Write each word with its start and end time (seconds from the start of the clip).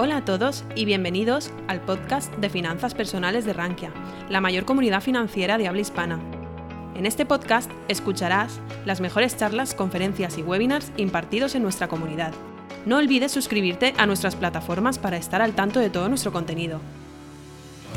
Hola 0.00 0.18
a 0.18 0.24
todos 0.24 0.62
y 0.76 0.84
bienvenidos 0.84 1.50
al 1.66 1.80
podcast 1.80 2.32
de 2.36 2.48
finanzas 2.48 2.94
personales 2.94 3.44
de 3.44 3.52
Rankia, 3.52 3.90
la 4.28 4.40
mayor 4.40 4.64
comunidad 4.64 5.00
financiera 5.00 5.58
de 5.58 5.66
habla 5.66 5.80
hispana. 5.80 6.20
En 6.94 7.04
este 7.04 7.26
podcast 7.26 7.68
escucharás 7.88 8.60
las 8.86 9.00
mejores 9.00 9.36
charlas, 9.36 9.74
conferencias 9.74 10.38
y 10.38 10.42
webinars 10.42 10.92
impartidos 10.98 11.56
en 11.56 11.64
nuestra 11.64 11.88
comunidad. 11.88 12.32
No 12.86 12.98
olvides 12.98 13.32
suscribirte 13.32 13.92
a 13.98 14.06
nuestras 14.06 14.36
plataformas 14.36 15.00
para 15.00 15.16
estar 15.16 15.42
al 15.42 15.54
tanto 15.54 15.80
de 15.80 15.90
todo 15.90 16.08
nuestro 16.08 16.30
contenido. 16.30 16.80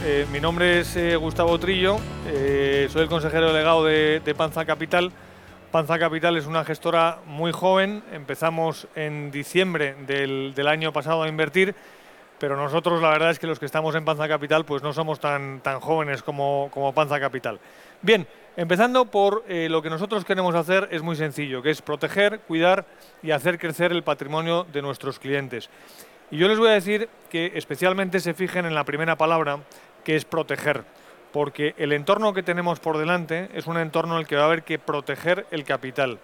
Eh, 0.03 0.25
mi 0.33 0.39
nombre 0.39 0.79
es 0.79 0.95
eh, 0.95 1.15
Gustavo 1.17 1.59
Trillo, 1.59 1.99
eh, 2.25 2.89
soy 2.91 3.03
el 3.03 3.09
consejero 3.09 3.53
delegado 3.53 3.85
de, 3.85 4.23
de 4.25 4.33
Panza 4.33 4.65
Capital. 4.65 5.11
Panza 5.71 5.97
Capital 5.97 6.35
es 6.35 6.47
una 6.47 6.65
gestora 6.65 7.19
muy 7.25 7.53
joven, 7.53 8.03
empezamos 8.11 8.89
en 8.93 9.31
diciembre 9.31 9.95
del, 10.05 10.67
año 10.67 10.91
pasado 10.91 11.23
a 11.23 11.29
invertir, 11.29 11.73
pero 12.39 12.57
nosotros 12.57 13.01
la 13.01 13.09
verdad 13.11 13.31
es 13.31 13.39
que 13.39 13.47
los 13.47 13.57
que 13.57 13.67
estamos 13.67 13.95
en 13.95 14.03
Panza 14.03 14.27
Capital 14.27 14.65
pues 14.65 14.83
no 14.83 14.91
somos 14.91 15.21
tan, 15.21 15.61
jóvenes 15.79 16.23
como, 16.23 16.69
como 16.73 16.93
Panza 16.93 17.21
Capital. 17.21 17.57
Bien, 18.01 18.27
empezando 18.57 19.05
por 19.05 19.45
eh, 19.47 19.69
lo 19.69 19.81
que 19.81 19.89
nosotros 19.89 20.25
queremos 20.25 20.55
hacer 20.55 20.89
es 20.91 21.01
muy 21.03 21.15
sencillo, 21.15 21.61
que 21.61 21.69
es 21.69 21.81
proteger, 21.81 22.41
cuidar 22.41 22.85
y 23.23 23.31
hacer 23.31 23.57
crecer 23.57 23.93
el 23.93 24.03
patrimonio 24.03 24.67
de 24.73 24.81
nuestros 24.81 25.19
clientes. 25.19 25.69
Y 26.31 26.37
yo 26.37 26.49
les 26.49 26.59
voy 26.59 26.67
a 26.67 26.73
decir 26.73 27.07
que 27.29 27.53
especialmente 27.55 28.19
se 28.19 28.33
fijen 28.33 28.65
en 28.65 28.75
la 28.75 28.83
primera 28.83 29.15
palabra, 29.15 29.59
que 30.03 30.17
es 30.17 30.25
proteger 30.25 30.83
porque 31.31 31.73
el 31.77 31.93
entorno 31.93 32.33
que 32.33 32.43
tenemos 32.43 32.79
por 32.79 32.97
delante 32.97 33.49
es 33.53 33.67
un 33.67 33.77
entorno 33.77 34.15
en 34.15 34.21
el 34.21 34.27
que 34.27 34.35
va 34.35 34.43
a 34.43 34.45
haber 34.45 34.63
que 34.63 34.79
proteger 34.79 35.45
el 35.51 35.63
capital. 35.63 36.19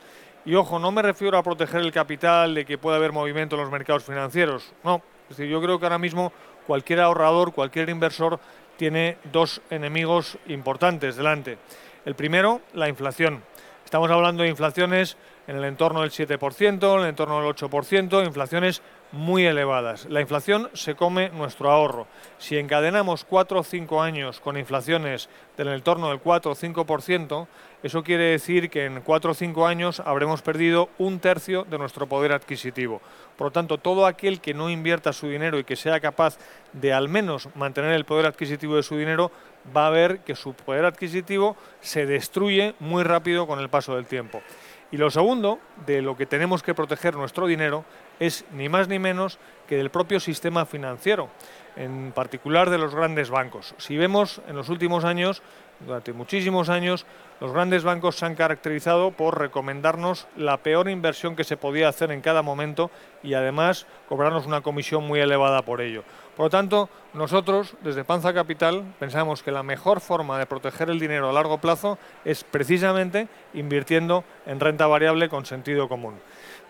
Y 0.45 0.55
ojo, 0.55 0.79
no 0.79 0.91
me 0.91 1.01
refiero 1.01 1.37
a 1.37 1.43
proteger 1.43 1.81
el 1.81 1.91
capital 1.91 2.55
de 2.55 2.65
que 2.65 2.77
pueda 2.77 2.97
haber 2.97 3.11
movimiento 3.11 3.55
en 3.55 3.61
los 3.61 3.71
mercados 3.71 4.03
financieros. 4.03 4.73
No, 4.83 5.01
es 5.29 5.37
decir, 5.37 5.51
yo 5.51 5.61
creo 5.61 5.79
que 5.79 5.85
ahora 5.85 5.97
mismo 5.97 6.31
cualquier 6.65 7.01
ahorrador, 7.01 7.53
cualquier 7.53 7.89
inversor 7.89 8.39
tiene 8.77 9.17
dos 9.31 9.61
enemigos 9.69 10.37
importantes 10.47 11.15
delante. 11.15 11.57
El 12.05 12.15
primero, 12.15 12.61
la 12.73 12.87
inflación. 12.87 13.43
Estamos 13.83 14.09
hablando 14.11 14.43
de 14.43 14.49
inflaciones 14.49 15.17
en 15.47 15.57
el 15.57 15.63
entorno 15.63 16.01
del 16.01 16.11
7%, 16.11 16.95
en 16.95 17.01
el 17.01 17.07
entorno 17.07 17.41
del 17.41 17.53
8%, 17.53 18.25
inflaciones 18.25 18.81
muy 19.11 19.45
elevadas. 19.45 20.05
La 20.09 20.21
inflación 20.21 20.69
se 20.73 20.95
come 20.95 21.29
nuestro 21.29 21.71
ahorro. 21.71 22.07
Si 22.37 22.57
encadenamos 22.57 23.23
4 23.23 23.59
o 23.59 23.63
5 23.63 24.01
años 24.01 24.39
con 24.39 24.57
inflaciones 24.57 25.29
del 25.55 25.69
entorno 25.69 26.09
del 26.09 26.19
4 26.19 26.51
o 26.51 26.55
5%, 26.55 27.47
eso 27.83 28.03
quiere 28.03 28.25
decir 28.25 28.69
que 28.69 28.85
en 28.85 29.01
4 29.01 29.31
o 29.31 29.33
5 29.33 29.67
años 29.67 29.99
habremos 30.01 30.41
perdido 30.41 30.89
un 30.97 31.19
tercio 31.19 31.63
de 31.65 31.77
nuestro 31.77 32.07
poder 32.07 32.33
adquisitivo. 32.33 33.01
Por 33.37 33.47
lo 33.47 33.51
tanto, 33.51 33.77
todo 33.77 34.05
aquel 34.05 34.41
que 34.41 34.53
no 34.53 34.69
invierta 34.69 35.13
su 35.13 35.27
dinero 35.27 35.59
y 35.59 35.63
que 35.63 35.75
sea 35.75 35.99
capaz 35.99 36.37
de 36.73 36.93
al 36.93 37.07
menos 37.07 37.49
mantener 37.55 37.93
el 37.93 38.05
poder 38.05 38.25
adquisitivo 38.25 38.75
de 38.75 38.83
su 38.83 38.97
dinero, 38.97 39.31
va 39.75 39.87
a 39.87 39.91
ver 39.91 40.19
que 40.19 40.35
su 40.35 40.53
poder 40.53 40.85
adquisitivo 40.85 41.55
se 41.81 42.05
destruye 42.05 42.75
muy 42.79 43.03
rápido 43.03 43.47
con 43.47 43.59
el 43.59 43.69
paso 43.69 43.95
del 43.95 44.05
tiempo. 44.05 44.41
Y 44.89 44.97
lo 44.97 45.11
segundo, 45.11 45.59
de 45.85 46.01
lo 46.01 46.15
que 46.15 46.25
tenemos 46.25 46.63
que 46.63 46.73
proteger 46.73 47.15
nuestro 47.15 47.45
dinero, 47.45 47.83
es 48.19 48.45
ni 48.51 48.69
más 48.69 48.87
ni 48.87 48.99
menos 48.99 49.39
que 49.67 49.77
del 49.77 49.91
propio 49.91 50.19
sistema 50.19 50.65
financiero, 50.65 51.29
en 51.75 52.11
particular 52.13 52.69
de 52.69 52.77
los 52.77 52.95
grandes 52.95 53.29
bancos. 53.29 53.75
Si 53.77 53.97
vemos 53.97 54.41
en 54.47 54.55
los 54.55 54.69
últimos 54.69 55.03
años, 55.03 55.41
durante 55.79 56.13
muchísimos 56.13 56.69
años, 56.69 57.05
los 57.39 57.51
grandes 57.51 57.83
bancos 57.83 58.15
se 58.15 58.25
han 58.25 58.33
caracterizado 58.33 59.11
por 59.11 59.37
recomendarnos 59.37 60.27
la 60.35 60.57
peor 60.57 60.89
inversión 60.89 61.35
que 61.35 61.43
se 61.43 61.57
podía 61.57 61.87
hacer 61.87 62.11
en 62.11 62.21
cada 62.21 62.41
momento 62.41 62.89
y 63.21 63.35
además 63.35 63.85
cobrarnos 64.09 64.47
una 64.47 64.61
comisión 64.61 65.05
muy 65.05 65.19
elevada 65.19 65.61
por 65.61 65.81
ello. 65.81 66.03
Por 66.35 66.47
lo 66.47 66.49
tanto, 66.49 66.89
nosotros 67.13 67.75
desde 67.81 68.03
Panza 68.03 68.33
Capital 68.33 68.83
pensamos 68.99 69.43
que 69.43 69.51
la 69.51 69.63
mejor 69.63 70.01
forma 70.01 70.39
de 70.39 70.47
proteger 70.47 70.89
el 70.89 70.99
dinero 70.99 71.29
a 71.29 71.33
largo 71.33 71.59
plazo 71.59 71.99
es 72.25 72.43
precisamente 72.43 73.27
invirtiendo 73.53 74.23
en 74.47 74.59
renta 74.59 74.87
variable 74.87 75.29
con 75.29 75.45
sentido 75.45 75.87
común. 75.87 76.15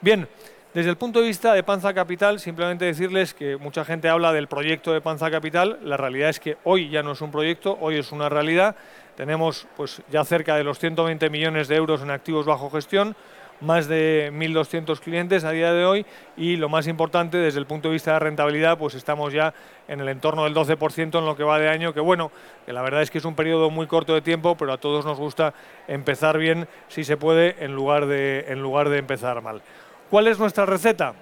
Bien, 0.02 0.28
desde 0.78 0.92
el 0.92 0.98
punto 0.98 1.22
de 1.22 1.26
vista 1.26 1.56
de 1.56 1.64
Panza 1.64 1.92
Capital, 1.92 2.40
simplemente 2.40 2.86
decirles 2.86 3.34
que 3.34 3.58
mucha 3.58 3.84
gente 3.84 4.10
habla 4.10 4.32
del 4.32 4.48
proyecto 4.48 4.94
de 4.94 5.02
Panza 5.02 5.32
Capital. 5.32 5.80
La 5.82 5.98
realidad 5.98 6.30
es 6.30 6.40
que 6.40 6.58
hoy 6.66 6.88
ya 6.90 7.02
no 7.02 7.14
es 7.14 7.22
un 7.22 7.32
proyecto, 7.32 7.80
hoy 7.82 7.98
es 7.98 8.12
una 8.12 8.30
realidad. 8.30 8.76
Tenemos 9.16 9.66
pues, 9.76 10.04
ya 10.12 10.24
cerca 10.24 10.56
de 10.56 10.64
los 10.64 10.78
120 10.78 11.32
millones 11.32 11.68
de 11.68 11.78
euros 11.78 12.04
en 12.04 12.12
activos 12.12 12.46
bajo 12.46 12.70
gestión, 12.70 13.16
más 13.60 13.88
de 13.88 14.30
1.200 14.32 15.00
clientes 15.00 15.46
a 15.46 15.50
día 15.50 15.74
de 15.74 15.84
hoy 15.84 16.06
y 16.36 16.58
lo 16.58 16.70
más 16.70 16.86
importante 16.86 17.38
desde 17.38 17.58
el 17.58 17.66
punto 17.66 17.88
de 17.88 17.94
vista 17.94 18.14
de 18.14 18.20
rentabilidad, 18.20 18.78
pues 18.78 18.94
estamos 18.94 19.34
ya 19.34 19.56
en 19.88 20.00
el 20.00 20.10
entorno 20.10 20.44
del 20.44 20.54
12% 20.54 21.18
en 21.18 21.26
lo 21.26 21.36
que 21.36 21.44
va 21.44 21.58
de 21.58 21.70
año, 21.70 21.92
que 21.92 22.02
bueno, 22.02 22.32
que 22.68 22.74
la 22.74 22.84
verdad 22.84 23.02
es 23.02 23.10
que 23.10 23.18
es 23.18 23.26
un 23.26 23.34
periodo 23.34 23.72
muy 23.72 23.88
corto 23.88 24.14
de 24.14 24.22
tiempo, 24.22 24.56
pero 24.56 24.74
a 24.74 24.78
todos 24.78 25.06
nos 25.06 25.18
gusta 25.18 25.56
empezar 25.88 26.38
bien 26.38 26.68
si 26.88 27.04
se 27.04 27.18
puede 27.18 27.56
en 27.66 27.74
lugar 27.74 28.06
de, 28.06 28.46
en 28.50 28.62
lugar 28.62 28.90
de 28.90 29.00
empezar 29.00 29.42
mal. 29.42 29.64
¿Cuál 30.10 30.28
es 30.28 30.40
nuestra 30.40 30.66
receta? 30.66 31.14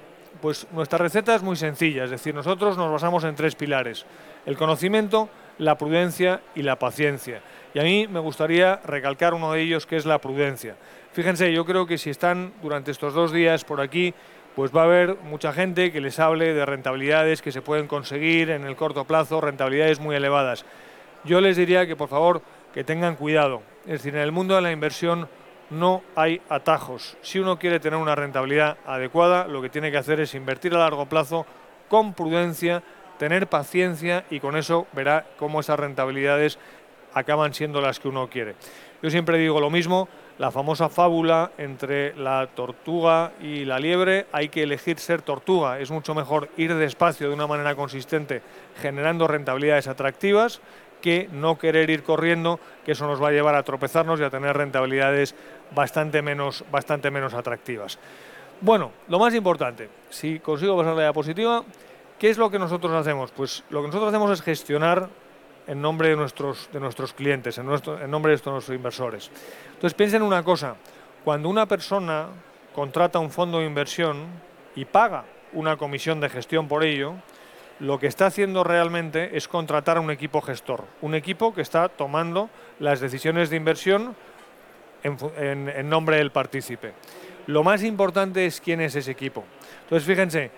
Pues 0.42 0.68
nuestra 0.72 1.00
receta 1.00 1.34
es 1.34 1.42
muy 1.42 1.56
sencilla, 1.56 2.04
es 2.04 2.12
decir, 2.12 2.36
nosotros 2.36 2.78
nos 2.78 2.92
basamos 2.92 3.24
en 3.24 3.36
tres 3.36 3.56
pilares, 3.56 4.06
el 4.46 4.58
conocimiento, 4.58 5.28
la 5.58 5.76
prudencia 5.76 6.42
y 6.54 6.62
la 6.62 6.78
paciencia. 6.78 7.42
Y 7.74 7.80
a 7.80 7.84
mí 7.84 8.08
me 8.08 8.20
gustaría 8.20 8.76
recalcar 8.86 9.34
uno 9.34 9.54
de 9.54 9.62
ellos 9.62 9.88
que 9.88 9.96
es 9.96 10.06
la 10.06 10.20
prudencia. 10.20 10.76
Fíjense, 11.14 11.52
yo 11.52 11.66
creo 11.66 11.88
que 11.88 11.98
si 11.98 12.12
están 12.12 12.54
durante 12.62 12.92
estos 12.92 13.16
dos 13.16 13.32
días 13.32 13.64
por 13.64 13.82
aquí, 13.82 14.14
pues 14.56 14.72
va 14.76 14.82
a 14.82 14.86
haber 14.86 15.16
mucha 15.24 15.52
gente 15.52 15.92
que 15.92 16.00
les 16.00 16.20
hable 16.20 16.54
de 16.54 16.66
rentabilidades 16.66 17.42
que 17.42 17.52
se 17.52 17.64
pueden 17.64 17.88
conseguir 17.88 18.52
en 18.52 18.66
el 18.66 18.76
corto 18.76 19.06
plazo, 19.06 19.42
rentabilidades 19.42 20.00
muy 20.00 20.16
elevadas. 20.16 20.64
Yo 21.24 21.42
les 21.42 21.58
diría 21.58 21.88
que 21.88 21.96
por 21.96 22.10
favor 22.10 22.44
que 22.72 22.84
tengan 22.84 23.16
cuidado. 23.16 23.64
Es 23.86 23.94
decir, 23.94 24.16
en 24.16 24.22
el 24.22 24.32
mundo 24.32 24.56
de 24.56 24.62
la 24.62 24.72
inversión 24.72 25.28
no 25.70 26.02
hay 26.16 26.42
atajos. 26.50 27.18
Si 27.22 27.40
uno 27.40 27.58
quiere 27.58 27.80
tener 27.80 28.00
una 28.00 28.16
rentabilidad 28.16 28.78
adecuada, 28.86 29.48
lo 29.48 29.62
que 29.62 29.70
tiene 29.70 29.92
que 29.92 29.98
hacer 29.98 30.20
es 30.20 30.36
invertir 30.36 30.74
a 30.76 30.80
largo 30.80 31.08
plazo 31.08 31.46
con 31.90 32.14
prudencia, 32.14 32.84
tener 33.18 33.48
paciencia 33.48 34.26
y 34.30 34.40
con 34.40 34.58
eso 34.58 34.88
verá 34.94 35.26
cómo 35.38 35.60
esas 35.60 35.80
rentabilidades 35.80 36.60
acaban 37.14 37.54
siendo 37.54 37.82
las 37.82 38.00
que 38.00 38.10
uno 38.10 38.30
quiere. 38.30 38.56
Yo 39.02 39.10
siempre 39.10 39.38
digo 39.38 39.60
lo 39.60 39.70
mismo, 39.70 40.10
la 40.38 40.52
famosa 40.52 40.90
fábula 40.90 41.52
entre 41.58 42.14
la 42.16 42.48
tortuga 42.48 43.32
y 43.42 43.64
la 43.64 43.80
liebre, 43.80 44.28
hay 44.34 44.50
que 44.50 44.64
elegir 44.64 45.00
ser 45.00 45.22
tortuga, 45.22 45.80
es 45.80 45.92
mucho 45.92 46.14
mejor 46.14 46.50
ir 46.58 46.76
despacio 46.76 47.30
de 47.30 47.34
una 47.34 47.48
manera 47.48 47.76
consistente 47.76 48.42
generando 48.82 49.28
rentabilidades 49.28 49.88
atractivas 49.88 50.60
que 51.06 51.30
no 51.32 51.60
querer 51.60 51.92
ir 51.92 52.02
corriendo, 52.02 52.60
que 52.84 52.94
eso 52.94 53.06
nos 53.06 53.22
va 53.22 53.28
a 53.28 53.32
llevar 53.32 53.54
a 53.54 53.62
tropezarnos 53.62 54.20
y 54.20 54.24
a 54.24 54.32
tener 54.32 54.58
rentabilidades 54.58 55.36
bastante 55.70 56.24
menos, 56.24 56.66
bastante 56.72 57.12
menos 57.12 57.36
atractivas. 57.36 58.00
Bueno, 58.60 58.92
lo 59.08 59.20
más 59.20 59.36
importante, 59.36 59.88
si 60.10 60.40
consigo 60.40 60.76
pasar 60.76 60.96
la 60.96 61.04
diapositiva, 61.04 61.64
¿qué 62.18 62.32
es 62.32 62.40
lo 62.40 62.50
que 62.50 62.58
nosotros 62.58 62.92
hacemos? 62.92 63.30
Pues 63.30 63.64
lo 63.70 63.82
que 63.82 63.88
nosotros 63.90 64.10
hacemos 64.10 64.32
es 64.32 64.42
gestionar 64.42 65.08
en 65.68 65.80
nombre 65.80 66.10
de 66.10 66.16
nuestros, 66.16 66.70
de 66.74 66.80
nuestros 66.80 67.14
clientes, 67.14 67.56
en, 67.60 67.68
nuestro, 67.68 68.02
en 68.02 68.10
nombre 68.10 68.32
de 68.32 68.42
nuestros 68.44 68.76
inversores. 68.76 69.30
Entonces 69.76 69.94
piensen 69.94 70.24
una 70.24 70.42
cosa, 70.42 70.76
cuando 71.24 71.50
una 71.50 71.68
persona 71.68 72.30
contrata 72.74 73.20
un 73.20 73.30
fondo 73.30 73.60
de 73.60 73.68
inversión 73.68 74.26
y 74.76 74.86
paga 74.86 75.26
una 75.54 75.78
comisión 75.78 76.20
de 76.20 76.30
gestión 76.30 76.68
por 76.68 76.84
ello, 76.84 77.14
lo 77.80 78.00
que 78.00 78.08
está 78.08 78.28
haciendo 78.28 78.64
realmente 78.64 79.36
es 79.36 79.48
contratar 79.48 79.98
a 79.98 80.02
un 80.02 80.12
equipo 80.12 80.42
gestor, 80.42 80.86
un 81.02 81.16
equipo 81.16 81.54
que 81.54 81.62
está 81.62 81.90
tomando 81.90 82.50
las 82.80 83.00
decisiones 83.00 83.50
de 83.50 83.58
inversión 83.58 84.16
en, 85.04 85.90
nombre 85.90 86.18
del 86.18 86.32
partícipe. 86.32 86.94
Lo 87.48 87.64
más 87.64 87.84
importante 87.84 88.46
es 88.46 88.60
quién 88.62 88.82
es 88.82 88.96
ese 88.96 89.12
equipo. 89.12 89.44
Entonces, 89.84 90.08
fíjense, 90.08 90.52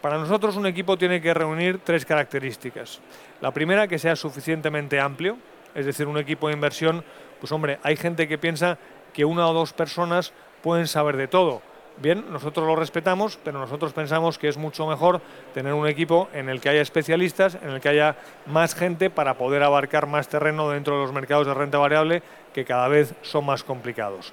para 0.00 0.18
nosotros 0.18 0.56
un 0.56 0.66
equipo 0.66 0.96
tiene 0.96 1.20
que 1.20 1.34
reunir 1.34 1.80
tres 1.84 2.04
características. 2.04 3.00
La 3.40 3.52
primera, 3.52 3.86
que 3.86 3.98
sea 3.98 4.16
suficientemente 4.16 4.98
amplio, 4.98 5.38
es 5.74 5.86
decir, 5.86 6.06
un 6.06 6.18
equipo 6.18 6.48
de 6.48 6.54
inversión, 6.54 7.04
pues 7.38 7.52
hombre, 7.52 7.78
hay 7.82 7.96
gente 7.96 8.26
que 8.26 8.38
piensa 8.38 8.78
que 9.12 9.24
una 9.24 9.46
o 9.46 9.52
dos 9.52 9.72
personas 9.72 10.32
pueden 10.62 10.86
saber 10.86 11.16
de 11.16 11.28
todo 11.28 11.62
Bien, 11.98 12.24
nosotros 12.30 12.66
lo 12.66 12.74
respetamos, 12.74 13.38
pero 13.44 13.58
nosotros 13.58 13.92
pensamos 13.92 14.38
que 14.38 14.48
es 14.48 14.56
mucho 14.56 14.86
mejor 14.86 15.20
tener 15.54 15.72
un 15.74 15.86
equipo 15.86 16.28
en 16.32 16.48
el 16.48 16.60
que 16.60 16.70
haya 16.70 16.80
especialistas, 16.80 17.56
en 17.62 17.70
el 17.70 17.80
que 17.80 17.90
haya 17.90 18.16
más 18.46 18.74
gente 18.74 19.10
para 19.10 19.34
poder 19.34 19.62
abarcar 19.62 20.06
más 20.06 20.28
terreno 20.28 20.70
dentro 20.70 20.96
de 20.96 21.02
los 21.02 21.12
mercados 21.12 21.46
de 21.46 21.54
renta 21.54 21.78
variable 21.78 22.22
que 22.54 22.64
cada 22.64 22.88
vez 22.88 23.14
son 23.22 23.46
más 23.46 23.62
complicados. 23.62 24.32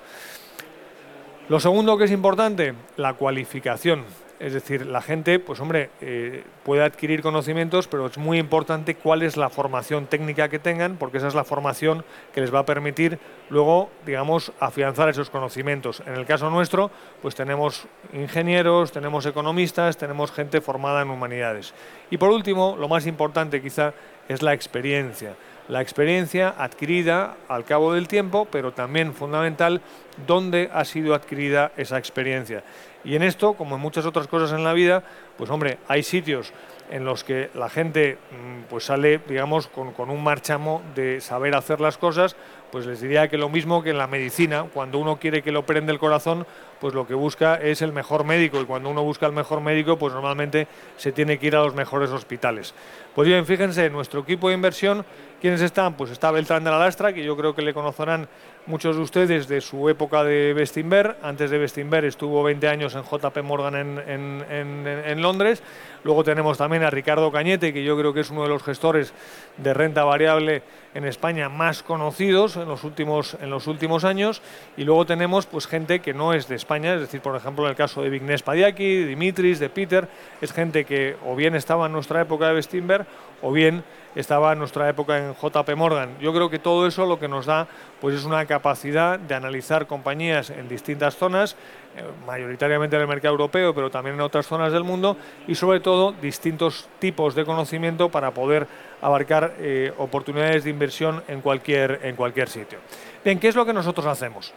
Lo 1.49 1.59
segundo 1.59 1.97
que 1.97 2.05
es 2.05 2.11
importante, 2.11 2.75
la 2.95 3.13
cualificación. 3.13 4.05
Es 4.39 4.53
decir, 4.53 4.85
la 4.85 5.01
gente, 5.01 5.37
pues 5.37 5.59
hombre, 5.59 5.89
eh, 5.99 6.43
puede 6.63 6.81
adquirir 6.83 7.21
conocimientos, 7.21 7.89
pero 7.89 8.05
es 8.05 8.17
muy 8.17 8.39
importante 8.39 8.95
cuál 8.95 9.21
es 9.21 9.35
la 9.35 9.49
formación 9.49 10.05
técnica 10.05 10.47
que 10.47 10.59
tengan, 10.59 10.95
porque 10.95 11.17
esa 11.17 11.27
es 11.27 11.35
la 11.35 11.43
formación 11.43 12.05
que 12.33 12.39
les 12.39 12.53
va 12.53 12.59
a 12.59 12.65
permitir 12.65 13.19
luego, 13.49 13.89
digamos, 14.05 14.53
afianzar 14.61 15.09
esos 15.09 15.29
conocimientos. 15.29 16.01
En 16.05 16.13
el 16.13 16.25
caso 16.25 16.49
nuestro, 16.49 16.89
pues 17.21 17.35
tenemos 17.35 17.85
ingenieros, 18.13 18.93
tenemos 18.93 19.25
economistas, 19.25 19.97
tenemos 19.97 20.31
gente 20.31 20.61
formada 20.61 21.01
en 21.01 21.09
humanidades. 21.09 21.73
Y 22.09 22.17
por 22.17 22.29
último, 22.29 22.77
lo 22.79 22.87
más 22.87 23.07
importante 23.07 23.61
quizá 23.61 23.93
es 24.29 24.41
la 24.41 24.53
experiencia 24.53 25.35
la 25.69 25.81
experiencia 25.81 26.55
adquirida 26.57 27.37
al 27.47 27.63
cabo 27.63 27.93
del 27.93 28.07
tiempo, 28.07 28.47
pero 28.51 28.73
también 28.73 29.13
fundamental 29.13 29.81
dónde 30.25 30.69
ha 30.73 30.83
sido 30.83 31.13
adquirida 31.13 31.71
esa 31.77 31.99
experiencia. 31.99 32.63
Y 33.03 33.15
en 33.15 33.23
esto, 33.23 33.53
como 33.53 33.75
en 33.75 33.81
muchas 33.81 34.05
otras 34.05 34.27
cosas 34.27 34.51
en 34.51 34.63
la 34.63 34.73
vida, 34.73 35.03
pues 35.37 35.49
hombre, 35.49 35.77
hay 35.87 36.03
sitios 36.03 36.51
en 36.89 37.05
los 37.05 37.23
que 37.23 37.49
la 37.53 37.69
gente 37.69 38.17
mm, 38.31 38.63
pues 38.69 38.85
sale, 38.85 39.19
digamos, 39.27 39.67
con, 39.67 39.93
con, 39.93 40.09
un 40.09 40.23
marchamo 40.23 40.81
de 40.95 41.21
saber 41.21 41.55
hacer 41.55 41.79
las 41.79 41.97
cosas, 41.97 42.35
pues 42.71 42.85
les 42.85 43.01
diría 43.01 43.27
que 43.27 43.37
lo 43.37 43.49
mismo 43.49 43.83
que 43.83 43.91
en 43.91 43.97
la 43.97 44.07
medicina, 44.07 44.65
cuando 44.73 44.99
uno 44.99 45.17
quiere 45.17 45.41
que 45.41 45.51
lo 45.51 45.65
prende 45.65 45.91
el 45.91 45.99
corazón, 45.99 46.45
pues 46.79 46.93
lo 46.93 47.05
que 47.05 47.13
busca 47.13 47.55
es 47.55 47.81
el 47.81 47.91
mejor 47.91 48.23
médico 48.23 48.59
y 48.61 48.65
cuando 48.65 48.89
uno 48.89 49.03
busca 49.03 49.25
el 49.25 49.33
mejor 49.33 49.61
médico, 49.61 49.97
pues 49.97 50.13
normalmente 50.13 50.67
se 50.97 51.11
tiene 51.11 51.37
que 51.37 51.47
ir 51.47 51.55
a 51.55 51.63
los 51.63 51.75
mejores 51.75 52.09
hospitales. 52.09 52.73
Pues 53.15 53.27
bien, 53.27 53.45
fíjense, 53.45 53.85
en 53.85 53.93
nuestro 53.93 54.21
equipo 54.21 54.49
de 54.49 54.55
inversión, 54.55 55.05
¿quiénes 55.39 55.61
están? 55.61 55.93
Pues 55.93 56.11
está 56.11 56.31
Beltrán 56.31 56.63
de 56.63 56.71
la 56.71 56.79
Lastra, 56.79 57.13
que 57.13 57.23
yo 57.23 57.35
creo 57.35 57.55
que 57.55 57.61
le 57.61 57.73
conocerán 57.73 58.27
muchos 58.65 58.95
de 58.95 59.01
ustedes 59.01 59.47
de 59.47 59.61
su 59.61 59.89
época 59.89 60.23
de 60.23 60.53
Bestinver. 60.53 61.17
Antes 61.23 61.49
de 61.49 61.57
Bestinver 61.57 62.05
estuvo 62.05 62.43
20 62.43 62.67
años 62.67 62.95
en 62.95 63.03
JP 63.03 63.37
Morgan 63.43 63.75
en, 63.75 65.21
Londres. 65.21 65.63
Luego 66.03 66.23
tenemos 66.23 66.57
también 66.57 66.83
a 66.83 66.89
Ricardo 66.89 67.31
Cañete, 67.31 67.73
que 67.73 67.83
yo 67.83 67.97
creo 67.97 68.13
que 68.13 68.21
es 68.21 68.29
uno 68.29 68.43
de 68.43 68.49
los 68.49 68.63
gestores 68.63 69.13
de 69.57 69.73
renta 69.73 70.03
variable 70.03 70.61
en 70.93 71.05
España 71.05 71.49
más 71.49 71.83
conocidos 71.83 72.55
en 72.55 72.67
los 72.67 72.83
últimos, 72.83 73.37
en 73.41 73.49
los 73.49 73.67
últimos 73.67 74.03
años. 74.03 74.41
Y 74.77 74.83
luego 74.83 75.05
tenemos 75.05 75.45
pues, 75.45 75.67
gente 75.67 75.99
que 75.99 76.13
no 76.13 76.33
es 76.33 76.47
de 76.47 76.55
España, 76.55 76.93
es 76.93 77.01
decir, 77.01 77.21
por 77.21 77.35
ejemplo, 77.35 77.65
en 77.65 77.71
el 77.71 77.75
caso 77.75 78.01
de 78.01 78.09
Vignes 78.09 78.43
Padiaki, 78.43 78.97
de 78.97 79.05
Dimitris, 79.07 79.59
de 79.59 79.69
Peter, 79.69 80.07
es 80.41 80.53
gente 80.53 80.85
que 80.85 81.15
o 81.25 81.35
bien 81.35 81.55
estaba 81.55 81.87
en 81.87 81.91
nuestra 81.91 82.21
época 82.21 82.47
de 82.47 82.53
Bestinver 82.53 83.05
o 83.41 83.51
bien 83.51 83.83
estaba 84.15 84.53
en 84.53 84.59
nuestra 84.59 84.89
época 84.89 85.17
en 85.17 85.35
JP 85.35 85.75
Morgan. 85.75 86.17
Yo 86.19 86.33
creo 86.33 86.49
que 86.49 86.59
todo 86.59 86.87
eso 86.87 87.05
lo 87.05 87.19
que 87.19 87.27
nos 87.27 87.45
da 87.45 87.67
pues 88.01 88.15
es 88.15 88.25
una 88.25 88.45
capacidad 88.45 89.19
de 89.19 89.35
analizar 89.35 89.87
compañías 89.87 90.49
en 90.49 90.67
distintas 90.67 91.15
zonas, 91.15 91.55
eh, 91.95 92.03
mayoritariamente 92.25 92.95
en 92.95 93.03
el 93.03 93.07
mercado 93.07 93.33
europeo, 93.33 93.73
pero 93.73 93.89
también 93.91 94.15
en 94.15 94.21
otras 94.21 94.47
zonas 94.47 94.71
del 94.71 94.83
mundo, 94.83 95.17
y 95.47 95.55
sobre 95.55 95.79
todo 95.79 96.13
distintos 96.13 96.87
tipos 96.99 97.35
de 97.35 97.45
conocimiento 97.45 98.09
para 98.09 98.31
poder 98.31 98.67
abarcar 99.01 99.55
eh, 99.59 99.93
oportunidades 99.97 100.63
de 100.63 100.69
inversión 100.69 101.23
en 101.27 101.41
cualquier, 101.41 101.99
en 102.03 102.15
cualquier 102.15 102.49
sitio. 102.49 102.79
Bien, 103.23 103.39
¿qué 103.39 103.49
es 103.49 103.55
lo 103.55 103.65
que 103.65 103.73
nosotros 103.73 104.05
hacemos? 104.05 104.53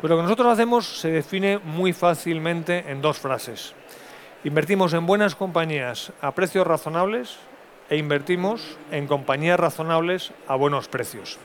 Pues 0.00 0.10
lo 0.10 0.16
que 0.16 0.22
nosotros 0.22 0.48
hacemos 0.48 1.00
se 1.00 1.10
define 1.10 1.58
muy 1.58 1.92
fácilmente 1.92 2.84
en 2.88 3.02
dos 3.02 3.18
frases. 3.18 3.74
Invertimos 4.44 4.94
en 4.94 5.04
buenas 5.04 5.34
compañías 5.34 6.12
a 6.22 6.32
precios 6.32 6.66
razonables, 6.66 7.38
e 7.90 7.96
invertimos 7.96 8.78
en 8.92 9.06
compañías 9.08 9.58
razonables 9.58 10.32
a 10.46 10.54
buenos 10.54 10.88
precios. 10.88 11.38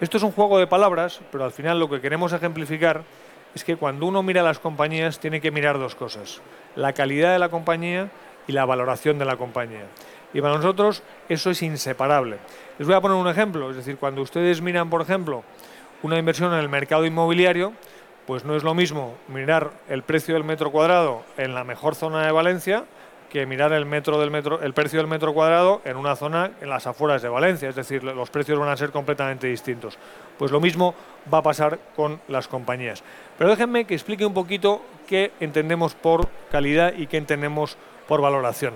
Esto 0.00 0.16
es 0.16 0.22
un 0.22 0.30
juego 0.30 0.58
de 0.58 0.68
palabras, 0.68 1.20
pero 1.32 1.44
al 1.44 1.50
final 1.50 1.80
lo 1.80 1.90
que 1.90 2.00
queremos 2.00 2.32
ejemplificar 2.32 3.02
es 3.54 3.64
que 3.64 3.76
cuando 3.76 4.06
uno 4.06 4.22
mira 4.22 4.44
las 4.44 4.60
compañías 4.60 5.18
tiene 5.18 5.40
que 5.40 5.50
mirar 5.50 5.78
dos 5.78 5.96
cosas, 5.96 6.40
la 6.76 6.92
calidad 6.92 7.32
de 7.32 7.40
la 7.40 7.48
compañía 7.48 8.10
y 8.46 8.52
la 8.52 8.64
valoración 8.64 9.18
de 9.18 9.24
la 9.24 9.36
compañía. 9.36 9.86
Y 10.32 10.40
para 10.40 10.54
nosotros 10.54 11.02
eso 11.28 11.50
es 11.50 11.62
inseparable. 11.62 12.38
Les 12.78 12.86
voy 12.86 12.96
a 12.96 13.00
poner 13.00 13.16
un 13.16 13.28
ejemplo, 13.28 13.70
es 13.70 13.76
decir, 13.76 13.96
cuando 13.96 14.22
ustedes 14.22 14.62
miran, 14.62 14.90
por 14.90 15.02
ejemplo, 15.02 15.42
una 16.02 16.16
inversión 16.16 16.52
en 16.52 16.60
el 16.60 16.68
mercado 16.68 17.04
inmobiliario, 17.04 17.72
pues 18.24 18.44
no 18.44 18.54
es 18.54 18.62
lo 18.62 18.74
mismo 18.74 19.16
mirar 19.26 19.72
el 19.88 20.04
precio 20.04 20.34
del 20.34 20.44
metro 20.44 20.70
cuadrado 20.70 21.24
en 21.38 21.54
la 21.54 21.64
mejor 21.64 21.96
zona 21.96 22.24
de 22.24 22.30
Valencia 22.30 22.84
que 23.30 23.46
mirar 23.46 23.72
el 23.72 23.86
metro 23.86 24.18
del 24.18 24.30
metro, 24.30 24.60
el 24.62 24.72
precio 24.72 24.98
del 24.98 25.06
metro 25.06 25.34
cuadrado 25.34 25.82
en 25.84 25.96
una 25.96 26.16
zona 26.16 26.52
en 26.60 26.68
las 26.68 26.86
afueras 26.86 27.22
de 27.22 27.28
Valencia, 27.28 27.68
es 27.68 27.76
decir, 27.76 28.02
los 28.02 28.30
precios 28.30 28.58
van 28.58 28.70
a 28.70 28.76
ser 28.76 28.90
completamente 28.90 29.46
distintos. 29.46 29.98
Pues 30.38 30.50
lo 30.50 30.60
mismo 30.60 30.94
va 31.32 31.38
a 31.38 31.42
pasar 31.42 31.78
con 31.94 32.20
las 32.28 32.48
compañías. 32.48 33.02
Pero 33.36 33.50
déjenme 33.50 33.84
que 33.84 33.94
explique 33.94 34.24
un 34.24 34.34
poquito 34.34 34.82
qué 35.06 35.32
entendemos 35.40 35.94
por 35.94 36.28
calidad 36.50 36.94
y 36.96 37.06
qué 37.06 37.18
entendemos 37.18 37.76
por 38.06 38.20
valoración. 38.20 38.74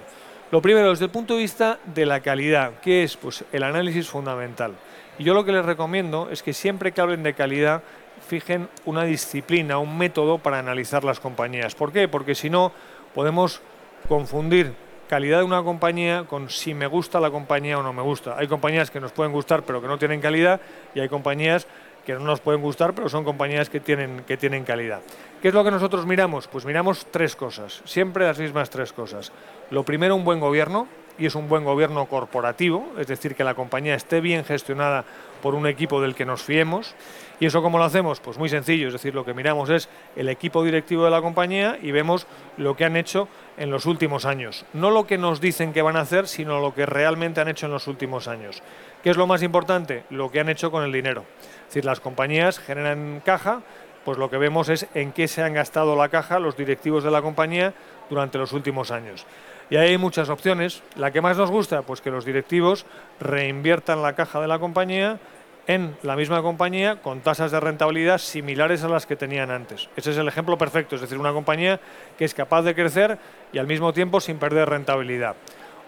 Lo 0.50 0.60
primero, 0.60 0.90
desde 0.90 1.06
el 1.06 1.10
punto 1.10 1.34
de 1.34 1.40
vista 1.40 1.78
de 1.94 2.04
la 2.04 2.20
calidad, 2.20 2.72
¿qué 2.82 3.04
es? 3.04 3.16
Pues 3.16 3.44
el 3.52 3.62
análisis 3.62 4.08
fundamental. 4.08 4.74
Y 5.18 5.24
yo 5.24 5.32
lo 5.32 5.44
que 5.44 5.52
les 5.52 5.64
recomiendo 5.64 6.28
es 6.30 6.42
que 6.42 6.52
siempre 6.52 6.92
que 6.92 7.00
hablen 7.00 7.22
de 7.22 7.32
calidad, 7.32 7.82
fijen 8.28 8.68
una 8.84 9.04
disciplina, 9.04 9.78
un 9.78 9.96
método 9.96 10.38
para 10.38 10.58
analizar 10.58 11.04
las 11.04 11.20
compañías. 11.20 11.74
¿Por 11.74 11.92
qué? 11.92 12.08
Porque 12.08 12.34
si 12.34 12.50
no, 12.50 12.72
podemos 13.14 13.62
confundir 14.08 14.74
calidad 15.08 15.38
de 15.38 15.44
una 15.44 15.62
compañía 15.62 16.24
con 16.24 16.48
si 16.48 16.74
me 16.74 16.86
gusta 16.86 17.20
la 17.20 17.30
compañía 17.30 17.78
o 17.78 17.82
no 17.82 17.92
me 17.92 18.02
gusta. 18.02 18.36
Hay 18.38 18.48
compañías 18.48 18.90
que 18.90 19.00
nos 19.00 19.12
pueden 19.12 19.32
gustar 19.32 19.62
pero 19.62 19.80
que 19.80 19.86
no 19.86 19.98
tienen 19.98 20.20
calidad 20.20 20.60
y 20.94 21.00
hay 21.00 21.08
compañías 21.08 21.66
que 22.06 22.14
no 22.14 22.20
nos 22.20 22.40
pueden 22.40 22.62
gustar 22.62 22.94
pero 22.94 23.08
son 23.08 23.24
compañías 23.24 23.68
que 23.68 23.80
tienen, 23.80 24.24
que 24.26 24.36
tienen 24.36 24.64
calidad. 24.64 25.00
¿Qué 25.42 25.48
es 25.48 25.54
lo 25.54 25.64
que 25.64 25.70
nosotros 25.70 26.06
miramos? 26.06 26.48
Pues 26.48 26.64
miramos 26.64 27.06
tres 27.10 27.36
cosas, 27.36 27.82
siempre 27.84 28.24
las 28.24 28.38
mismas 28.38 28.70
tres 28.70 28.92
cosas. 28.92 29.32
Lo 29.70 29.82
primero, 29.84 30.16
un 30.16 30.24
buen 30.24 30.40
gobierno, 30.40 30.86
y 31.18 31.26
es 31.26 31.34
un 31.34 31.48
buen 31.48 31.64
gobierno 31.64 32.06
corporativo, 32.06 32.86
es 32.98 33.06
decir, 33.06 33.34
que 33.34 33.44
la 33.44 33.54
compañía 33.54 33.94
esté 33.94 34.20
bien 34.20 34.44
gestionada 34.44 35.04
por 35.42 35.54
un 35.54 35.66
equipo 35.66 36.00
del 36.00 36.14
que 36.14 36.24
nos 36.24 36.42
fiemos. 36.42 36.94
¿Y 37.42 37.46
eso 37.46 37.60
cómo 37.60 37.76
lo 37.76 37.82
hacemos? 37.82 38.20
Pues 38.20 38.38
muy 38.38 38.48
sencillo, 38.48 38.86
es 38.86 38.92
decir, 38.92 39.16
lo 39.16 39.24
que 39.24 39.34
miramos 39.34 39.68
es 39.68 39.88
el 40.14 40.28
equipo 40.28 40.62
directivo 40.62 41.04
de 41.04 41.10
la 41.10 41.20
compañía 41.20 41.76
y 41.82 41.90
vemos 41.90 42.28
lo 42.56 42.76
que 42.76 42.84
han 42.84 42.96
hecho 42.96 43.26
en 43.56 43.68
los 43.68 43.84
últimos 43.84 44.26
años. 44.26 44.64
No 44.74 44.92
lo 44.92 45.08
que 45.08 45.18
nos 45.18 45.40
dicen 45.40 45.72
que 45.72 45.82
van 45.82 45.96
a 45.96 46.02
hacer, 46.02 46.28
sino 46.28 46.60
lo 46.60 46.72
que 46.72 46.86
realmente 46.86 47.40
han 47.40 47.48
hecho 47.48 47.66
en 47.66 47.72
los 47.72 47.88
últimos 47.88 48.28
años. 48.28 48.62
¿Qué 49.02 49.10
es 49.10 49.16
lo 49.16 49.26
más 49.26 49.42
importante? 49.42 50.04
Lo 50.10 50.30
que 50.30 50.38
han 50.38 50.50
hecho 50.50 50.70
con 50.70 50.84
el 50.84 50.92
dinero. 50.92 51.24
Es 51.62 51.66
decir, 51.66 51.84
las 51.84 51.98
compañías 51.98 52.60
generan 52.60 53.20
caja, 53.24 53.62
pues 54.04 54.18
lo 54.18 54.30
que 54.30 54.38
vemos 54.38 54.68
es 54.68 54.86
en 54.94 55.10
qué 55.10 55.26
se 55.26 55.42
han 55.42 55.54
gastado 55.54 55.96
la 55.96 56.10
caja 56.10 56.38
los 56.38 56.56
directivos 56.56 57.02
de 57.02 57.10
la 57.10 57.22
compañía 57.22 57.74
durante 58.08 58.38
los 58.38 58.52
últimos 58.52 58.92
años. 58.92 59.26
Y 59.68 59.76
hay 59.78 59.98
muchas 59.98 60.28
opciones. 60.28 60.84
La 60.94 61.10
que 61.10 61.20
más 61.20 61.38
nos 61.38 61.50
gusta, 61.50 61.82
pues 61.82 62.00
que 62.02 62.12
los 62.12 62.24
directivos 62.24 62.86
reinviertan 63.18 64.00
la 64.00 64.12
caja 64.12 64.40
de 64.40 64.46
la 64.46 64.60
compañía 64.60 65.18
en 65.66 65.96
la 66.02 66.16
misma 66.16 66.42
compañía 66.42 66.96
con 66.96 67.20
tasas 67.20 67.52
de 67.52 67.60
rentabilidad 67.60 68.18
similares 68.18 68.82
a 68.82 68.88
las 68.88 69.06
que 69.06 69.16
tenían 69.16 69.50
antes. 69.50 69.88
Ese 69.96 70.10
es 70.10 70.18
el 70.18 70.28
ejemplo 70.28 70.58
perfecto, 70.58 70.96
es 70.96 71.00
decir, 71.00 71.18
una 71.18 71.32
compañía 71.32 71.80
que 72.18 72.24
es 72.24 72.34
capaz 72.34 72.62
de 72.62 72.74
crecer 72.74 73.18
y 73.52 73.58
al 73.58 73.66
mismo 73.66 73.92
tiempo 73.92 74.20
sin 74.20 74.38
perder 74.38 74.68
rentabilidad. 74.68 75.36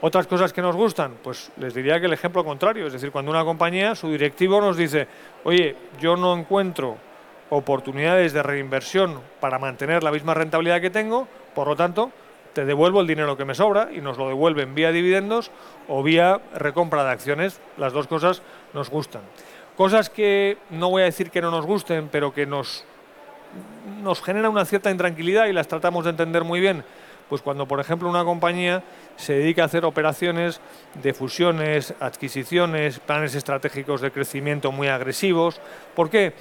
Otras 0.01 0.27
cosas 0.27 0.53
que 0.53 0.61
nos 0.61 0.77
gustan, 0.77 1.15
pues 1.23 1.51
les 1.57 1.75
diría 1.75 1.99
que 1.99 2.07
el 2.07 2.13
ejemplo 2.13 2.45
contrario, 2.45 2.87
es 2.87 2.93
decir, 2.93 3.11
cuando 3.11 3.31
una 3.31 3.45
compañía, 3.45 3.95
su 3.95 4.11
directivo 4.11 4.61
nos 4.61 4.77
dice, 4.77 5.09
oye, 5.45 5.77
yo 5.99 6.17
no 6.17 6.37
encuentro 6.37 6.99
oportunidades 7.51 8.33
de 8.33 8.43
reinversión 8.43 9.21
para 9.41 9.59
mantener 9.59 10.03
la 10.03 10.11
misma 10.11 10.35
rentabilidad 10.35 10.81
que 10.81 10.91
tengo, 10.91 11.27
por 11.55 11.69
lo 11.69 11.77
tanto, 11.77 12.11
te 12.53 12.65
devuelvo 12.65 13.01
el 13.01 13.07
dinero 13.07 13.37
que 13.37 13.45
me 13.45 13.55
sobra 13.55 13.89
y 13.93 14.01
nos 14.01 14.17
lo 14.17 14.29
devuelven 14.29 14.75
vía 14.75 14.93
dividendos 14.93 15.51
o 15.89 16.03
vía 16.03 16.41
recompra 16.55 17.05
de 17.05 17.11
acciones. 17.11 17.61
Las 17.77 17.93
dos 17.93 18.07
cosas 18.07 18.43
nos 18.73 18.91
gustan. 18.91 19.23
Cosas 19.77 20.09
que 20.09 20.57
no 20.71 20.91
voy 20.91 21.03
a 21.03 21.07
decir 21.07 21.31
que 21.31 21.41
no 21.41 21.51
nos 21.51 21.67
gusten, 21.67 22.09
pero 22.11 22.33
que 22.33 22.47
nos, 22.47 22.85
nos 24.03 24.23
generan 24.23 24.53
una 24.53 24.65
cierta 24.65 24.91
intranquilidad 24.91 25.47
y 25.47 25.53
las 25.53 25.69
tratamos 25.69 26.05
de 26.05 26.11
entender 26.11 26.45
muy 26.45 26.61
bien. 26.61 26.85
Pues 27.29 27.43
cuando, 27.43 27.67
por 27.67 27.81
ejemplo, 27.81 28.09
una 28.09 28.25
compañía 28.25 28.83
se 29.17 29.33
dedica 29.33 29.63
a 29.63 29.67
hacer 29.67 29.85
operaciones 29.85 30.61
de 31.03 31.15
fusiones, 31.15 31.95
adquisiciones, 31.99 33.01
planes 33.01 33.35
estratégicos 33.35 34.01
de 34.01 34.13
crecimiento 34.13 34.71
muy 34.71 34.89
agresivos. 34.89 35.61
¿Por 35.95 36.11
qué? 36.11 36.35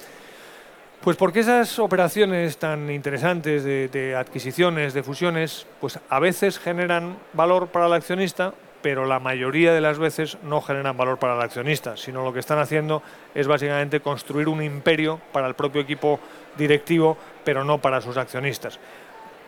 Pues 1.04 1.18
porque 1.18 1.40
esas 1.40 1.78
operaciones 1.78 2.56
tan 2.56 2.90
interesantes 2.90 3.62
de, 3.62 4.16
adquisiciones, 4.16 4.94
de 4.94 5.02
fusiones, 5.02 5.66
pues 5.78 5.98
a 6.08 6.18
veces 6.18 6.58
generan 6.58 7.18
valor 7.34 7.68
para 7.68 7.86
el 7.86 7.92
accionista, 7.92 8.54
pero 8.84 9.06
la 9.06 9.18
mayoría 9.18 9.72
de 9.72 9.80
las 9.80 9.98
veces 9.98 10.36
no 10.42 10.60
generan 10.60 10.94
valor 10.94 11.16
para 11.16 11.34
el 11.34 11.40
accionista, 11.40 11.96
sino 11.96 12.22
lo 12.22 12.34
que 12.34 12.40
están 12.40 12.58
haciendo 12.58 13.02
es 13.34 13.46
básicamente 13.46 14.00
construir 14.00 14.46
un 14.46 14.62
imperio 14.62 15.18
para 15.32 15.46
el 15.46 15.54
propio 15.54 15.80
equipo 15.80 16.20
directivo, 16.58 17.16
pero 17.44 17.64
no 17.64 17.78
para 17.78 18.02
sus 18.02 18.18
accionistas. 18.18 18.78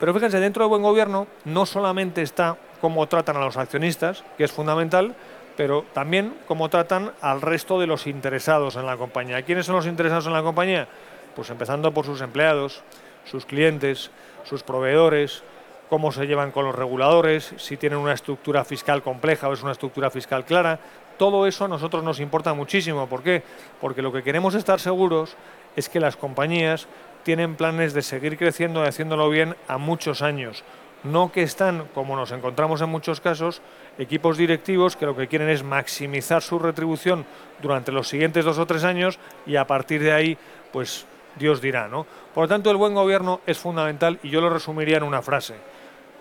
Pero 0.01 0.15
fíjense, 0.15 0.41
dentro 0.41 0.63
del 0.63 0.71
buen 0.71 0.81
gobierno 0.81 1.27
no 1.45 1.67
solamente 1.67 2.23
está 2.23 2.57
cómo 2.81 3.07
tratan 3.09 3.37
a 3.37 3.41
los 3.41 3.59
accionistas, 3.59 4.25
que 4.39 4.45
es 4.45 4.53
fundamental, 4.53 5.15
pero 5.55 5.85
también 5.93 6.33
cómo 6.49 6.71
tratan 6.71 7.13
al 7.21 7.43
resto 7.43 7.79
de 7.79 7.87
los 7.87 8.07
interesados 8.07 8.77
en 8.77 8.87
la 8.87 8.97
compañía. 8.97 9.43
¿Quiénes 9.43 9.67
son 9.67 9.77
los 9.77 9.87
interesados 9.87 10.27
en 10.27 10.33
la 10.33 10.43
compañía? 10.43 10.89
Pues 11.35 11.51
empezando 11.51 11.93
por 11.93 12.07
sus 12.07 12.23
empleados, 12.23 12.83
sus 13.27 13.45
clientes, 13.45 14.11
sus 14.45 14.63
proveedores, 14.63 15.43
cómo 15.89 16.13
se 16.13 16.27
llevan 16.27 16.51
con 16.51 16.65
los 16.65 16.75
reguladores, 16.75 17.55
si 17.57 17.77
tienen 17.77 17.99
una 17.99 18.13
estructura 18.13 18.65
fiscal 18.65 19.03
compleja 19.03 19.49
o 19.49 19.53
es 19.53 19.63
una 19.63 19.73
estructura 19.73 20.11
fiscal 20.11 20.45
clara. 20.45 20.79
Todo 21.17 21.47
eso 21.47 21.65
a 21.65 21.69
nosotros 21.69 22.03
nos 22.03 22.21
importa 22.21 22.53
muchísimo. 22.55 23.07
¿Por 23.07 23.23
qué? 23.23 23.43
Porque 23.81 24.03
lo 24.03 24.13
que 24.13 24.23
queremos 24.23 24.55
estar 24.55 24.81
seguros 24.81 25.37
es 25.77 25.89
que 25.89 26.01
las 26.01 26.17
compañías 26.17 26.89
tienen 27.23 27.57
planes 27.57 27.95
de 27.95 28.03
seguir 28.03 28.37
creciendo 28.37 28.85
y 28.85 28.89
haciéndolo 28.89 29.29
bien 29.31 29.57
a 29.69 29.79
muchos 29.79 30.23
años. 30.23 30.65
No 31.05 31.31
que 31.31 31.43
están, 31.43 31.87
como 31.95 32.17
nos 32.17 32.33
encontramos 32.33 32.81
en 32.81 32.89
muchos 32.89 33.21
casos, 33.21 33.63
equipos 33.99 34.37
directivos 34.37 34.97
que 34.97 35.07
lo 35.07 35.17
que 35.17 35.29
quieren 35.29 35.49
es 35.49 35.63
maximizar 35.63 36.43
su 36.43 36.59
retribución 36.59 37.25
durante 37.63 37.93
los 37.93 38.09
siguientes 38.09 38.45
dos 38.45 38.59
o 38.59 38.67
tres 38.67 38.85
años 38.85 39.19
y 39.47 39.57
a 39.57 39.67
partir 39.67 40.03
de 40.03 40.13
ahí, 40.13 40.39
pues 40.73 41.07
Dios 41.37 41.61
dirá, 41.61 41.87
¿no? 41.87 42.07
Por 42.35 42.45
lo 42.45 42.49
tanto, 42.49 42.71
el 42.71 42.77
buen 42.77 42.95
gobierno 42.95 43.41
es 43.47 43.59
fundamental 43.59 44.19
y 44.23 44.31
yo 44.31 44.41
lo 44.41 44.51
resumiría 44.51 44.97
en 44.97 45.03
una 45.03 45.23
frase 45.23 45.55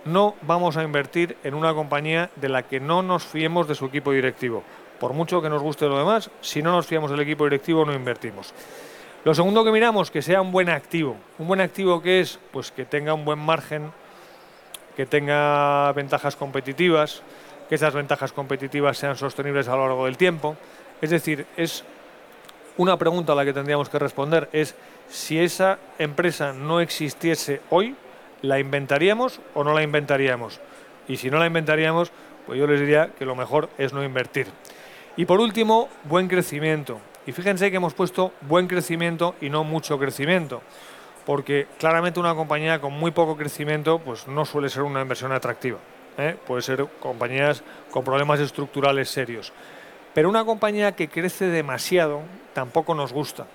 no 0.05 0.35
vamos 0.43 0.77
a 0.77 0.83
invertir 0.83 1.37
en 1.43 1.53
una 1.53 1.73
compañía 1.73 2.29
de 2.35 2.49
la 2.49 2.63
que 2.63 2.79
no 2.79 3.01
nos 3.01 3.25
fiemos 3.25 3.67
de 3.67 3.75
su 3.75 3.85
equipo 3.85 4.11
directivo. 4.11 4.63
Por 4.99 5.13
mucho 5.13 5.41
que 5.41 5.49
nos 5.49 5.61
guste 5.61 5.87
lo 5.87 5.97
demás, 5.97 6.29
si 6.41 6.61
no 6.61 6.71
nos 6.71 6.87
fiamos 6.87 7.11
del 7.11 7.19
equipo 7.19 7.43
directivo 7.43 7.83
no 7.83 7.93
invertimos. 7.93 8.53
Lo 9.23 9.33
segundo 9.33 9.63
que 9.63 9.71
miramos, 9.71 10.11
que 10.11 10.21
sea 10.21 10.41
un 10.41 10.51
buen 10.51 10.69
activo. 10.69 11.17
Un 11.39 11.47
buen 11.47 11.59
activo 11.59 12.01
que 12.01 12.21
es, 12.21 12.39
pues 12.51 12.71
que 12.71 12.85
tenga 12.85 13.13
un 13.13 13.25
buen 13.25 13.39
margen, 13.39 13.91
que 14.95 15.05
tenga 15.05 15.91
ventajas 15.93 16.35
competitivas, 16.35 17.23
que 17.67 17.75
esas 17.75 17.93
ventajas 17.93 18.31
competitivas 18.31 18.97
sean 18.97 19.17
sostenibles 19.17 19.67
a 19.67 19.75
lo 19.75 19.87
largo 19.87 20.05
del 20.05 20.17
tiempo. 20.17 20.55
Es 21.01 21.09
decir, 21.09 21.47
es 21.57 21.83
una 22.77 22.97
pregunta 22.97 23.33
a 23.33 23.35
la 23.35 23.45
que 23.45 23.53
tendríamos 23.53 23.89
que 23.89 23.99
responder, 23.99 24.49
es 24.53 24.75
si 25.09 25.39
esa 25.39 25.79
empresa 25.97 26.53
no 26.53 26.79
existiese 26.79 27.61
hoy, 27.69 27.95
¿la 28.45 28.59
inventaríamos 28.59 29.41
o 29.53 29.63
no 29.63 29.73
la 29.73 29.83
inventaríamos? 29.83 30.59
Y 31.07 31.17
si 31.17 31.29
no 31.29 31.37
la 31.37 31.47
inventaríamos, 31.47 32.11
pues 32.45 32.59
yo 32.59 32.67
les 32.67 32.79
diría 32.79 33.11
que 33.17 33.25
lo 33.25 33.35
mejor 33.35 33.69
es 33.77 33.93
no 33.93 34.03
invertir. 34.03 34.47
Y 35.17 35.25
por 35.25 35.39
último, 35.39 35.89
buen 36.03 36.27
crecimiento. 36.27 36.99
Y 37.25 37.31
fíjense 37.31 37.71
que 37.71 37.77
hemos 37.77 37.93
puesto 37.93 38.33
buen 38.41 38.67
crecimiento 38.67 39.35
y 39.41 39.49
no 39.49 39.63
mucho 39.63 39.97
crecimiento, 39.97 40.61
porque 41.25 41.67
claramente 41.79 42.19
una 42.19 42.35
compañía 42.35 42.79
con 42.79 42.93
muy 42.93 43.11
poco 43.11 43.35
crecimiento 43.35 43.99
pues 43.99 44.27
no 44.27 44.45
suele 44.45 44.69
ser 44.69 44.83
una 44.83 45.01
inversión 45.01 45.31
atractiva. 45.31 45.79
¿eh? 46.17 46.35
Puede 46.45 46.61
ser 46.61 46.85
compañías 46.99 47.63
con 47.89 48.03
problemas 48.03 48.39
estructurales 48.39 49.09
serios. 49.09 49.53
Pero 50.13 50.29
una 50.29 50.45
compañía 50.45 50.93
que 50.93 51.09
crece 51.09 51.47
demasiado 51.47 52.21
tampoco 52.53 52.93
nos 52.93 53.11
gusta. 53.11 53.47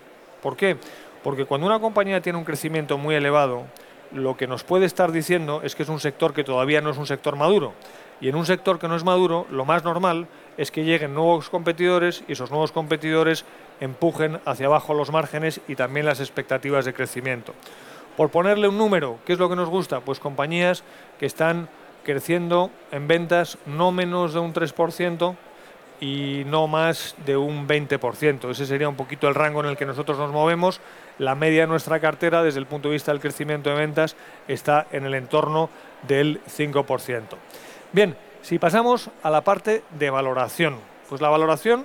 ¿Por 0.42 0.56
qué? 0.56 0.76
Porque 1.22 1.44
cuando 1.44 1.66
una 1.66 1.78
compañía 1.78 2.20
tiene 2.20 2.38
un 2.38 2.44
crecimiento 2.44 2.98
muy 2.98 3.14
elevado, 3.14 3.66
lo 4.12 4.36
que 4.36 4.46
nos 4.46 4.64
puede 4.64 4.86
estar 4.86 5.12
diciendo 5.12 5.60
es 5.62 5.74
que 5.74 5.82
es 5.82 5.88
un 5.88 6.00
sector 6.00 6.32
que 6.32 6.44
todavía 6.44 6.80
no 6.80 6.90
es 6.90 6.98
un 6.98 7.06
sector 7.06 7.36
maduro. 7.36 7.74
Y 8.20 8.28
en 8.28 8.36
un 8.36 8.44
sector 8.44 8.78
que 8.78 8.88
no 8.88 8.96
es 8.96 9.04
maduro, 9.04 9.46
lo 9.50 9.64
más 9.64 9.84
normal 9.84 10.26
es 10.58 10.70
que 10.70 10.84
lleguen 10.84 11.14
nuevos 11.14 11.48
competidores 11.48 12.22
y 12.28 12.32
esos 12.32 12.50
nuevos 12.50 12.72
competidores 12.72 13.44
empujen 13.80 14.40
hacia 14.44 14.66
abajo 14.66 14.92
los 14.92 15.10
márgenes 15.10 15.60
y 15.68 15.74
también 15.74 16.06
las 16.06 16.20
expectativas 16.20 16.84
de 16.84 16.92
crecimiento. 16.92 17.54
Por 18.16 18.30
ponerle 18.30 18.68
un 18.68 18.76
número, 18.76 19.18
¿qué 19.24 19.32
es 19.32 19.38
lo 19.38 19.48
que 19.48 19.56
nos 19.56 19.70
gusta? 19.70 20.00
Pues 20.00 20.20
compañías 20.20 20.84
que 21.18 21.26
están 21.26 21.68
creciendo 22.04 22.70
en 22.92 23.08
ventas 23.08 23.56
no 23.64 23.92
menos 23.92 24.34
de 24.34 24.40
un 24.40 24.52
3% 24.52 25.36
y 26.00 26.44
no 26.46 26.66
más 26.66 27.14
de 27.26 27.36
un 27.36 27.68
20%. 27.68 28.50
Ese 28.50 28.66
sería 28.66 28.88
un 28.88 28.96
poquito 28.96 29.28
el 29.28 29.34
rango 29.34 29.60
en 29.60 29.66
el 29.66 29.76
que 29.76 29.86
nosotros 29.86 30.18
nos 30.18 30.32
movemos. 30.32 30.80
La 31.18 31.34
media 31.34 31.62
de 31.62 31.66
nuestra 31.66 32.00
cartera, 32.00 32.42
desde 32.42 32.58
el 32.58 32.66
punto 32.66 32.88
de 32.88 32.94
vista 32.94 33.12
del 33.12 33.20
crecimiento 33.20 33.70
de 33.70 33.76
ventas, 33.76 34.16
está 34.48 34.86
en 34.92 35.04
el 35.04 35.14
entorno 35.14 35.68
del 36.08 36.40
5%. 36.44 37.24
Bien, 37.92 38.16
si 38.40 38.58
pasamos 38.58 39.10
a 39.22 39.30
la 39.30 39.42
parte 39.42 39.82
de 39.98 40.10
valoración, 40.10 40.76
pues 41.08 41.20
la 41.20 41.28
valoración 41.28 41.84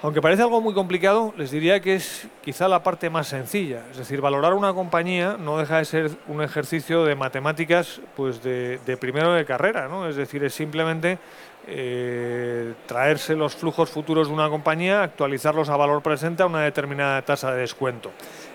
aunque 0.00 0.22
parece 0.22 0.42
algo 0.42 0.60
muy 0.60 0.74
complicado, 0.74 1.34
les 1.36 1.50
diría 1.50 1.80
que 1.80 1.96
es 1.96 2.28
quizá 2.40 2.68
la 2.68 2.84
parte 2.84 3.10
más 3.10 3.26
sencilla. 3.26 3.82
Es 3.90 3.96
decir, 3.96 4.20
valorar 4.20 4.54
una 4.54 4.72
compañía 4.72 5.36
no 5.36 5.58
deja 5.58 5.78
de 5.78 5.84
ser 5.84 6.10
un 6.28 6.40
ejercicio 6.40 7.04
de 7.04 7.16
matemáticas 7.16 8.00
pues 8.14 8.40
de, 8.40 8.78
primero 9.00 9.32
de 9.32 9.44
carrera. 9.44 9.88
¿no? 9.88 10.08
Es 10.08 10.14
decir, 10.14 10.44
es 10.44 10.54
simplemente 10.54 11.18
eh, 11.68 12.72
traerse 12.86 13.36
los 13.36 13.54
flujos 13.54 13.90
futuros 13.90 14.28
de 14.28 14.34
una 14.34 14.48
compañía, 14.48 15.02
actualizarlos 15.02 15.68
a 15.68 15.76
valor 15.76 16.02
presente 16.02 16.42
a 16.42 16.46
una 16.46 16.62
determinada 16.62 17.20
tasa 17.22 17.52
de 17.52 17.60
descuento. 17.60 18.10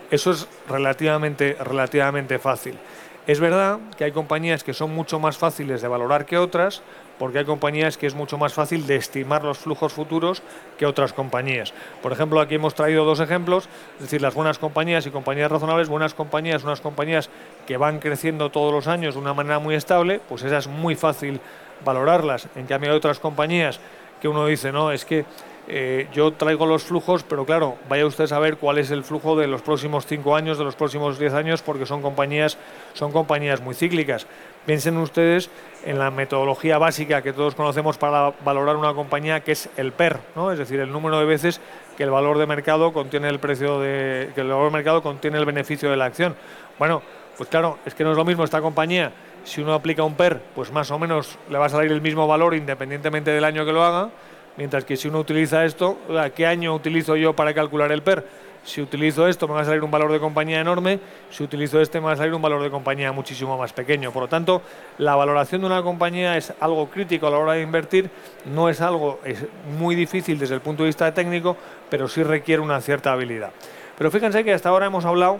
Eso 0.10 0.32
es 0.32 0.48
relativamente, 0.67 1.55
relativamente 1.60 2.39
fácil. 2.39 2.77
Es 3.25 3.39
verdad 3.39 3.79
que 3.98 4.03
hay 4.03 4.12
compañías 4.12 4.65
que 4.65 4.74
son 4.74 4.93
mucho 4.93 5.17
más 5.17 5.38
fáciles 5.38 5.82
de 5.82 5.88
valorar 5.88 6.25
que 6.25 6.38
otras, 6.38 6.82
porque 7.17 7.39
hay 7.39 7.46
compañías 7.46 7.98
que 7.98 8.05
es 8.05 8.15
mucho 8.15 8.38
más 8.38 8.53
fácil 8.53 8.86
de 8.86 8.98
estimar 8.98 9.46
los 9.46 9.60
flujos 9.60 9.93
futuros 9.93 10.43
que 10.77 10.86
otras 10.86 11.13
compañías. 11.13 11.74
Por 12.01 12.12
ejemplo, 12.12 12.41
aquí 12.41 12.55
hemos 12.55 12.75
traído 12.75 13.05
dos 13.05 13.22
ejemplos, 13.22 13.70
es 13.96 14.01
decir, 14.01 14.22
las 14.22 14.34
buenas 14.34 14.60
compañías 14.60 15.05
y 15.05 15.10
compañías 15.10 15.50
razonables, 15.50 15.88
buenas 15.88 16.13
compañías, 16.13 16.65
unas 16.65 16.82
compañías 16.82 17.29
que 17.65 17.77
van 17.77 18.00
creciendo 18.00 18.50
todos 18.50 18.74
los 18.74 18.88
años 18.88 19.13
de 19.13 19.22
una 19.22 19.34
manera 19.34 19.60
muy 19.60 19.75
estable, 19.75 20.20
pues 20.27 20.43
esa 20.43 20.58
es 20.58 20.67
muy 20.67 20.96
fácil 20.96 21.39
valorarlas. 21.84 22.48
En 22.56 22.66
cambio, 22.66 22.92
hay 22.92 22.98
otras 22.98 23.20
compañías 23.20 23.80
que 24.22 24.28
uno 24.28 24.46
dice, 24.46 24.72
no, 24.72 24.92
es 24.92 25.06
que 25.06 25.25
eh, 25.68 26.08
yo 26.13 26.34
traigo 26.34 26.66
los 26.66 26.84
flujos, 26.84 27.24
pero 27.24 27.46
claro, 27.46 27.78
vaya 27.88 28.06
usted 28.06 28.25
a 28.25 28.28
saber 28.28 28.58
cuál 28.58 28.80
es 28.80 28.92
el 28.92 29.04
flujo 29.04 29.38
de 29.38 29.48
los 29.48 29.62
próximos 29.62 30.06
cinco 30.06 30.36
años, 30.36 30.58
de 30.58 30.66
los 30.66 30.75
próximos 30.75 31.18
10 31.18 31.34
años, 31.34 31.62
porque 31.62 31.86
son 31.86 32.02
compañías, 32.02 32.58
son 32.94 33.13
compañías 33.13 33.62
muy 33.62 33.74
cíclicas. 33.74 34.28
Piensen 34.66 34.98
ustedes 34.98 35.50
en 35.86 36.00
la 36.00 36.12
metodología 36.12 36.78
básica 36.78 37.22
que 37.22 37.32
todos 37.32 37.56
conocemos 37.56 37.98
para 37.98 38.34
valorar 38.44 38.75
una 38.75 38.94
compañía, 38.94 39.42
que 39.42 39.54
es 39.54 39.70
el 39.78 39.94
PER, 39.94 40.20
¿no? 40.36 40.52
es 40.52 40.60
decir, 40.60 40.80
el 40.80 40.92
número 40.92 41.20
de 41.20 41.25
veces 41.25 41.62
que 41.98 42.04
el 42.04 42.12
valor 42.12 42.38
de 42.38 42.46
mercado 42.46 42.92
contiene 42.92 43.30
el 43.30 43.40
precio 43.40 43.80
de, 43.80 44.32
que 44.36 44.42
el 44.42 44.48
valor 44.48 44.66
de 44.66 44.72
mercado 44.72 45.02
contiene 45.02 45.38
el 45.38 45.46
beneficio 45.46 45.90
de 45.90 45.98
la 45.98 46.06
acción. 46.06 46.36
Bueno, 46.78 47.02
pues 47.38 47.50
claro, 47.50 47.80
es 47.86 47.94
que 47.94 48.04
no 48.04 48.12
es 48.12 48.18
lo 48.18 48.25
mismo 48.25 48.44
esta 48.44 48.62
compañía. 48.62 49.12
Si 49.44 49.62
uno 49.62 49.74
aplica 49.74 50.04
un 50.04 50.16
PER, 50.16 50.42
pues 50.56 50.72
más 50.72 50.90
o 50.92 51.00
menos 51.00 51.38
le 51.50 51.58
va 51.58 51.66
a 51.66 51.70
salir 51.70 51.92
el 51.92 52.02
mismo 52.02 52.28
valor 52.28 52.56
independientemente 52.56 53.32
del 53.32 53.44
año 53.44 53.66
que 53.66 53.74
lo 53.74 53.84
haga 53.84 54.10
Mientras 54.56 54.86
que 54.86 54.96
si 54.98 55.08
uno 55.08 55.20
utiliza 55.20 55.66
esto, 55.66 55.98
¿qué 56.36 56.46
año 56.46 56.76
utilizo 56.76 57.16
yo 57.16 57.34
para 57.36 57.54
calcular 57.56 57.92
el 57.92 58.04
PER? 58.04 58.24
Si 58.64 58.82
utilizo 58.82 59.28
esto 59.28 59.48
me 59.48 59.56
va 59.56 59.62
a 59.62 59.66
salir 59.66 59.84
un 59.84 59.92
valor 59.92 60.12
de 60.12 60.20
compañía 60.20 60.62
enorme, 60.62 61.00
si 61.32 61.44
utilizo 61.44 61.82
este 61.82 62.00
me 62.00 62.06
va 62.06 62.12
a 62.14 62.16
salir 62.16 62.34
un 62.34 62.42
valor 62.42 62.62
de 62.62 62.70
compañía 62.70 63.12
muchísimo 63.12 63.58
más 63.58 63.74
pequeño. 63.74 64.12
Por 64.12 64.24
lo 64.24 64.30
tanto, 64.30 64.62
la 65.00 65.16
valoración 65.16 65.62
de 65.62 65.68
una 65.68 65.82
compañía 65.82 66.38
es 66.38 66.54
algo 66.60 66.88
crítico 66.88 67.28
a 67.28 67.32
la 67.32 67.40
hora 67.40 67.54
de 67.54 67.62
invertir, 67.62 68.10
no 68.46 68.70
es 68.70 68.80
algo 68.80 69.20
es 69.26 69.44
muy 69.78 69.96
difícil 69.96 70.38
desde 70.38 70.56
el 70.56 70.62
punto 70.62 70.84
de 70.84 70.88
vista 70.88 71.12
técnico, 71.14 71.58
pero 71.90 72.08
sí 72.08 72.22
requiere 72.22 72.62
una 72.62 72.80
cierta 72.80 73.12
habilidad. 73.12 73.52
Pero 73.98 74.12
fíjense 74.12 74.44
que 74.44 74.54
hasta 74.54 74.70
ahora 74.70 74.86
hemos 74.86 75.04
hablado 75.04 75.40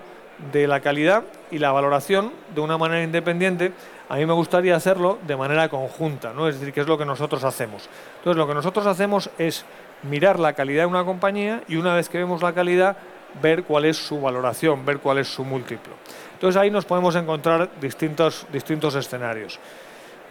de 0.52 0.68
la 0.68 0.80
calidad 0.80 1.24
y 1.52 1.60
la 1.60 1.72
valoración 1.72 2.32
de 2.54 2.62
una 2.62 2.78
manera 2.78 3.04
independiente 3.04 3.72
a 4.10 4.18
mí 4.18 4.26
me 4.26 4.34
gustaría 4.34 4.76
hacerlo 4.76 5.18
de 5.26 5.36
manera 5.36 5.70
conjunta, 5.70 6.34
¿no? 6.34 6.48
es 6.48 6.60
decir, 6.60 6.74
que 6.74 6.82
es 6.82 6.88
lo 6.88 6.98
que 6.98 7.06
nosotros 7.06 7.44
hacemos. 7.44 7.90
Entonces, 8.18 8.38
lo 8.38 8.48
que 8.48 8.54
nosotros 8.54 8.86
hacemos 8.86 9.30
es 9.38 9.66
mirar 10.04 10.40
la 10.40 10.54
calidad 10.54 10.84
de 10.84 10.88
una 10.88 11.06
compañía 11.06 11.64
y 11.68 11.78
una 11.78 11.96
vez 11.96 12.10
que 12.10 12.18
vemos 12.18 12.44
la 12.44 12.54
calidad, 12.54 12.98
ver 13.42 13.64
cuál 13.64 13.86
es 13.86 13.98
su 13.98 14.22
valoración, 14.22 14.86
ver 14.86 15.00
cuál 15.00 15.18
es 15.18 15.28
su 15.30 15.44
múltiplo. 15.44 15.94
Entonces 16.34 16.62
ahí 16.62 16.70
nos 16.70 16.86
podemos 16.86 17.16
encontrar 17.16 17.70
distintos, 17.80 18.46
distintos 18.52 18.94
escenarios. 18.96 19.60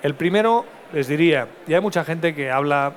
El 0.02 0.14
primero, 0.14 0.64
les 0.92 1.08
diría, 1.08 1.48
y 1.66 1.74
hay 1.74 1.80
mucha 1.80 2.04
gente 2.04 2.34
que 2.34 2.50
habla 2.50 2.92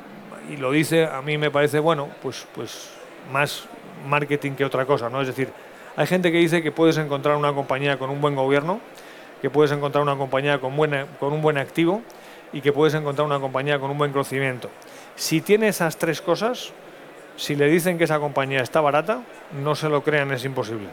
y 0.49 0.57
lo 0.57 0.71
dice, 0.71 1.05
a 1.05 1.21
mí 1.21 1.37
me 1.37 1.49
parece, 1.49 1.79
bueno, 1.79 2.09
pues, 2.21 2.45
pues 2.53 2.91
más 3.31 3.67
marketing 4.07 4.51
que 4.51 4.65
otra 4.65 4.85
cosa, 4.85 5.09
¿no? 5.09 5.21
Es 5.21 5.27
decir, 5.27 5.49
hay 5.97 6.07
gente 6.07 6.31
que 6.31 6.37
dice 6.37 6.61
que 6.61 6.71
puedes 6.71 6.97
encontrar 6.97 7.37
una 7.37 7.53
compañía 7.53 7.97
con 7.97 8.09
un 8.09 8.19
buen 8.19 8.35
gobierno, 8.35 8.79
que 9.41 9.49
puedes 9.49 9.71
encontrar 9.71 10.01
una 10.01 10.15
compañía 10.15 10.59
con, 10.59 10.73
un 10.77 11.41
buen 11.41 11.57
activo 11.57 12.01
y 12.51 12.61
que 12.61 12.73
puedes 12.73 12.93
encontrar 12.93 13.25
una 13.25 13.39
compañía 13.39 13.79
con 13.79 13.91
un 13.91 13.97
buen 13.97 14.11
crecimiento. 14.11 14.69
Si 15.15 15.41
tiene 15.41 15.69
esas 15.69 15.97
tres 15.97 16.21
cosas, 16.21 16.73
si 17.37 17.55
le 17.55 17.67
dicen 17.67 17.97
que 17.97 18.05
esa 18.05 18.19
compañía 18.19 18.61
está 18.61 18.81
barata, 18.81 19.21
no 19.63 19.75
se 19.75 19.87
lo 19.87 20.03
crean, 20.03 20.31
es 20.31 20.43
imposible. 20.45 20.87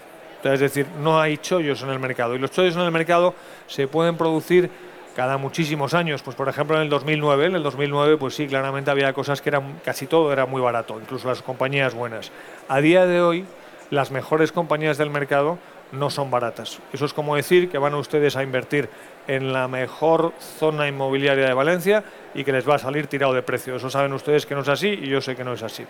Es 0.45 0.61
decir, 0.61 0.87
no 1.01 1.21
hay 1.21 1.39
chollos 1.39 1.83
en 1.83 1.91
el 1.91 2.01
mercado. 2.01 2.35
Y 2.35 2.39
los 2.39 2.51
chollos 2.51 2.75
en 2.75 2.83
el 2.83 2.91
mercado 2.91 3.35
se 3.69 3.87
pueden 3.87 4.17
producir 4.17 4.71
cada 5.15 5.37
muchísimos 5.37 5.95
años. 5.95 6.23
Pues 6.23 6.37
por 6.37 6.49
ejemplo 6.49 6.77
en 6.77 6.83
el 6.83 6.89
2009, 6.89 7.47
en 7.47 7.55
el 7.57 7.63
2009 7.63 8.17
pues 8.17 8.35
sí, 8.35 8.47
claramente 8.47 8.91
había 8.91 9.13
cosas 9.13 9.41
que 9.41 9.51
eran 9.51 9.81
casi 9.85 10.07
todo 10.07 10.33
era 10.33 10.47
muy 10.47 10.61
barato, 10.61 10.99
incluso 11.01 11.29
las 11.29 11.43
compañías 11.43 11.95
buenas. 11.95 12.33
A 12.69 12.81
día 12.81 13.07
de 13.07 13.21
hoy, 13.21 13.45
las 13.93 14.11
mejores 14.11 14.53
compañías 14.53 14.97
del 14.97 15.11
mercado 15.11 15.59
no 15.93 16.09
son 16.09 16.31
baratas. 16.31 16.81
Eso 16.95 17.05
es 17.05 17.13
como 17.13 17.37
decir 17.37 17.69
que 17.69 17.77
van 17.77 17.95
ustedes 17.95 18.37
a 18.37 18.43
invertir 18.43 18.89
en 19.27 19.53
la 19.53 19.69
mejor 19.69 20.33
zona 20.41 20.89
inmobiliaria 20.89 21.47
de 21.47 21.53
Valencia 21.53 22.03
y 22.33 22.43
que 22.43 22.53
les 22.53 22.67
va 22.67 22.77
a 22.77 22.79
salir 22.79 23.07
tirado 23.07 23.35
de 23.35 23.43
precio. 23.43 23.77
Eso 23.77 23.91
saben 23.91 24.15
ustedes 24.15 24.47
que 24.47 24.55
no 24.55 24.63
es 24.63 24.69
así 24.69 24.89
y 24.89 25.09
yo 25.09 25.21
sé 25.21 25.37
que 25.37 25.45
no 25.45 25.53
es 25.53 25.63
así. 25.63 25.85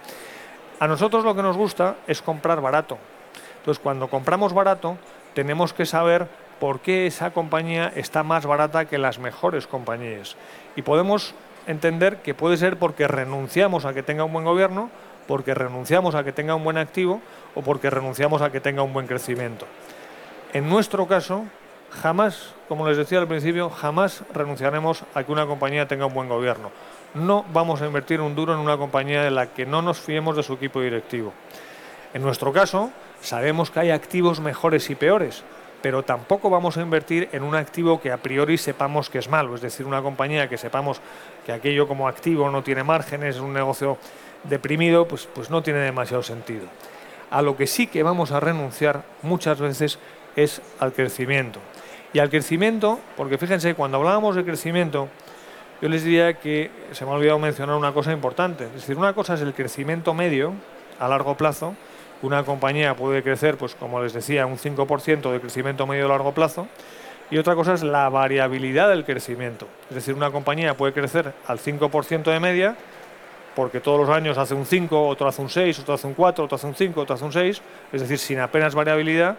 A 0.81 0.89
nosotros 0.89 1.23
lo 1.23 1.37
que 1.37 1.43
nos 1.43 1.57
gusta 1.57 1.95
es 2.09 2.23
comprar 2.23 2.61
barato. 2.61 2.99
Entonces, 3.59 3.81
cuando 3.81 4.09
compramos 4.09 4.53
barato, 4.53 4.99
tenemos 5.33 5.73
que 5.73 5.87
saber 5.87 6.27
por 6.59 6.81
qué 6.81 7.07
esa 7.07 7.31
compañía 7.31 7.93
está 7.95 8.25
más 8.25 8.47
barata 8.47 8.87
que 8.87 8.99
las 8.99 9.21
mejores 9.21 9.69
compañías. 9.69 10.35
Y 10.75 10.83
podemos 10.83 11.37
entender 11.69 12.17
que 12.17 12.35
puede 12.35 12.57
ser 12.57 12.81
porque 12.81 13.07
renunciamos 13.07 13.85
a 13.85 13.95
que 13.95 14.03
tenga 14.03 14.25
un 14.25 14.33
buen 14.33 14.45
gobierno, 14.45 14.91
porque 15.27 15.55
renunciamos 15.55 16.15
a 16.15 16.25
que 16.25 16.33
tenga 16.33 16.55
un 16.55 16.65
buen 16.65 16.79
activo 16.79 17.21
o 17.55 17.63
porque 17.63 17.91
renunciamos 17.91 18.43
a 18.43 18.51
que 18.51 18.61
tenga 18.61 18.83
un 18.83 18.93
buen 18.93 19.07
crecimiento. 19.07 19.67
En 20.53 20.69
nuestro 20.69 21.07
caso, 21.07 21.45
jamás, 21.91 22.55
como 22.69 22.89
les 22.89 22.97
decía 22.97 23.19
al 23.19 23.29
principio, 23.29 23.71
jamás 23.71 24.23
renunciaremos 24.33 25.05
a 25.15 25.25
que 25.25 25.33
una 25.33 25.47
compañía 25.47 25.89
tenga 25.89 26.07
un 26.07 26.15
buen 26.15 26.29
gobierno. 26.29 26.71
No 27.15 27.45
vamos 27.53 27.83
a 27.83 27.87
invertir 27.87 28.21
un 28.21 28.35
duro 28.35 28.55
en 28.55 28.61
una 28.61 28.77
compañía 28.77 29.23
de 29.23 29.31
la 29.31 29.53
que 29.53 29.67
no 29.67 29.83
nos 29.83 30.01
fiemos 30.01 30.37
de 30.37 30.43
su 30.43 30.55
equipo 30.55 30.81
directivo. 30.81 31.33
En 32.15 32.23
nuestro 32.23 32.53
caso, 32.53 32.91
sabemos 33.21 33.71
que 33.71 33.81
hay 33.81 33.91
activos 33.91 34.41
mejores 34.41 34.91
y 34.91 34.95
peores, 34.95 35.43
pero 35.83 36.03
tampoco 36.05 36.49
vamos 36.49 36.77
a 36.77 36.83
invertir 36.83 37.29
en 37.33 37.43
un 37.43 37.55
activo 37.55 38.01
que 38.01 38.13
a 38.13 38.19
priori 38.19 38.57
sepamos 38.57 39.11
que 39.11 39.19
es 39.19 39.29
malo, 39.29 39.55
es 39.55 39.61
decir, 39.61 39.85
una 39.85 40.01
compañía 40.01 40.49
que 40.49 40.57
sepamos 40.57 41.01
que 41.45 41.53
aquello 41.53 41.89
como 41.89 42.07
activo 42.09 42.51
no 42.51 42.63
tiene 42.63 42.85
márgenes, 42.85 43.37
es 43.37 43.43
un 43.43 43.53
negocio 43.53 43.99
deprimido, 44.45 45.07
pues, 45.07 45.29
pues 45.33 45.51
no 45.51 45.63
tiene 45.63 45.81
demasiado 45.81 46.23
sentido. 46.23 46.67
A 47.31 47.43
lo 47.43 47.57
que 47.57 47.67
sí 47.67 47.87
que 47.87 48.03
vamos 48.03 48.33
a 48.33 48.41
renunciar 48.41 49.05
muchas 49.23 49.61
veces 49.61 49.99
es 50.37 50.61
al 50.81 50.93
crecimiento. 50.93 51.61
Y 52.13 52.19
al 52.19 52.29
crecimiento, 52.29 53.01
porque 53.17 53.39
fíjense, 53.39 53.75
cuando 53.75 53.99
hablábamos 53.99 54.37
de 54.37 54.45
crecimiento, 54.45 55.09
yo 55.81 55.89
les 55.89 56.05
diría 56.05 56.35
que 56.35 56.71
se 56.93 57.05
me 57.05 57.11
ha 57.11 57.15
olvidado 57.15 57.39
mencionar 57.39 57.77
una 57.77 57.93
cosa 57.93 58.13
importante. 58.13 58.65
Es 58.67 58.75
decir, 58.75 58.97
una 58.97 59.15
cosa 59.15 59.35
es 59.35 59.41
el 59.41 59.55
crecimiento 59.55 60.15
medio 60.15 60.53
a 61.01 61.09
largo 61.09 61.37
plazo. 61.37 61.75
Una 62.21 62.45
compañía 62.45 62.95
puede 62.95 63.23
crecer, 63.23 63.57
pues 63.57 63.75
como 63.75 64.01
les 64.01 64.13
decía, 64.13 64.47
un 64.47 64.59
5% 64.59 65.33
de 65.33 65.41
crecimiento 65.41 65.87
medio 65.87 66.05
a 66.05 66.09
largo 66.09 66.33
plazo. 66.33 66.69
Y 67.31 67.39
otra 67.39 67.55
cosa 67.55 67.73
es 67.73 67.83
la 67.83 68.09
variabilidad 68.11 68.91
del 68.91 69.05
crecimiento. 69.05 69.67
Es 69.89 69.97
decir, 69.97 70.15
una 70.15 70.31
compañía 70.31 70.77
puede 70.77 70.93
crecer 70.93 71.33
al 71.47 71.59
5% 71.59 72.31
de 72.31 72.41
media 72.41 72.77
porque 73.55 73.81
todos 73.81 74.01
los 74.01 74.09
años 74.09 74.39
hace 74.39 74.55
un 74.55 74.67
5, 74.67 75.09
otro 75.09 75.29
hace 75.29 75.43
un 75.43 75.51
6, 75.51 75.81
otro 75.81 75.95
hace 75.95 76.07
un 76.07 76.15
4, 76.15 76.45
otro 76.45 76.57
hace 76.57 76.67
un 76.67 76.75
5, 76.75 77.01
otro 77.01 77.15
hace 77.15 77.25
un 77.25 77.33
6, 77.33 77.63
es 77.93 78.01
decir, 78.01 78.19
sin 78.19 78.41
apenas 78.41 78.75
variabilidad, 78.75 79.37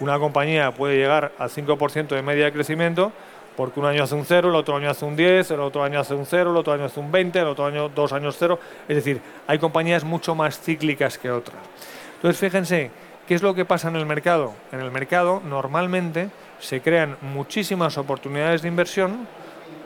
una 0.00 0.18
compañía 0.18 0.72
puede 0.72 0.96
llegar 0.96 1.32
al 1.38 1.50
5% 1.50 2.08
de 2.08 2.22
media 2.22 2.44
de 2.46 2.52
crecimiento 2.52 3.12
porque 3.56 3.80
un 3.80 3.86
año 3.86 4.04
hace 4.04 4.14
un 4.14 4.24
0, 4.24 4.50
el 4.50 4.54
otro 4.54 4.76
año 4.76 4.90
hace 4.90 5.04
un 5.04 5.16
10, 5.16 5.52
el 5.52 5.60
otro 5.60 5.82
año 5.82 5.98
hace 5.98 6.14
un 6.14 6.26
0, 6.26 6.50
el 6.50 6.56
otro 6.58 6.74
año 6.74 6.84
hace 6.84 7.00
un 7.00 7.10
20, 7.10 7.38
el 7.38 7.46
otro 7.46 7.64
año 7.64 7.88
dos 7.88 8.12
años 8.12 8.36
0. 8.38 8.58
Es 8.86 8.96
decir, 8.96 9.20
hay 9.46 9.58
compañías 9.58 10.04
mucho 10.04 10.34
más 10.34 10.60
cíclicas 10.60 11.16
que 11.16 11.30
otras. 11.30 11.56
Entonces, 12.16 12.38
fíjense, 12.38 12.90
¿qué 13.26 13.34
es 13.34 13.42
lo 13.42 13.54
que 13.54 13.64
pasa 13.64 13.88
en 13.88 13.96
el 13.96 14.04
mercado? 14.04 14.52
En 14.72 14.80
el 14.80 14.90
mercado 14.90 15.40
normalmente 15.42 16.28
se 16.60 16.82
crean 16.82 17.16
muchísimas 17.22 17.96
oportunidades 17.96 18.60
de 18.60 18.68
inversión 18.68 19.26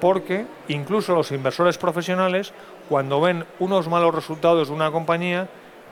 porque 0.01 0.47
incluso 0.69 1.15
los 1.15 1.31
inversores 1.31 1.79
profesionales, 1.79 2.53
cuando 2.91 3.21
ven 3.21 3.45
unos 3.61 3.89
malos 3.89 4.13
resultados 4.13 4.67
de 4.67 4.75
una 4.75 4.91
compañía, 4.91 5.47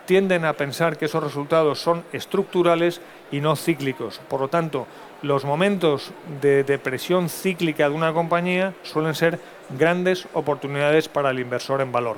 tienden 0.04 0.44
a 0.44 0.54
pensar 0.54 0.96
que 0.96 1.04
esos 1.04 1.22
resultados 1.22 1.78
son 1.78 2.02
estructurales 2.12 3.00
y 3.30 3.40
no 3.40 3.54
cíclicos. 3.54 4.20
Por 4.28 4.40
lo 4.40 4.48
tanto, 4.48 4.88
los 5.22 5.44
momentos 5.44 6.10
de 6.40 6.64
depresión 6.64 7.28
cíclica 7.28 7.88
de 7.88 7.94
una 7.94 8.12
compañía 8.12 8.74
suelen 8.82 9.14
ser 9.14 9.38
grandes 9.70 10.26
oportunidades 10.34 11.08
para 11.08 11.30
el 11.30 11.38
inversor 11.38 11.82
en 11.82 11.92
valor. 11.92 12.16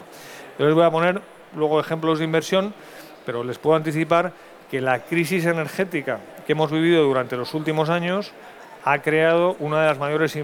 Yo 0.58 0.64
les 0.64 0.74
voy 0.74 0.84
a 0.84 0.90
poner 0.90 1.20
luego 1.54 1.78
ejemplos 1.78 2.18
de 2.18 2.24
inversión, 2.24 2.72
pero 3.26 3.44
les 3.44 3.58
puedo 3.58 3.76
anticipar 3.76 4.32
que 4.70 4.80
la 4.80 5.00
crisis 5.00 5.44
energética 5.44 6.20
que 6.46 6.52
hemos 6.52 6.70
vivido 6.70 7.04
durante 7.04 7.36
los 7.36 7.52
últimos 7.52 7.90
años 7.90 8.32
ha 8.86 9.02
creado 9.02 9.56
una 9.58 9.82
de 9.82 9.88
las 9.88 9.98
mayores 9.98 10.38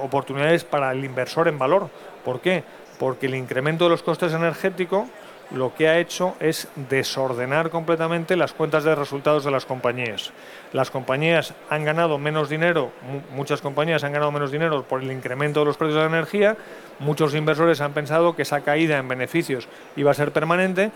oportunidades 0.00 0.62
para 0.62 0.92
el 0.92 1.04
inversor 1.04 1.48
en 1.48 1.58
valor. 1.58 1.90
¿Por 2.24 2.40
qué? 2.40 2.62
Porque 2.98 3.26
el 3.26 3.34
incremento 3.34 3.84
de 3.84 3.90
los 3.90 4.02
costes 4.02 4.32
energéticos 4.32 5.08
lo 5.50 5.74
que 5.74 5.88
ha 5.88 5.98
hecho 5.98 6.34
es 6.40 6.68
desordenar 6.76 7.70
completamente 7.70 8.36
las 8.36 8.52
cuentas 8.52 8.84
de 8.84 8.94
resultados 8.94 9.44
de 9.44 9.50
las 9.50 9.64
compañías. 9.64 10.32
Las 10.72 10.90
compañías 10.90 11.54
han 11.70 11.84
ganado 11.84 12.18
menos 12.18 12.48
dinero, 12.48 12.92
muchas 13.34 13.62
compañías 13.62 14.04
han 14.04 14.12
ganado 14.12 14.30
menos 14.30 14.50
dinero 14.50 14.82
por 14.82 15.02
el 15.02 15.10
incremento 15.10 15.60
de 15.60 15.66
los 15.66 15.76
precios 15.76 15.96
de 15.96 16.02
la 16.02 16.16
energía, 16.16 16.56
muchos 16.98 17.34
inversores 17.34 17.80
han 17.80 17.92
pensado 17.92 18.36
que 18.36 18.42
esa 18.42 18.60
caída 18.60 18.98
en 18.98 19.08
beneficios 19.08 19.68
iba 19.96 20.10
a 20.10 20.14
ser 20.14 20.32
permanente, 20.32 20.90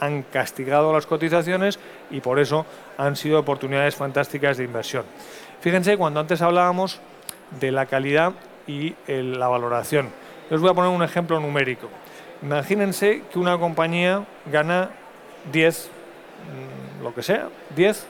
han 0.00 0.22
castigado 0.22 0.92
las 0.92 1.06
cotizaciones 1.06 1.78
y 2.10 2.20
por 2.20 2.38
eso 2.38 2.64
han 2.96 3.16
sido 3.16 3.40
oportunidades 3.40 3.96
fantásticas 3.96 4.56
de 4.56 4.64
inversión. 4.64 5.04
Fíjense, 5.60 5.96
cuando 5.96 6.20
antes 6.20 6.40
hablábamos 6.40 7.00
de 7.60 7.72
la 7.72 7.86
calidad 7.86 8.32
y 8.66 8.94
la 9.06 9.48
valoración, 9.48 10.10
les 10.50 10.60
voy 10.60 10.70
a 10.70 10.74
poner 10.74 10.90
un 10.90 11.02
ejemplo 11.02 11.38
numérico. 11.40 11.88
Imagínense 12.42 13.22
que 13.32 13.38
una 13.38 13.58
compañía 13.58 14.24
gana 14.50 14.90
10, 15.52 15.90
mm, 16.98 17.02
lo 17.02 17.14
que 17.14 17.22
sea, 17.22 17.48
10 17.74 18.06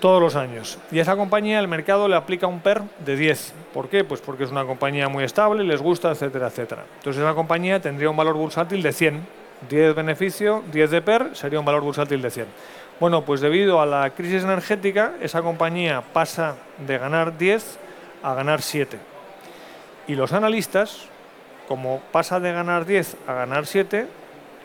todos 0.00 0.20
los 0.20 0.36
años. 0.36 0.78
Y 0.90 0.98
a 0.98 1.02
esa 1.02 1.16
compañía 1.16 1.58
el 1.58 1.68
mercado 1.68 2.08
le 2.08 2.16
aplica 2.16 2.46
un 2.46 2.60
PER 2.60 2.82
de 3.04 3.16
10. 3.16 3.54
¿Por 3.72 3.88
qué? 3.88 4.04
Pues 4.04 4.20
porque 4.20 4.44
es 4.44 4.50
una 4.50 4.64
compañía 4.64 5.08
muy 5.08 5.24
estable, 5.24 5.64
les 5.64 5.80
gusta, 5.80 6.10
etcétera, 6.10 6.48
etcétera. 6.48 6.84
Entonces 6.98 7.22
esa 7.22 7.34
compañía 7.34 7.80
tendría 7.80 8.10
un 8.10 8.16
valor 8.16 8.34
bursátil 8.34 8.82
de 8.82 8.92
100. 8.92 9.46
10 9.70 9.94
beneficio, 9.94 10.62
10 10.70 10.90
de 10.90 11.00
PER, 11.00 11.30
sería 11.32 11.58
un 11.58 11.64
valor 11.64 11.82
bursátil 11.82 12.20
de 12.20 12.30
100. 12.30 12.46
Bueno, 13.00 13.22
pues 13.22 13.40
debido 13.40 13.80
a 13.80 13.86
la 13.86 14.10
crisis 14.10 14.42
energética, 14.42 15.14
esa 15.20 15.42
compañía 15.42 16.02
pasa 16.12 16.56
de 16.86 16.98
ganar 16.98 17.38
10 17.38 17.78
a 18.22 18.34
ganar 18.34 18.60
7. 18.60 18.98
Y 20.08 20.14
los 20.14 20.32
analistas, 20.32 21.08
como 21.66 22.00
pasa 22.12 22.38
de 22.38 22.52
ganar 22.52 22.86
10 22.86 23.16
a 23.26 23.34
ganar 23.34 23.66
7, 23.66 24.06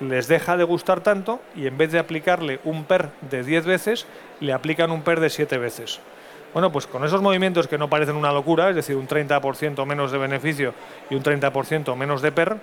les 0.01 0.27
deja 0.27 0.57
de 0.57 0.63
gustar 0.63 1.01
tanto 1.01 1.41
y 1.55 1.67
en 1.67 1.77
vez 1.77 1.91
de 1.91 1.99
aplicarle 1.99 2.59
un 2.63 2.85
PER 2.85 3.09
de 3.29 3.43
10 3.43 3.65
veces, 3.65 4.05
le 4.39 4.53
aplican 4.53 4.91
un 4.91 5.01
PER 5.01 5.19
de 5.19 5.29
7 5.29 5.57
veces. 5.57 5.99
Bueno, 6.53 6.71
pues 6.71 6.85
con 6.85 7.05
esos 7.05 7.21
movimientos 7.21 7.67
que 7.67 7.77
no 7.77 7.89
parecen 7.89 8.15
una 8.15 8.31
locura, 8.31 8.69
es 8.69 8.75
decir, 8.75 8.97
un 8.97 9.07
30% 9.07 9.85
menos 9.85 10.11
de 10.11 10.17
beneficio 10.17 10.73
y 11.09 11.15
un 11.15 11.23
30% 11.23 11.95
menos 11.95 12.21
de 12.21 12.31
PER, 12.31 12.57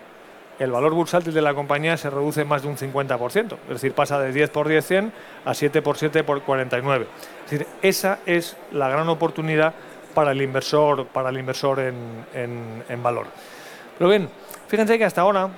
el 0.59 0.73
valor 0.73 0.93
bursátil 0.93 1.33
de 1.33 1.41
la 1.41 1.55
compañía 1.55 1.97
se 1.97 2.11
reduce 2.11 2.45
más 2.45 2.62
de 2.62 2.69
un 2.69 2.77
50%, 2.77 3.57
es 3.62 3.69
decir, 3.69 3.93
pasa 3.93 4.19
de 4.19 4.33
10 4.33 4.51
por 4.51 4.69
10 4.69 4.85
100 4.85 5.12
a 5.45 5.55
7 5.55 5.83
por 5.83 5.97
7 5.97 6.25
por 6.25 6.43
49. 6.43 7.07
Es 7.45 7.51
decir, 7.51 7.67
esa 7.81 8.19
es 8.27 8.57
la 8.73 8.88
gran 8.88 9.09
oportunidad 9.09 9.75
para 10.18 10.33
el 10.33 10.42
inversor, 10.42 11.07
para 11.07 11.28
el 11.31 11.38
inversor 11.38 11.78
en, 11.78 12.24
en 12.88 13.02
valor. 13.04 13.28
Pero 13.96 14.11
bien, 14.11 14.28
fíjense 14.66 14.98
que 14.98 15.04
hasta 15.04 15.20
ahora 15.20 15.48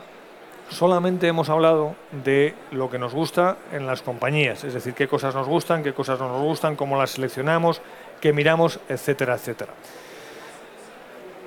solamente 0.69 1.27
hemos 1.29 1.49
hablado 1.49 1.95
de 2.13 2.55
lo 2.71 2.91
que 2.91 2.99
nos 2.99 3.15
gusta 3.15 3.57
en 3.73 3.87
las 3.87 4.03
compañías, 4.03 4.63
es 4.65 4.75
decir, 4.75 4.93
qué 4.93 5.09
cosas 5.09 5.35
nos 5.35 5.49
gustan, 5.49 5.83
qué 5.83 5.95
cosas 5.95 6.21
no 6.21 6.29
nos 6.29 6.43
gustan, 6.43 6.77
cómo 6.77 6.99
las 6.99 7.13
seleccionamos, 7.13 7.81
qué 8.21 8.35
miramos, 8.35 8.81
etcétera, 8.87 9.37
etcétera. 9.37 9.73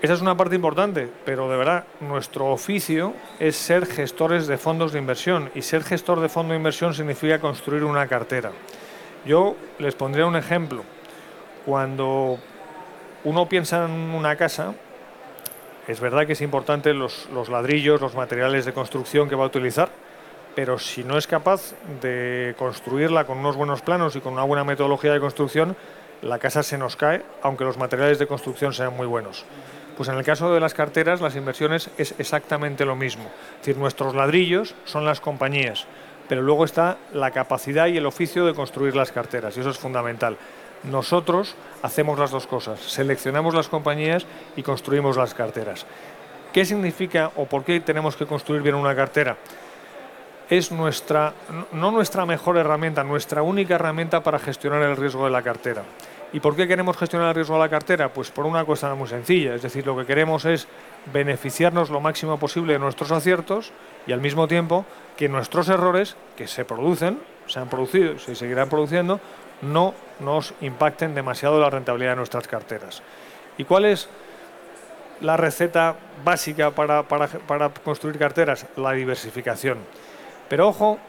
Esa 0.01 0.13
es 0.13 0.21
una 0.21 0.35
parte 0.35 0.55
importante, 0.55 1.07
pero 1.23 1.47
de 1.47 1.57
verdad, 1.57 1.83
nuestro 1.99 2.47
oficio 2.47 3.13
es 3.37 3.55
ser 3.55 3.85
gestores 3.85 4.47
de 4.47 4.57
fondos 4.57 4.91
de 4.91 4.97
inversión 4.97 5.51
y 5.53 5.61
ser 5.61 5.83
gestor 5.83 6.19
de 6.19 6.29
fondo 6.29 6.53
de 6.53 6.57
inversión 6.57 6.95
significa 6.95 7.37
construir 7.37 7.83
una 7.83 8.07
cartera. 8.07 8.53
Yo 9.23 9.55
les 9.77 9.93
pondría 9.93 10.25
un 10.25 10.35
ejemplo. 10.35 10.83
Cuando 11.63 12.39
uno 13.23 13.47
piensa 13.47 13.85
en 13.85 13.91
una 13.91 14.35
casa, 14.35 14.73
es 15.87 15.99
verdad 15.99 16.25
que 16.25 16.33
es 16.33 16.41
importante 16.41 16.93
los, 16.93 17.27
ladrillos, 17.49 17.99
los 17.99 18.15
materiales 18.15 18.65
de 18.65 18.73
construcción 18.73 19.29
que 19.29 19.35
va 19.35 19.43
a 19.43 19.47
utilizar, 19.47 19.89
pero 20.55 20.79
si 20.79 21.03
no 21.03 21.17
es 21.17 21.27
capaz 21.27 21.73
de 22.01 22.55
construirla 22.57 23.25
con 23.25 23.39
unos 23.39 23.55
buenos 23.55 23.81
planos 23.81 24.15
y 24.15 24.21
con 24.21 24.33
una 24.33 24.43
buena 24.43 24.63
metodología 24.63 25.13
de 25.13 25.19
construcción, 25.19 25.75
la 26.21 26.39
casa 26.39 26.63
se 26.63 26.77
nos 26.77 26.95
cae, 26.95 27.23
aunque 27.41 27.65
los 27.65 27.77
materiales 27.77 28.19
de 28.19 28.27
construcción 28.27 28.73
sean 28.73 28.95
muy 28.95 29.07
buenos. 29.07 29.45
Pues 29.97 30.09
en 30.09 30.15
el 30.15 30.23
caso 30.23 30.53
de 30.53 30.59
las 30.59 30.73
carteras, 30.73 31.21
las 31.21 31.35
inversiones 31.35 31.89
es 31.97 32.15
exactamente 32.17 32.85
lo 32.85 32.95
mismo. 32.95 33.25
Es 33.25 33.65
decir, 33.65 33.77
nuestros 33.77 34.15
ladrillos 34.15 34.73
son 34.85 35.05
las 35.05 35.19
compañías, 35.19 35.85
pero 36.29 36.41
luego 36.41 36.65
está 36.65 36.97
la 37.13 37.31
capacidad 37.31 37.87
y 37.87 37.97
el 37.97 38.05
oficio 38.05 38.45
de 38.45 38.53
construir 38.53 38.95
las 38.95 39.11
carteras, 39.11 39.57
y 39.57 39.59
eso 39.59 39.69
es 39.69 39.77
fundamental. 39.77 40.37
Nosotros 40.83 41.55
hacemos 41.81 42.19
las 42.19 42.31
dos 42.31 42.45
cosas, 42.45 42.79
seleccionamos 42.79 43.53
las 43.53 43.69
compañías 43.69 44.25
y 44.55 44.63
construimos 44.63 45.15
las 45.15 45.33
carteras. 45.33 45.85
¿Qué 46.51 46.65
significa 46.65 47.31
o 47.35 47.45
por 47.45 47.63
qué 47.63 47.79
tenemos 47.79 48.15
que 48.15 48.25
construir 48.25 48.61
bien 48.61 48.75
una 48.75 48.95
cartera? 48.95 49.37
Es 50.49 50.71
nuestra, 50.71 51.33
no 51.71 51.89
nuestra 51.91 52.25
mejor 52.25 52.57
herramienta, 52.57 53.03
nuestra 53.03 53.41
única 53.41 53.75
herramienta 53.75 54.21
para 54.21 54.39
gestionar 54.39 54.81
el 54.83 54.97
riesgo 54.97 55.25
de 55.25 55.31
la 55.31 55.41
cartera. 55.41 55.83
¿Y 56.33 56.39
por 56.39 56.55
qué 56.55 56.67
queremos 56.67 56.97
gestionar 56.97 57.29
el 57.29 57.35
riesgo 57.35 57.53
de 57.53 57.61
la 57.61 57.69
cartera? 57.69 58.09
Pues 58.09 58.29
por 58.29 58.45
una 58.45 58.65
cuestión 58.65 58.97
muy 58.97 59.07
sencilla, 59.07 59.55
es 59.55 59.61
decir, 59.61 59.85
lo 59.85 59.95
que 59.95 60.05
queremos 60.05 60.45
es 60.45 60.67
beneficiarnos 61.13 61.89
lo 61.89 62.01
máximo 62.01 62.37
posible 62.39 62.73
de 62.73 62.79
nuestros 62.79 63.11
aciertos 63.11 63.71
y 64.05 64.11
al 64.11 64.19
mismo 64.19 64.47
tiempo 64.47 64.85
que 65.15 65.29
nuestros 65.29 65.69
errores, 65.69 66.17
que 66.35 66.47
se 66.47 66.65
producen, 66.65 67.19
se 67.47 67.59
han 67.59 67.69
producido, 67.69 68.17
se 68.19 68.35
seguirán 68.35 68.69
produciendo, 68.69 69.19
no 69.61 69.93
nos 70.19 70.53
impacten 70.61 71.15
demasiado 71.15 71.59
la 71.59 71.69
rentabilidad 71.69 72.11
de 72.11 72.17
nuestras 72.17 72.47
carteras. 72.47 73.01
¿Y 73.57 73.65
cuál 73.65 73.85
es 73.85 74.09
la 75.21 75.37
receta 75.37 75.95
básica 76.23 76.71
para, 76.71 77.03
construir 77.83 78.17
carteras? 78.17 78.65
La 78.75 78.93
diversificación. 78.93 79.77
Pero 80.49 80.67
ojo, 80.67 80.99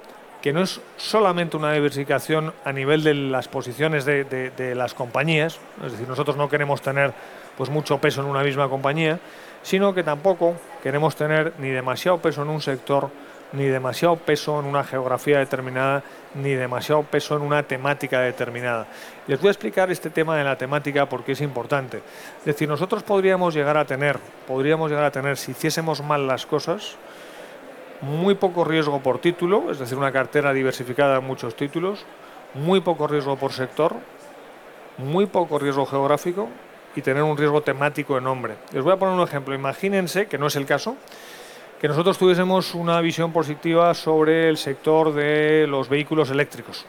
que 0.43 0.53
no 0.53 0.63
es 0.63 0.81
solamente 0.97 1.57
una 1.57 1.73
diversificación 1.73 2.53
a 2.65 2.73
nivel 2.73 3.03
de 3.03 3.15
las 3.15 3.49
posiciones 3.49 4.05
de, 4.05 4.25
de, 4.25 4.75
las 4.75 4.93
compañías, 4.95 5.59
es 5.85 5.93
decir, 5.93 6.07
nosotros 6.07 6.37
no 6.37 6.49
queremos 6.49 6.83
tener 6.83 7.13
pues 7.57 7.71
mucho 7.71 7.99
peso 7.99 8.21
en 8.21 8.27
una 8.27 8.43
misma 8.43 8.69
compañía, 8.69 9.19
sino 9.63 9.95
que 9.95 10.03
tampoco 10.03 10.55
queremos 10.83 11.17
tener 11.17 11.55
ni 11.59 11.71
demasiado 11.71 12.19
peso 12.19 12.43
en 12.43 12.51
un 12.51 12.61
sector 12.61 13.11
ni 13.55 13.65
demasiado 13.65 14.17
peso 14.17 14.61
en 14.61 14.67
una 14.67 14.85
geografía 14.85 15.39
determinada, 15.39 16.03
ni 16.35 16.55
demasiado 16.55 17.03
peso 17.03 17.37
en 17.37 17.43
una 17.43 17.63
temática 17.63 18.21
determinada. 18.21 18.87
Les 19.27 19.41
voy 19.41 19.49
a 19.49 19.53
explicar 19.53 19.91
este 19.91 20.11
tema 20.11 20.37
de 20.37 20.45
la 20.45 20.57
temática 20.57 21.09
porque 21.09 21.33
es 21.33 21.41
importante. 21.41 22.03
Es 22.41 22.45
decir, 22.45 22.69
nosotros 22.69 23.03
podríamos 23.03 23.55
llegar 23.55 23.77
a 23.77 23.85
tener, 23.85 24.19
podríamos 24.47 24.91
llegar 24.91 25.05
a 25.05 25.11
tener, 25.11 25.37
si 25.37 25.53
hiciésemos 25.53 26.03
mal 26.03 26.27
las 26.27 26.47
cosas, 26.47 26.97
muy 28.01 28.35
poco 28.35 28.65
riesgo 28.65 29.01
por 29.01 29.19
título, 29.19 29.71
es 29.71 29.79
decir, 29.79 29.97
una 29.97 30.13
cartera 30.13 30.53
diversificada 30.53 31.19
en 31.19 31.25
muchos 31.25 31.57
títulos, 31.57 32.05
muy 32.55 32.81
poco 32.81 33.07
riesgo 33.07 33.37
por 33.37 33.53
sector, 33.53 33.95
muy 34.99 35.27
poco 35.27 35.59
riesgo 35.59 35.87
geográfico 35.87 36.49
y 36.97 37.03
tener 37.03 37.23
un 37.23 37.37
riesgo 37.37 37.63
temático 37.63 38.19
en 38.19 38.25
nombre. 38.25 38.55
Les 38.73 38.83
voy 38.83 38.93
a 38.93 38.97
poner 38.97 39.15
un 39.15 39.23
ejemplo. 39.23 39.55
Imagínense, 39.55 40.27
que 40.27 40.39
no 40.39 40.47
es 40.47 40.57
el 40.57 40.67
caso, 40.67 40.97
que 41.85 41.89
nosotros 41.89 42.17
tuviésemos 42.17 42.75
una 42.75 42.99
visión 43.03 43.31
positiva 43.31 43.93
sobre 43.93 44.49
el 44.49 44.57
sector 44.57 45.13
de 45.13 45.67
los 45.69 45.91
vehículos 45.91 46.31
eléctricos. 46.31 46.87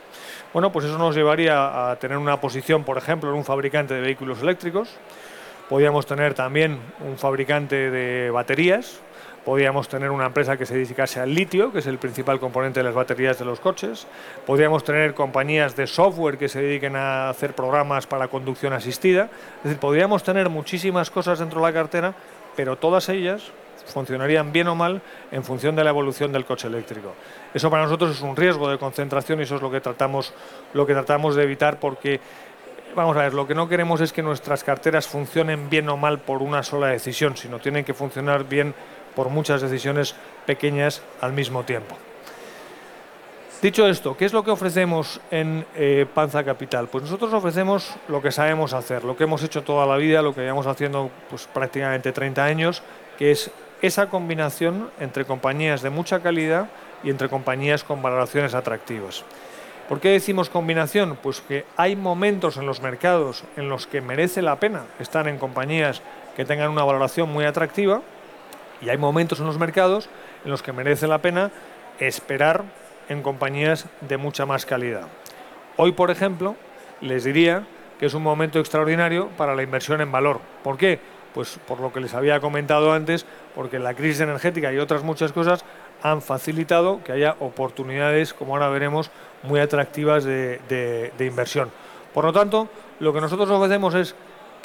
Bueno, 0.53 0.71
pues 0.71 0.85
eso 0.85 0.97
nos 0.97 1.13
llevaría 1.13 1.91
a 1.91 1.97
tener 1.97 2.17
una 2.17 2.39
posición, 2.39 2.85
por 2.85 2.97
ejemplo, 2.97 3.29
en 3.29 3.35
un 3.35 3.43
fabricante 3.43 3.93
de 3.93 3.99
vehículos 3.99 4.41
eléctricos. 4.41 4.87
Podríamos 5.67 6.05
tener 6.05 6.33
también 6.33 6.79
un 7.05 7.17
fabricante 7.17 7.91
de 7.91 8.31
baterías. 8.31 9.01
Podríamos 9.43 9.89
tener 9.89 10.11
una 10.11 10.27
empresa 10.27 10.55
que 10.55 10.65
se 10.65 10.75
dedicase 10.75 11.19
al 11.19 11.35
litio, 11.35 11.73
que 11.73 11.79
es 11.79 11.87
el 11.87 11.97
principal 11.97 12.39
componente 12.39 12.79
de 12.79 12.85
las 12.85 12.95
baterías 12.95 13.37
de 13.37 13.43
los 13.43 13.59
coches. 13.59 14.07
Podríamos 14.45 14.85
tener 14.85 15.13
compañías 15.13 15.75
de 15.75 15.87
software 15.87 16.37
que 16.37 16.47
se 16.47 16.61
dediquen 16.61 16.95
a 16.95 17.27
hacer 17.27 17.53
programas 17.53 18.07
para 18.07 18.29
conducción 18.29 18.71
asistida. 18.71 19.27
Es 19.57 19.63
decir, 19.63 19.79
podríamos 19.79 20.23
tener 20.23 20.47
muchísimas 20.47 21.11
cosas 21.11 21.39
dentro 21.39 21.59
de 21.59 21.67
la 21.67 21.73
cartera, 21.73 22.13
pero 22.55 22.77
todas 22.77 23.09
ellas 23.09 23.51
funcionarían 23.85 24.51
bien 24.51 24.67
o 24.67 24.75
mal 24.75 25.01
en 25.31 25.43
función 25.43 25.75
de 25.75 25.83
la 25.83 25.89
evolución 25.89 26.31
del 26.31 26.45
coche 26.45 26.67
eléctrico. 26.67 27.13
Eso 27.53 27.69
para 27.69 27.83
nosotros 27.83 28.11
es 28.11 28.21
un 28.21 28.35
riesgo 28.35 28.69
de 28.69 28.77
concentración 28.77 29.39
y 29.39 29.43
eso 29.43 29.55
es 29.55 29.61
lo 29.61 29.71
que 29.71 29.81
tratamos, 29.81 30.33
lo 30.73 30.85
que 30.85 30.93
tratamos 30.93 31.35
de 31.35 31.43
evitar 31.43 31.79
porque 31.79 32.19
vamos 32.95 33.17
a 33.17 33.21
ver, 33.21 33.33
lo 33.33 33.45
que 33.45 33.55
no 33.55 33.67
queremos 33.67 34.01
es 34.01 34.13
que 34.13 34.23
nuestras 34.23 34.63
carteras 34.63 35.07
funcionen 35.07 35.69
bien 35.69 35.89
o 35.89 35.97
mal 35.97 36.19
por 36.19 36.41
una 36.41 36.63
sola 36.63 36.87
decisión, 36.87 37.35
sino 37.37 37.59
tienen 37.59 37.83
que 37.83 37.93
funcionar 37.93 38.45
bien 38.45 38.73
por 39.15 39.29
muchas 39.29 39.61
decisiones 39.61 40.15
pequeñas 40.45 41.01
al 41.21 41.33
mismo 41.33 41.63
tiempo. 41.63 41.95
Dicho 43.61 43.87
esto, 43.87 44.15
¿qué 44.15 44.25
es 44.25 44.33
lo 44.33 44.43
que 44.43 44.51
ofrecemos 44.51 45.19
en 45.31 45.65
eh, 45.75 46.05
Panza 46.13 46.43
Capital? 46.43 46.87
Pues 46.87 47.05
nosotros 47.05 47.33
ofrecemos 47.33 47.95
lo 48.07 48.21
que 48.21 48.31
sabemos 48.31 48.73
hacer, 48.73 49.03
lo 49.03 49.17
que 49.17 49.23
hemos 49.23 49.41
hecho 49.43 49.63
toda 49.63 49.85
la 49.85 49.97
vida, 49.97 50.21
lo 50.21 50.35
que 50.35 50.41
llevamos 50.41 50.67
haciendo 50.67 51.09
pues, 51.29 51.47
prácticamente 51.47 52.11
30 52.11 52.43
años, 52.43 52.83
que 53.17 53.31
es 53.31 53.49
esa 53.81 54.09
combinación 54.09 54.89
entre 54.99 55.25
compañías 55.25 55.81
de 55.81 55.89
mucha 55.89 56.21
calidad 56.21 56.69
y 57.03 57.09
entre 57.09 57.29
compañías 57.29 57.83
con 57.83 58.01
valoraciones 58.01 58.53
atractivas. 58.53 59.23
¿Por 59.87 59.99
qué 59.99 60.09
decimos 60.09 60.49
combinación? 60.49 61.17
Pues 61.21 61.41
que 61.41 61.65
hay 61.77 61.95
momentos 61.95 62.57
en 62.57 62.65
los 62.65 62.81
mercados 62.81 63.43
en 63.55 63.69
los 63.69 63.85
que 63.85 64.01
merece 64.01 64.41
la 64.41 64.59
pena 64.59 64.85
estar 64.99 65.27
en 65.27 65.37
compañías 65.37 66.01
que 66.35 66.45
tengan 66.45 66.71
una 66.71 66.83
valoración 66.83 67.31
muy 67.31 67.45
atractiva 67.45 68.01
y 68.81 68.89
hay 68.89 68.97
momentos 68.97 69.39
en 69.39 69.45
los 69.45 69.59
mercados 69.59 70.09
en 70.43 70.51
los 70.51 70.63
que 70.63 70.73
merece 70.73 71.07
la 71.07 71.19
pena 71.19 71.51
esperar 71.99 72.63
en 73.09 73.21
compañías 73.21 73.85
de 74.01 74.17
mucha 74.17 74.45
más 74.45 74.65
calidad. 74.65 75.07
Hoy, 75.77 75.91
por 75.91 76.09
ejemplo, 76.09 76.55
les 77.01 77.23
diría 77.23 77.67
que 77.99 78.07
es 78.07 78.13
un 78.13 78.23
momento 78.23 78.59
extraordinario 78.59 79.29
para 79.37 79.55
la 79.55 79.63
inversión 79.63 80.01
en 80.01 80.11
valor. 80.11 80.39
¿Por 80.63 80.77
qué? 80.77 80.99
Pues 81.35 81.59
por 81.67 81.79
lo 81.79 81.93
que 81.93 81.99
les 81.99 82.15
había 82.15 82.39
comentado 82.39 82.91
antes, 82.91 83.27
porque 83.53 83.77
la 83.77 83.93
crisis 83.93 84.21
energética 84.21 84.73
y 84.73 84.79
otras 84.79 85.03
muchas 85.03 85.31
cosas 85.31 85.63
han 86.01 86.23
facilitado 86.23 87.03
que 87.03 87.11
haya 87.11 87.35
oportunidades, 87.39 88.33
como 88.33 88.53
ahora 88.53 88.69
veremos, 88.69 89.11
muy 89.43 89.59
atractivas 89.59 90.23
de, 90.23 90.59
de 90.67 91.25
inversión. 91.25 91.69
Por 92.13 92.25
lo 92.25 92.33
tanto, 92.33 92.69
lo 92.99 93.13
que 93.13 93.21
nosotros 93.21 93.49
ofrecemos 93.49 93.93
es 93.93 94.15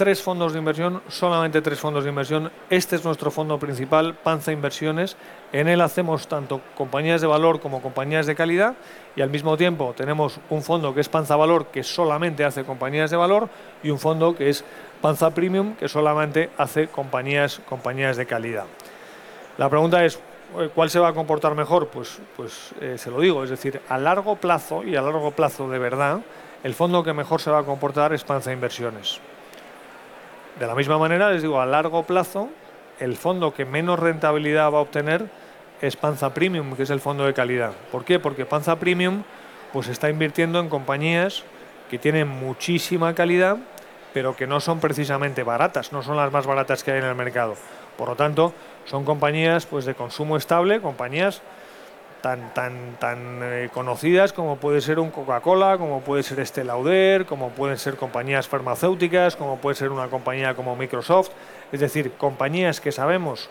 tres 0.00 0.22
fondos 0.22 0.54
de 0.54 0.58
inversión, 0.58 1.02
solamente 1.08 1.60
tres 1.60 1.78
fondos 1.78 2.04
de 2.04 2.08
inversión. 2.08 2.50
Este 2.70 2.96
es 2.96 3.04
nuestro 3.04 3.30
fondo 3.30 3.58
principal, 3.58 4.14
Panza 4.14 4.50
Inversiones. 4.50 5.14
En 5.52 5.68
él 5.68 5.82
hacemos 5.82 6.26
tanto 6.26 6.62
compañías 6.74 7.20
de 7.20 7.26
valor 7.26 7.60
como 7.60 7.82
compañías 7.82 8.24
de 8.24 8.34
calidad 8.34 8.76
y 9.14 9.20
al 9.20 9.28
mismo 9.28 9.58
tiempo 9.58 9.92
tenemos 9.94 10.40
un 10.48 10.62
fondo 10.62 10.94
que 10.94 11.02
es 11.02 11.10
Panza 11.10 11.36
Valor 11.36 11.66
que 11.66 11.82
solamente 11.82 12.46
hace 12.46 12.64
compañías 12.64 13.10
de 13.10 13.18
valor 13.18 13.50
y 13.82 13.90
un 13.90 13.98
fondo 13.98 14.34
que 14.34 14.48
es 14.48 14.64
Panza 15.02 15.34
Premium 15.34 15.74
que 15.74 15.86
solamente 15.86 16.48
hace 16.56 16.88
compañías, 16.88 17.60
compañías 17.68 18.16
de 18.16 18.24
calidad. 18.24 18.64
La 19.58 19.68
pregunta 19.68 20.02
es, 20.02 20.18
¿cuál 20.74 20.88
se 20.88 20.98
va 20.98 21.08
a 21.08 21.12
comportar 21.12 21.54
mejor? 21.54 21.88
Pues, 21.88 22.20
pues 22.38 22.70
eh, 22.80 22.96
se 22.96 23.10
lo 23.10 23.20
digo, 23.20 23.44
es 23.44 23.50
decir, 23.50 23.82
a 23.86 23.98
largo 23.98 24.36
plazo 24.36 24.82
y 24.82 24.96
a 24.96 25.02
largo 25.02 25.32
plazo 25.32 25.68
de 25.68 25.78
verdad, 25.78 26.20
el 26.64 26.72
fondo 26.72 27.04
que 27.04 27.12
mejor 27.12 27.42
se 27.42 27.50
va 27.50 27.58
a 27.58 27.64
comportar 27.64 28.14
es 28.14 28.24
Panza 28.24 28.50
Inversiones. 28.50 29.20
De 30.60 30.66
la 30.66 30.74
misma 30.74 30.98
manera, 30.98 31.30
les 31.30 31.40
digo, 31.40 31.58
a 31.58 31.64
largo 31.64 32.02
plazo, 32.02 32.50
el 32.98 33.16
fondo 33.16 33.54
que 33.54 33.64
menos 33.64 33.98
rentabilidad 33.98 34.70
va 34.70 34.76
a 34.76 34.82
obtener 34.82 35.24
es 35.80 35.96
Panza 35.96 36.34
Premium, 36.34 36.76
que 36.76 36.82
es 36.82 36.90
el 36.90 37.00
fondo 37.00 37.24
de 37.24 37.32
calidad. 37.32 37.72
¿Por 37.90 38.04
qué? 38.04 38.18
Porque 38.18 38.44
Panza 38.44 38.76
Premium 38.76 39.22
pues 39.72 39.88
está 39.88 40.10
invirtiendo 40.10 40.60
en 40.60 40.68
compañías 40.68 41.44
que 41.88 41.96
tienen 41.96 42.28
muchísima 42.28 43.14
calidad, 43.14 43.56
pero 44.12 44.36
que 44.36 44.46
no 44.46 44.60
son 44.60 44.80
precisamente 44.80 45.44
baratas, 45.44 45.94
no 45.94 46.02
son 46.02 46.18
las 46.18 46.30
más 46.30 46.46
baratas 46.46 46.84
que 46.84 46.90
hay 46.90 46.98
en 46.98 47.06
el 47.06 47.14
mercado. 47.14 47.54
Por 47.96 48.10
lo 48.10 48.16
tanto, 48.16 48.52
son 48.84 49.06
compañías 49.06 49.64
pues 49.64 49.86
de 49.86 49.94
consumo 49.94 50.36
estable, 50.36 50.82
compañías 50.82 51.40
tan, 52.20 52.52
tan, 52.54 52.96
tan 52.98 53.40
eh, 53.42 53.70
conocidas 53.72 54.32
como 54.32 54.56
puede 54.56 54.80
ser 54.80 54.98
un 54.98 55.10
Coca-Cola, 55.10 55.78
como 55.78 56.00
puede 56.00 56.22
ser 56.22 56.40
este 56.40 56.64
Lauder, 56.64 57.26
como 57.26 57.50
pueden 57.50 57.78
ser 57.78 57.96
compañías 57.96 58.48
farmacéuticas, 58.48 59.36
como 59.36 59.58
puede 59.58 59.76
ser 59.76 59.90
una 59.90 60.08
compañía 60.08 60.54
como 60.54 60.76
Microsoft, 60.76 61.30
es 61.72 61.80
decir, 61.80 62.12
compañías 62.12 62.80
que 62.80 62.92
sabemos 62.92 63.48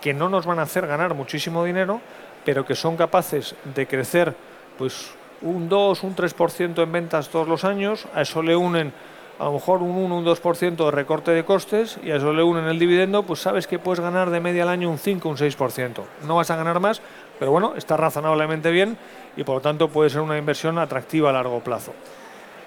que 0.00 0.14
no 0.14 0.28
nos 0.28 0.46
van 0.46 0.58
a 0.58 0.62
hacer 0.62 0.86
ganar 0.86 1.14
muchísimo 1.14 1.64
dinero, 1.64 2.00
pero 2.44 2.66
que 2.66 2.74
son 2.74 2.96
capaces 2.96 3.54
de 3.74 3.86
crecer 3.86 4.34
pues 4.78 5.12
un 5.42 5.68
2, 5.68 6.02
un 6.02 6.16
3% 6.16 6.82
en 6.82 6.92
ventas 6.92 7.28
todos 7.28 7.48
los 7.48 7.64
años, 7.64 8.06
a 8.14 8.22
eso 8.22 8.42
le 8.42 8.56
unen 8.56 8.92
a 9.38 9.46
lo 9.46 9.52
mejor 9.54 9.82
un 9.82 9.96
1, 9.96 10.18
un 10.18 10.24
2% 10.24 10.84
de 10.84 10.90
recorte 10.90 11.32
de 11.32 11.44
costes 11.44 11.98
y 12.04 12.10
a 12.10 12.16
eso 12.16 12.32
le 12.32 12.42
unen 12.42 12.66
el 12.66 12.78
dividendo, 12.78 13.24
pues 13.24 13.40
sabes 13.40 13.66
que 13.66 13.78
puedes 13.78 13.98
ganar 13.98 14.30
de 14.30 14.40
media 14.40 14.62
al 14.62 14.68
año 14.68 14.88
un 14.88 14.98
5, 14.98 15.28
un 15.28 15.36
6%. 15.36 16.02
No 16.26 16.36
vas 16.36 16.50
a 16.50 16.56
ganar 16.56 16.78
más, 16.78 17.02
pero 17.42 17.50
bueno, 17.50 17.74
está 17.76 17.96
razonablemente 17.96 18.70
bien 18.70 18.96
y 19.36 19.42
por 19.42 19.56
lo 19.56 19.60
tanto 19.60 19.88
puede 19.88 20.10
ser 20.10 20.20
una 20.20 20.38
inversión 20.38 20.78
atractiva 20.78 21.30
a 21.30 21.32
largo 21.32 21.58
plazo. 21.58 21.92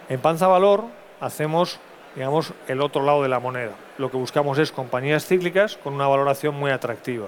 En 0.10 0.20
Panza 0.20 0.48
Valor 0.48 0.84
hacemos, 1.22 1.80
digamos, 2.14 2.52
el 2.68 2.82
otro 2.82 3.02
lado 3.02 3.24
de 3.24 3.30
la 3.30 3.40
moneda. 3.40 3.72
Lo 3.98 4.12
que 4.12 4.18
buscamos 4.18 4.58
es 4.58 4.74
compañías 4.74 5.28
cíclicas 5.28 5.78
con 5.78 5.94
una 5.94 6.10
valoración 6.10 6.56
muy 6.56 6.72
atractiva. 6.72 7.28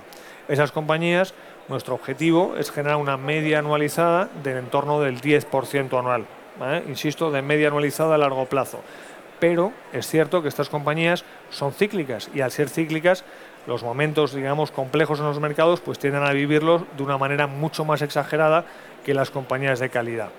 Esas 0.49 0.73
compañías, 0.73 1.33
nuestro 1.69 1.95
objetivo 1.95 2.55
es 2.57 2.69
generar 2.69 2.97
una 2.97 3.15
media 3.15 3.59
anualizada 3.59 4.27
del 4.43 4.57
entorno 4.57 4.99
del 4.99 5.21
10% 5.21 5.97
anual. 5.97 6.25
Insisto, 6.89 7.31
de 7.31 7.41
media 7.41 7.69
anualizada 7.69 8.15
a 8.15 8.17
largo 8.17 8.45
plazo 8.47 8.81
pero 9.39 9.71
es 9.93 10.07
cierto 10.07 10.41
que 10.41 10.47
estas 10.47 10.69
compañías 10.69 11.23
son 11.49 11.73
cíclicas 11.73 12.29
y 12.33 12.41
al 12.41 12.51
ser 12.51 12.69
cíclicas 12.69 13.23
los 13.67 13.83
momentos 13.83 14.33
digamos 14.33 14.71
complejos 14.71 15.19
en 15.19 15.25
los 15.25 15.39
mercados 15.39 15.81
pues 15.81 15.99
tienden 15.99 16.23
a 16.23 16.31
vivirlos 16.31 16.83
de 16.97 17.03
una 17.03 17.17
manera 17.17 17.45
mucho 17.45 17.85
más 17.85 18.01
exagerada 18.01 18.65
que 19.05 19.13
las 19.13 19.29
compañías 19.29 19.79
de 19.79 19.89
calidad. 19.89 20.29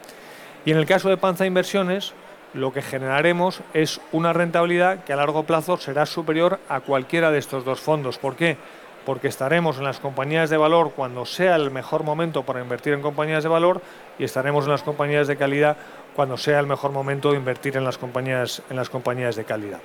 Y 0.65 0.73
en 0.73 0.79
el 0.79 0.87
caso 0.87 1.09
de 1.09 1.17
Panza 1.17 1.47
Inversiones 1.47 2.15
lo 2.55 2.73
que 2.73 2.83
generaremos 2.83 3.61
es 3.75 4.01
una 4.11 4.33
rentabilidad 4.33 5.05
que 5.05 5.13
a 5.13 5.17
largo 5.17 5.45
plazo 5.45 5.77
será 5.77 6.07
superior 6.07 6.59
a 6.69 6.81
cualquiera 6.81 7.31
de 7.31 7.39
estos 7.39 7.65
dos 7.65 7.81
fondos. 7.81 8.19
¿Por 8.19 8.37
qué? 8.37 8.57
Porque 9.05 9.29
estaremos 9.29 9.79
en 9.79 9.85
las 9.85 10.01
compañías 10.01 10.51
de 10.51 10.57
valor 10.57 10.93
cuando 10.95 11.27
sea 11.27 11.57
el 11.57 11.71
mejor 11.71 12.05
momento 12.05 12.45
para 12.45 12.61
invertir 12.61 12.95
en 12.95 13.03
compañías 13.03 13.43
de 13.43 13.49
valor 13.49 13.83
y 14.19 14.25
estaremos 14.25 14.65
en 14.65 14.73
las 14.73 14.83
compañías 14.83 15.27
de 15.29 15.37
calidad 15.37 15.77
cuando 16.17 16.37
sea 16.37 16.59
el 16.59 16.67
mejor 16.67 16.93
momento 16.93 17.31
de 17.31 17.37
invertir 17.37 17.77
en 17.77 17.85
las 17.85 17.99
compañías, 17.99 18.63
en 18.71 18.77
las 18.77 18.91
compañías 18.91 19.37
de 19.37 19.45
calidad. 19.45 19.81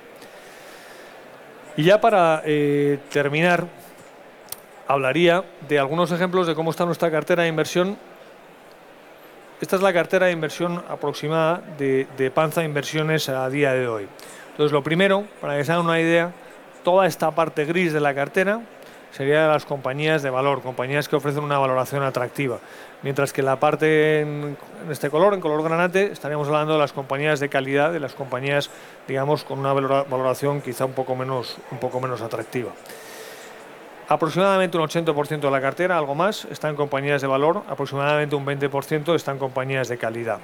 Y 1.76 1.84
ya 1.84 2.00
para 2.00 2.42
eh, 2.44 2.98
terminar, 3.10 3.66
hablaría 4.86 5.44
de 5.68 5.78
algunos 5.78 6.12
ejemplos 6.12 6.46
de 6.46 6.54
cómo 6.54 6.70
está 6.70 6.84
nuestra 6.84 7.10
cartera 7.10 7.42
de 7.42 7.48
inversión 7.48 7.96
esta 9.60 9.76
es 9.76 9.82
la 9.82 9.92
cartera 9.92 10.26
de 10.26 10.32
inversión 10.32 10.82
aproximada 10.90 11.62
de, 11.78 12.06
de 12.18 12.30
Panza 12.30 12.64
Inversiones 12.64 13.28
a 13.28 13.48
día 13.48 13.72
de 13.72 13.86
hoy. 13.86 14.06
Entonces, 14.50 14.72
lo 14.72 14.82
primero, 14.82 15.24
para 15.40 15.56
que 15.56 15.64
se 15.64 15.72
hagan 15.72 15.86
una 15.86 16.00
idea, 16.00 16.32
toda 16.82 17.06
esta 17.06 17.30
parte 17.30 17.64
gris 17.64 17.92
de 17.92 18.00
la 18.00 18.14
cartera 18.14 18.60
sería 19.14 19.42
de 19.42 19.48
las 19.48 19.64
compañías 19.64 20.22
de 20.22 20.30
valor, 20.30 20.60
compañías 20.60 21.08
que 21.08 21.14
ofrecen 21.14 21.44
una 21.44 21.56
valoración 21.56 22.02
atractiva. 22.02 22.58
Mientras 23.02 23.32
que 23.32 23.42
la 23.42 23.60
parte 23.60 24.22
en, 24.22 24.56
este 24.90 25.08
color, 25.08 25.34
en 25.34 25.40
color 25.40 25.62
granate, 25.62 26.10
estaríamos 26.10 26.48
hablando 26.48 26.72
de 26.72 26.80
las 26.80 26.92
compañías 26.92 27.38
de 27.38 27.48
calidad, 27.48 27.92
de 27.92 28.00
las 28.00 28.14
compañías, 28.14 28.70
digamos, 29.06 29.44
con 29.44 29.60
una 29.60 29.72
valoración 29.72 30.60
quizá 30.60 30.84
un 30.84 30.94
poco 30.94 31.14
menos, 31.14 31.58
un 31.70 31.78
poco 31.78 32.00
menos 32.00 32.22
atractiva. 32.22 32.72
Aproximadamente 34.08 34.76
un 34.76 34.84
80% 34.84 35.40
de 35.40 35.50
la 35.50 35.60
cartera, 35.60 35.96
algo 35.96 36.16
más, 36.16 36.44
está 36.46 36.68
en 36.68 36.74
compañías 36.74 37.22
de 37.22 37.28
valor, 37.28 37.62
aproximadamente 37.68 38.34
un 38.34 38.44
20% 38.44 39.14
está 39.14 39.30
en 39.30 39.38
compañías 39.38 39.88
de 39.88 39.96
calidad. 39.96 40.40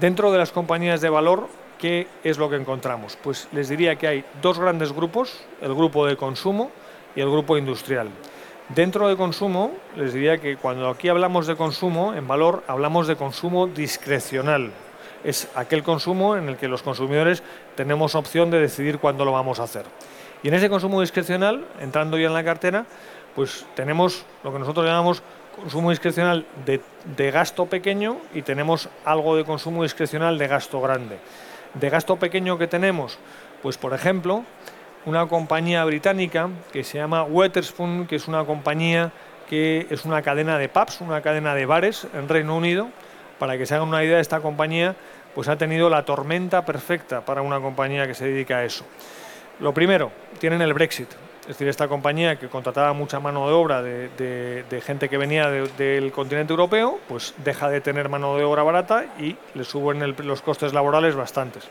Dentro 0.00 0.32
de 0.32 0.38
las 0.38 0.52
compañías 0.52 1.02
de 1.02 1.10
valor, 1.10 1.48
¿qué 1.78 2.08
es 2.24 2.38
lo 2.38 2.48
que 2.48 2.56
encontramos? 2.56 3.18
Pues 3.22 3.46
les 3.52 3.68
diría 3.68 3.96
que 3.96 4.08
hay 4.08 4.24
dos 4.40 4.58
grandes 4.58 4.90
grupos, 4.90 5.44
el 5.60 5.74
grupo 5.74 6.06
de 6.06 6.16
consumo 6.16 6.70
y 7.14 7.20
el 7.20 7.30
grupo 7.30 7.56
industrial. 7.56 8.08
Dentro 8.74 9.08
de 9.08 9.16
consumo, 9.16 9.72
les 9.96 10.12
diría 10.12 10.38
que 10.38 10.56
cuando 10.56 10.88
aquí 10.88 11.08
hablamos 11.08 11.48
de 11.48 11.56
consumo, 11.56 12.14
en 12.14 12.28
valor, 12.28 12.62
hablamos 12.68 13.08
de 13.08 13.16
consumo 13.16 13.66
discrecional. 13.66 14.70
Es 15.24 15.48
aquel 15.56 15.82
consumo 15.82 16.36
en 16.36 16.48
el 16.48 16.56
que 16.56 16.68
los 16.68 16.82
consumidores 16.82 17.42
tenemos 17.74 18.14
opción 18.14 18.50
de 18.50 18.60
decidir 18.60 18.98
cuándo 18.98 19.24
lo 19.24 19.32
vamos 19.32 19.58
a 19.58 19.64
hacer. 19.64 19.86
Y 20.44 20.48
en 20.48 20.54
ese 20.54 20.70
consumo 20.70 21.00
discrecional, 21.00 21.66
entrando 21.80 22.16
ya 22.16 22.28
en 22.28 22.34
la 22.34 22.44
cartera, 22.44 22.86
pues 23.34 23.66
tenemos 23.74 24.24
lo 24.44 24.52
que 24.52 24.60
nosotros 24.60 24.86
llamamos 24.86 25.22
consumo 25.56 25.90
discrecional 25.90 26.46
de, 26.64 26.80
de, 27.16 27.30
gasto 27.32 27.66
pequeño 27.66 28.18
y 28.32 28.42
tenemos 28.42 28.88
algo 29.04 29.36
de 29.36 29.44
consumo 29.44 29.82
discrecional 29.82 30.38
de 30.38 30.46
gasto 30.46 30.80
grande. 30.80 31.18
De 31.74 31.90
gasto 31.90 32.16
pequeño 32.16 32.56
que 32.56 32.68
tenemos, 32.68 33.18
pues 33.62 33.76
por 33.76 33.94
ejemplo, 33.94 34.44
una 35.06 35.26
compañía 35.26 35.84
británica 35.84 36.48
que 36.72 36.84
se 36.84 36.98
llama 36.98 37.24
Wetherspoon, 37.24 38.06
que 38.06 38.16
es 38.16 38.28
una 38.28 38.44
compañía 38.44 39.12
que 39.48 39.86
es 39.90 40.04
una 40.04 40.22
cadena 40.22 40.58
de 40.58 40.68
pubs, 40.68 41.00
una 41.00 41.22
cadena 41.22 41.54
de 41.54 41.66
bares 41.66 42.06
en 42.14 42.28
Reino 42.28 42.56
Unido. 42.56 42.88
Para 43.38 43.56
que 43.56 43.66
se 43.66 43.74
hagan 43.74 43.88
una 43.88 44.04
idea, 44.04 44.20
esta 44.20 44.40
compañía 44.40 44.94
pues 45.34 45.48
ha 45.48 45.56
tenido 45.56 45.88
la 45.90 46.04
tormenta 46.04 46.64
perfecta 46.64 47.24
para 47.24 47.42
una 47.42 47.60
compañía 47.60 48.06
que 48.06 48.14
se 48.14 48.26
dedica 48.26 48.58
a 48.58 48.64
eso. 48.64 48.84
Lo 49.58 49.74
primero, 49.74 50.12
tienen 50.38 50.62
el 50.62 50.74
Brexit. 50.74 51.08
Es 51.42 51.48
decir, 51.48 51.68
esta 51.68 51.88
compañía 51.88 52.36
que 52.36 52.48
contrataba 52.48 52.92
mucha 52.92 53.18
mano 53.18 53.48
de 53.48 53.54
obra 53.54 53.82
de, 53.82 54.82
gente 54.84 55.08
que 55.08 55.16
venía 55.16 55.50
del 55.50 56.12
continente 56.12 56.52
europeo, 56.52 57.00
pues 57.08 57.34
deja 57.38 57.68
de 57.68 57.80
tener 57.80 58.08
mano 58.08 58.36
de 58.36 58.44
obra 58.44 58.62
barata 58.62 59.06
y 59.18 59.36
le 59.54 59.64
suben 59.64 60.14
los 60.18 60.42
costes 60.42 60.72
laborales 60.72 61.16
bastantes. 61.16 61.68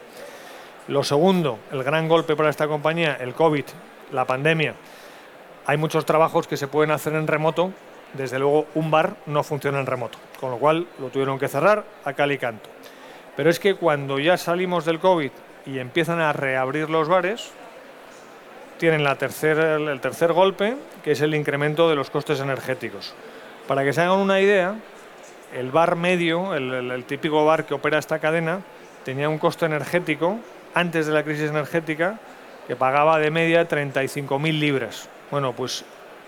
Lo 0.89 1.03
segundo, 1.03 1.59
el 1.71 1.83
gran 1.83 2.07
golpe 2.07 2.35
para 2.35 2.49
esta 2.49 2.67
compañía, 2.67 3.15
el 3.21 3.35
COVID, 3.35 3.63
la 4.11 4.25
pandemia. 4.25 4.73
Hay 5.67 5.77
muchos 5.77 6.03
trabajos 6.03 6.47
que 6.47 6.57
se 6.57 6.67
pueden 6.67 6.89
hacer 6.89 7.13
en 7.13 7.27
remoto. 7.27 7.71
Desde 8.13 8.39
luego, 8.39 8.65
un 8.73 8.89
bar 8.89 9.15
no 9.27 9.43
funciona 9.43 9.79
en 9.79 9.85
remoto, 9.85 10.17
con 10.39 10.49
lo 10.49 10.57
cual 10.57 10.87
lo 10.97 11.09
tuvieron 11.09 11.37
que 11.37 11.47
cerrar 11.47 11.83
a 12.03 12.13
cal 12.13 12.31
y 12.31 12.39
canto. 12.39 12.71
Pero 13.35 13.51
es 13.51 13.59
que 13.59 13.75
cuando 13.75 14.17
ya 14.17 14.35
salimos 14.35 14.83
del 14.83 14.99
COVID 14.99 15.29
y 15.67 15.77
empiezan 15.77 16.19
a 16.21 16.33
reabrir 16.33 16.89
los 16.89 17.07
bares, 17.07 17.51
tienen 18.79 19.03
la 19.03 19.11
el 19.11 20.01
tercer 20.01 20.33
golpe, 20.33 20.75
que 21.03 21.11
es 21.11 21.21
el 21.21 21.35
incremento 21.35 21.87
de 21.87 21.97
los 21.97 22.09
costes 22.09 22.39
energéticos. 22.39 23.13
Para 23.67 23.83
que 23.83 23.93
se 23.93 24.01
hagan 24.01 24.17
una 24.17 24.39
idea, 24.39 24.73
el 25.53 25.69
bar 25.69 25.95
medio, 25.97 26.55
el, 26.55 27.03
típico 27.03 27.45
bar 27.45 27.67
que 27.67 27.75
opera 27.75 27.99
esta 27.99 28.17
cadena, 28.17 28.61
tenía 29.05 29.29
un 29.29 29.37
coste 29.37 29.67
energético 29.67 30.39
antes 30.73 31.07
de 31.07 31.13
la 31.13 31.23
crisis 31.23 31.49
energética 31.49 32.19
que 32.67 32.75
pagaba 32.75 33.19
de 33.19 33.31
media 33.31 33.67
35.000 33.67 34.59
libras. 34.59 35.09
Bueno, 35.31 35.53
pues 35.53 35.83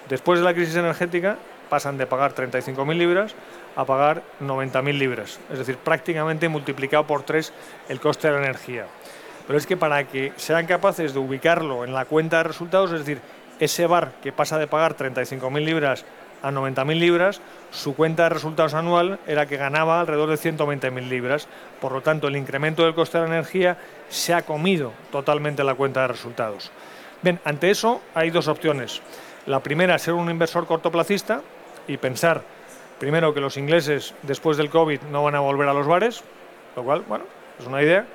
después 0.10 0.39
de 0.39 0.45
la 0.45 0.54
crisis 0.54 0.75
energética 0.75 1.38
pasan 1.69 1.97
de 1.97 2.06
pagar 2.08 2.34
35.000 2.34 2.97
libras 2.97 3.36
a 3.75 3.86
pagar 3.86 4.23
90.000 4.41 4.97
libras. 4.97 5.39
Es 5.51 5.60
decir, 5.60 5.77
prácticamente 5.77 6.49
multiplicado 6.49 7.08
por 7.08 7.23
tres 7.23 7.54
el 7.88 7.99
coste 7.99 8.27
de 8.27 8.34
la 8.34 8.39
energía. 8.39 8.88
Pero 9.47 9.58
es 9.58 9.65
que 9.65 9.77
para 9.77 10.04
que 10.06 10.34
sean 10.36 10.65
capaces 10.65 11.13
de 11.13 11.19
ubicarlo 11.19 11.86
en 11.86 11.93
la 11.93 12.06
cuenta 12.06 12.38
de 12.38 12.43
resultados, 12.43 12.91
es 12.91 12.99
decir, 12.99 13.21
ese 13.60 13.86
bar 13.86 14.13
que 14.21 14.32
pasa 14.32 14.58
de 14.58 14.67
pagar 14.67 14.97
35.000 14.97 15.63
libras 15.63 16.06
a 16.41 16.51
90.000 16.51 16.99
libras, 16.99 17.41
su 17.71 17.95
cuenta 17.95 18.23
de 18.23 18.30
resultados 18.30 18.73
anual 18.73 19.19
era 19.27 19.45
que 19.45 19.58
ganaba 19.58 19.99
alrededor 19.99 20.30
de 20.30 20.36
120.000 20.36 21.08
libras. 21.08 21.47
Por 21.80 21.91
lo 21.91 22.01
tanto, 22.01 22.27
el 22.27 22.36
incremento 22.36 22.84
del 22.84 22.95
coste 22.95 23.17
de 23.17 23.27
la 23.27 23.36
energía 23.36 23.77
se 24.10 24.34
ha 24.34 24.41
comido 24.41 24.93
totalmente 25.12 25.63
la 25.63 25.75
cuenta 25.75 26.01
de 26.01 26.08
resultados. 26.10 26.71
Bien, 27.21 27.39
ante 27.45 27.69
eso 27.69 28.01
hay 28.15 28.32
dos 28.32 28.47
opciones. 28.47 29.01
La 29.45 29.62
primera, 29.62 29.97
ser 29.99 30.13
un 30.13 30.30
inversor 30.30 30.65
cortoplacista 30.65 31.41
y 31.88 31.97
pensar, 31.97 32.41
primero, 32.99 33.34
que 33.34 33.39
los 33.39 33.58
ingleses 33.58 34.13
después 34.23 34.58
del 34.58 34.69
COVID 34.69 35.01
no 35.12 35.23
van 35.23 35.36
a 35.36 35.39
volver 35.39 35.67
a 35.67 35.73
los 35.73 35.88
bares, 35.88 36.23
lo 36.75 36.84
cual, 36.84 37.04
bueno, 37.08 37.25
es 37.60 37.65
una 37.65 37.82
idea. 37.82 38.06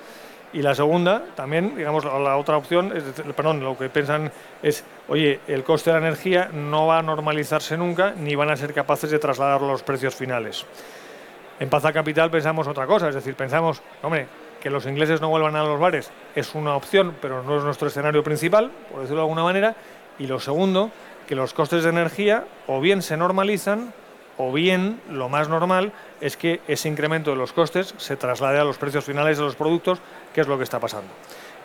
Y 0.52 0.62
la 0.62 0.74
segunda, 0.74 1.22
también, 1.34 1.76
digamos, 1.76 2.04
la 2.04 2.36
otra 2.36 2.56
opción, 2.56 2.92
es, 2.96 3.02
perdón, 3.34 3.62
lo 3.62 3.76
que 3.76 3.88
piensan 3.88 4.30
es, 4.62 4.84
oye, 5.08 5.40
el 5.48 5.64
coste 5.64 5.90
de 5.90 6.00
la 6.00 6.06
energía 6.06 6.48
no 6.52 6.86
va 6.86 6.98
a 6.98 7.02
normalizarse 7.02 7.76
nunca, 7.76 8.14
ni 8.16 8.34
van 8.34 8.50
a 8.50 8.56
ser 8.56 8.72
capaces 8.72 9.10
de 9.10 9.18
trasladarlo 9.18 9.68
a 9.68 9.72
los 9.72 9.82
precios 9.82 10.14
finales. 10.14 10.64
En 11.58 11.68
Paza 11.68 11.92
Capital 11.92 12.30
pensamos 12.30 12.68
otra 12.68 12.86
cosa, 12.86 13.08
es 13.08 13.14
decir, 13.14 13.34
pensamos, 13.34 13.82
hombre, 14.02 14.26
que 14.60 14.70
los 14.70 14.86
ingleses 14.86 15.20
no 15.20 15.28
vuelvan 15.28 15.56
a 15.56 15.62
los 15.62 15.78
bares 15.78 16.10
es 16.34 16.54
una 16.54 16.74
opción, 16.74 17.14
pero 17.22 17.42
no 17.42 17.56
es 17.56 17.64
nuestro 17.64 17.88
escenario 17.88 18.22
principal, 18.22 18.70
por 18.90 19.00
decirlo 19.00 19.20
de 19.20 19.24
alguna 19.24 19.44
manera. 19.44 19.76
Y 20.18 20.26
lo 20.26 20.40
segundo, 20.40 20.90
que 21.26 21.34
los 21.34 21.54
costes 21.54 21.84
de 21.84 21.90
energía 21.90 22.44
o 22.66 22.80
bien 22.80 23.02
se 23.02 23.16
normalizan 23.16 23.92
o 24.38 24.52
bien 24.52 25.00
lo 25.10 25.28
más 25.28 25.48
normal 25.48 25.92
es 26.20 26.36
que 26.36 26.60
ese 26.68 26.88
incremento 26.88 27.30
de 27.30 27.36
los 27.36 27.52
costes 27.52 27.94
se 27.96 28.16
traslade 28.16 28.58
a 28.58 28.64
los 28.64 28.78
precios 28.78 29.04
finales 29.04 29.38
de 29.38 29.44
los 29.44 29.56
productos, 29.56 30.00
que 30.34 30.40
es 30.40 30.48
lo 30.48 30.58
que 30.58 30.64
está 30.64 30.80
pasando. 30.80 31.08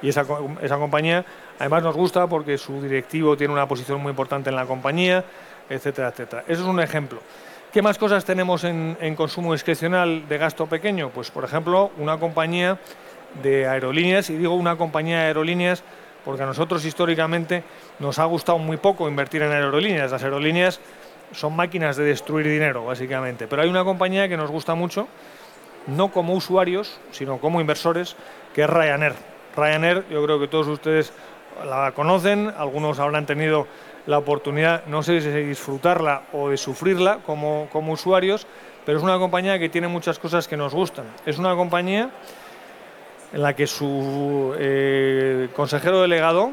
Y 0.02 0.10
esa, 0.10 0.26
compañía 0.26 1.26
además 1.60 1.84
nos 1.84 1.96
gusta 1.96 2.28
porque 2.28 2.58
su 2.58 2.82
directivo 2.82 3.38
tiene 3.38 3.54
una 3.54 3.68
posición 3.68 4.02
muy 4.02 4.10
importante 4.10 4.50
en 4.50 4.56
la 4.56 4.66
compañía, 4.66 5.24
etcétera, 5.70 6.10
etcétera. 6.10 6.44
Eso 6.48 6.64
es 6.64 6.68
un 6.68 6.80
ejemplo. 6.80 7.20
¿Qué 7.72 7.82
más 7.82 7.98
cosas 7.98 8.26
tenemos 8.26 8.64
en, 8.64 8.98
en 9.00 9.16
consumo 9.16 9.54
discrecional 9.54 10.28
de 10.28 10.38
gasto 10.38 10.66
pequeño? 10.66 11.10
Pues, 11.10 11.30
por 11.30 11.44
ejemplo, 11.44 11.92
una 11.98 12.18
compañía 12.18 12.80
de 13.44 13.68
aerolíneas, 13.68 14.30
y 14.30 14.38
digo 14.38 14.56
una 14.56 14.76
compañía 14.76 15.20
de 15.20 15.26
aerolíneas 15.28 15.84
porque 16.26 16.44
a 16.44 16.46
nosotros 16.46 16.86
históricamente 16.86 17.64
nos 18.00 18.20
ha 18.20 18.26
gustado 18.26 18.58
muy 18.58 18.78
poco 18.78 19.08
invertir 19.08 19.42
en 19.42 19.52
aerolíneas. 19.52 20.12
Las 20.12 20.24
aerolíneas 20.24 20.80
son 21.32 21.56
máquinas 21.56 21.98
de 21.98 22.04
destruir 22.04 22.48
dinero, 22.48 22.86
básicamente. 22.86 23.48
Pero 23.48 23.62
hay 23.62 23.70
una 23.70 23.84
compañía 23.84 24.28
que 24.28 24.38
nos 24.38 24.52
gusta 24.52 24.76
mucho, 24.76 25.08
no 25.88 26.12
como 26.12 26.34
usuarios, 26.34 27.00
sino 27.12 27.40
como 27.40 27.62
inversores, 27.62 28.16
que 28.54 28.64
es 28.64 28.70
Ryanair. 28.70 29.14
Ryanair, 29.56 30.06
yo 30.10 30.24
creo 30.24 30.40
que 30.40 30.48
todos 30.48 30.68
ustedes 30.68 31.14
la 31.66 31.92
conocen, 31.94 32.54
algunos 32.58 33.00
habrán 33.00 33.26
tenido 33.26 33.68
la 34.08 34.18
oportunidad, 34.18 34.86
no 34.88 35.04
sé 35.04 35.22
si 35.22 35.28
de 35.28 35.46
disfrutarla 35.46 36.24
o 36.34 36.50
de 36.50 36.58
sufrirla 36.58 37.20
como, 37.26 37.68
como 37.72 37.94
usuarios, 37.94 38.48
pero 38.86 38.98
es 38.98 39.04
una 39.04 39.18
compañía 39.20 39.60
que 39.60 39.70
tiene 39.70 39.88
muchas 39.88 40.18
cosas 40.18 40.48
que 40.48 40.58
nos 40.58 40.74
gustan. 40.74 41.06
Es 41.26 41.38
una 41.38 41.56
compañía 41.56 42.10
en 43.34 43.42
la 43.42 43.56
que 43.56 43.68
su 43.68 44.56
eh, 44.58 45.50
consejero 45.56 46.02
delegado, 46.02 46.52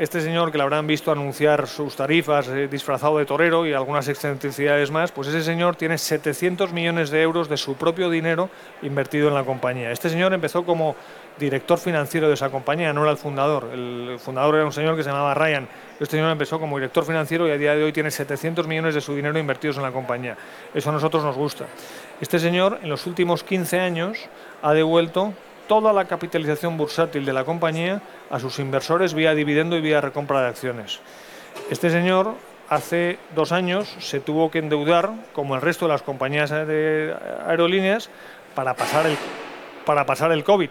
este 0.00 0.22
señor 0.22 0.50
que 0.50 0.56
le 0.56 0.62
habrán 0.62 0.86
visto 0.86 1.12
anunciar 1.12 1.66
sus 1.68 1.94
tarifas 1.94 2.48
eh, 2.48 2.68
disfrazado 2.68 3.18
de 3.18 3.26
torero 3.26 3.66
y 3.66 3.74
algunas 3.74 4.08
excentricidades 4.08 4.90
más, 4.90 5.12
pues 5.12 5.28
ese 5.28 5.42
señor 5.42 5.76
tiene 5.76 5.98
700 5.98 6.72
millones 6.72 7.10
de 7.10 7.20
euros 7.20 7.50
de 7.50 7.58
su 7.58 7.74
propio 7.74 8.08
dinero 8.08 8.48
invertido 8.80 9.28
en 9.28 9.34
la 9.34 9.44
compañía. 9.44 9.92
Este 9.92 10.08
señor 10.08 10.32
empezó 10.32 10.64
como 10.64 10.96
director 11.38 11.76
financiero 11.78 12.28
de 12.28 12.34
esa 12.34 12.48
compañía, 12.48 12.94
no 12.94 13.02
era 13.02 13.10
el 13.10 13.18
fundador. 13.18 13.68
El 13.74 14.16
fundador 14.18 14.54
era 14.54 14.64
un 14.64 14.72
señor 14.72 14.96
que 14.96 15.02
se 15.02 15.10
llamaba 15.10 15.34
Ryan. 15.34 15.68
Este 16.00 16.16
señor 16.16 16.30
empezó 16.30 16.58
como 16.58 16.78
director 16.78 17.04
financiero 17.04 17.46
y 17.46 17.50
a 17.50 17.58
día 17.58 17.74
de 17.74 17.84
hoy 17.84 17.92
tiene 17.92 18.10
700 18.10 18.66
millones 18.66 18.94
de 18.94 19.02
su 19.02 19.14
dinero 19.14 19.38
invertidos 19.38 19.76
en 19.76 19.82
la 19.82 19.92
compañía. 19.92 20.34
Eso 20.72 20.88
a 20.88 20.92
nosotros 20.94 21.22
nos 21.22 21.36
gusta. 21.36 21.66
Este 22.22 22.38
señor 22.38 22.78
en 22.82 22.88
los 22.88 23.06
últimos 23.06 23.44
15 23.44 23.78
años 23.78 24.18
ha 24.62 24.72
devuelto 24.72 25.34
toda 25.70 25.92
la 25.92 26.06
capitalización 26.06 26.76
bursátil 26.76 27.24
de 27.24 27.32
la 27.32 27.44
compañía 27.44 28.02
a 28.28 28.40
sus 28.40 28.58
inversores 28.58 29.14
vía 29.14 29.36
dividendo 29.36 29.76
y 29.76 29.80
vía 29.80 30.00
recompra 30.00 30.42
de 30.42 30.48
acciones. 30.48 30.98
Este 31.70 31.90
señor 31.90 32.34
hace 32.68 33.20
dos 33.36 33.52
años 33.52 33.88
se 34.00 34.18
tuvo 34.18 34.50
que 34.50 34.58
endeudar, 34.58 35.12
como 35.32 35.54
el 35.54 35.60
resto 35.60 35.86
de 35.86 35.92
las 35.92 36.02
compañías 36.02 36.50
de 36.50 37.14
aerolíneas, 37.46 38.10
para 38.56 38.74
pasar 38.74 39.06
el, 39.06 39.16
para 39.86 40.06
pasar 40.06 40.32
el 40.32 40.42
COVID. 40.42 40.70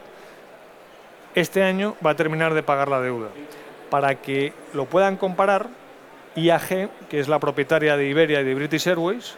Este 1.33 1.63
año 1.63 1.95
va 2.05 2.09
a 2.09 2.15
terminar 2.15 2.53
de 2.53 2.61
pagar 2.61 2.89
la 2.89 2.99
deuda. 2.99 3.29
Para 3.89 4.15
que 4.15 4.51
lo 4.73 4.83
puedan 4.83 5.15
comparar, 5.15 5.67
IAG, 6.35 6.89
que 7.07 7.21
es 7.21 7.29
la 7.29 7.39
propietaria 7.39 7.95
de 7.95 8.05
Iberia 8.05 8.41
y 8.41 8.43
de 8.43 8.53
British 8.53 8.89
Airways, 8.89 9.37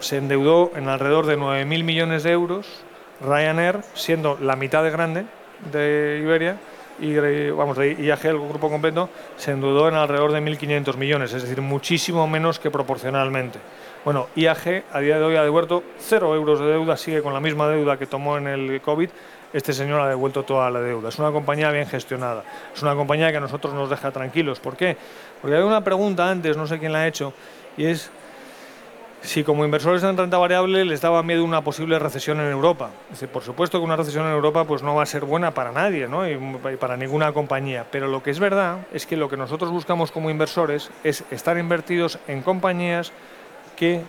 se 0.00 0.16
endeudó 0.16 0.72
en 0.74 0.88
alrededor 0.88 1.26
de 1.26 1.38
9.000 1.38 1.84
millones 1.84 2.24
de 2.24 2.32
euros, 2.32 2.66
Ryanair, 3.20 3.80
siendo 3.94 4.38
la 4.40 4.56
mitad 4.56 4.82
de 4.82 4.90
grande 4.90 5.24
de 5.72 6.20
Iberia, 6.22 6.56
y 7.00 7.50
vamos, 7.50 7.78
IAG, 7.78 8.26
el 8.26 8.38
grupo 8.38 8.68
completo, 8.68 9.08
se 9.36 9.52
endeudó 9.52 9.88
en 9.88 9.94
alrededor 9.94 10.32
de 10.32 10.40
1.500 10.40 10.96
millones, 10.96 11.32
es 11.32 11.42
decir, 11.42 11.62
muchísimo 11.62 12.26
menos 12.26 12.58
que 12.58 12.70
proporcionalmente. 12.70 13.58
Bueno, 14.04 14.28
IAG 14.36 14.84
a 14.92 15.00
día 15.00 15.18
de 15.18 15.24
hoy 15.24 15.36
ha 15.36 15.42
devuelto 15.42 15.82
cero 15.98 16.34
euros 16.34 16.60
de 16.60 16.66
deuda, 16.66 16.96
sigue 16.96 17.22
con 17.22 17.32
la 17.32 17.40
misma 17.40 17.68
deuda 17.68 17.96
que 17.96 18.06
tomó 18.06 18.36
en 18.36 18.46
el 18.46 18.80
COVID. 18.80 19.08
Este 19.52 19.72
señor 19.72 20.00
ha 20.00 20.08
devuelto 20.08 20.44
toda 20.44 20.70
la 20.70 20.80
deuda. 20.80 21.08
Es 21.08 21.18
una 21.18 21.32
compañía 21.32 21.70
bien 21.70 21.86
gestionada. 21.86 22.44
Es 22.74 22.82
una 22.82 22.94
compañía 22.94 23.30
que 23.30 23.38
a 23.38 23.40
nosotros 23.40 23.74
nos 23.74 23.90
deja 23.90 24.10
tranquilos. 24.10 24.60
¿Por 24.60 24.76
qué? 24.76 24.96
Porque 25.40 25.56
hay 25.56 25.62
una 25.62 25.82
pregunta 25.82 26.30
antes, 26.30 26.56
no 26.56 26.66
sé 26.66 26.78
quién 26.78 26.92
la 26.92 27.00
ha 27.00 27.08
hecho, 27.08 27.32
y 27.76 27.86
es 27.86 28.10
si 29.22 29.44
como 29.44 29.64
inversores 29.64 30.02
en 30.02 30.16
renta 30.16 30.38
variable 30.38 30.84
les 30.84 31.00
daba 31.00 31.22
miedo 31.22 31.44
una 31.44 31.62
posible 31.62 31.98
recesión 31.98 32.40
en 32.40 32.50
Europa. 32.50 32.90
por 33.32 33.42
supuesto 33.42 33.78
que 33.78 33.84
una 33.84 33.96
recesión 33.96 34.26
en 34.26 34.32
Europa 34.32 34.64
pues 34.64 34.82
no 34.82 34.94
va 34.94 35.02
a 35.02 35.06
ser 35.06 35.24
buena 35.24 35.52
para 35.52 35.72
nadie 35.72 36.08
¿no? 36.08 36.28
y 36.28 36.36
para 36.78 36.96
ninguna 36.96 37.32
compañía, 37.32 37.86
pero 37.90 38.08
lo 38.08 38.22
que 38.22 38.30
es 38.30 38.40
verdad 38.40 38.86
es 38.92 39.06
que 39.06 39.16
lo 39.16 39.28
que 39.28 39.36
nosotros 39.36 39.70
buscamos 39.70 40.10
como 40.10 40.30
inversores 40.30 40.90
es 41.04 41.24
estar 41.30 41.58
invertidos 41.58 42.18
en 42.28 42.42
compañías 42.42 43.12
que, 43.76 44.02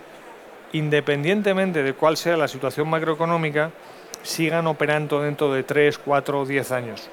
independientemente 0.72 1.82
de 1.82 1.94
cuál 1.94 2.16
sea 2.16 2.36
la 2.36 2.48
situación 2.48 2.88
macroeconómica, 2.88 3.70
sigan 4.22 4.66
operando 4.66 5.20
dentro 5.20 5.52
de 5.52 5.62
3, 5.62 5.98
4 5.98 6.40
o 6.40 6.46
10 6.46 6.72
años. 6.72 7.10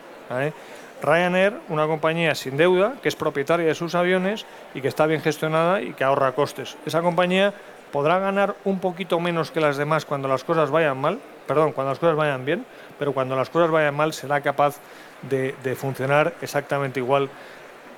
Ryanair, 1.01 1.53
una 1.69 1.88
compañía 1.88 2.35
sin 2.35 2.57
deuda, 2.57 2.95
que 3.01 3.07
es 3.07 3.15
propietaria 3.15 3.65
de 3.65 3.75
sus 3.75 3.95
aviones 3.95 4.45
y 4.73 4.81
que 4.81 4.89
está 4.89 5.05
bien 5.05 5.21
gestionada 5.21 5.81
y 5.81 5.93
que 5.93 6.03
ahorra 6.03 6.33
costes. 6.33 6.77
Esa 6.85 7.01
compañía 7.01 7.53
podrá 7.91 8.19
ganar 8.19 8.56
un 8.65 8.80
poquito 8.80 9.19
menos 9.19 9.52
que 9.52 9.60
las 9.60 9.78
demás 9.78 10.06
cuando 10.06 10.28
las 10.28 10.43
cosas 10.43 10.69
vayan 10.69 10.99
mal, 10.99 11.19
perdón, 11.47 11.71
cuando 11.71 11.91
las 11.91 11.99
cosas 11.99 12.15
vayan 12.15 12.45
bien, 12.45 12.65
pero 12.97 13.13
cuando 13.13 13.36
las 13.36 13.49
cosas 13.49 13.71
vayan 13.71 13.95
mal 13.95 14.13
será 14.13 14.41
capaz 14.41 14.80
de, 15.21 15.54
funcionar 15.75 16.36
exactamente 16.41 16.99
igual 16.99 17.30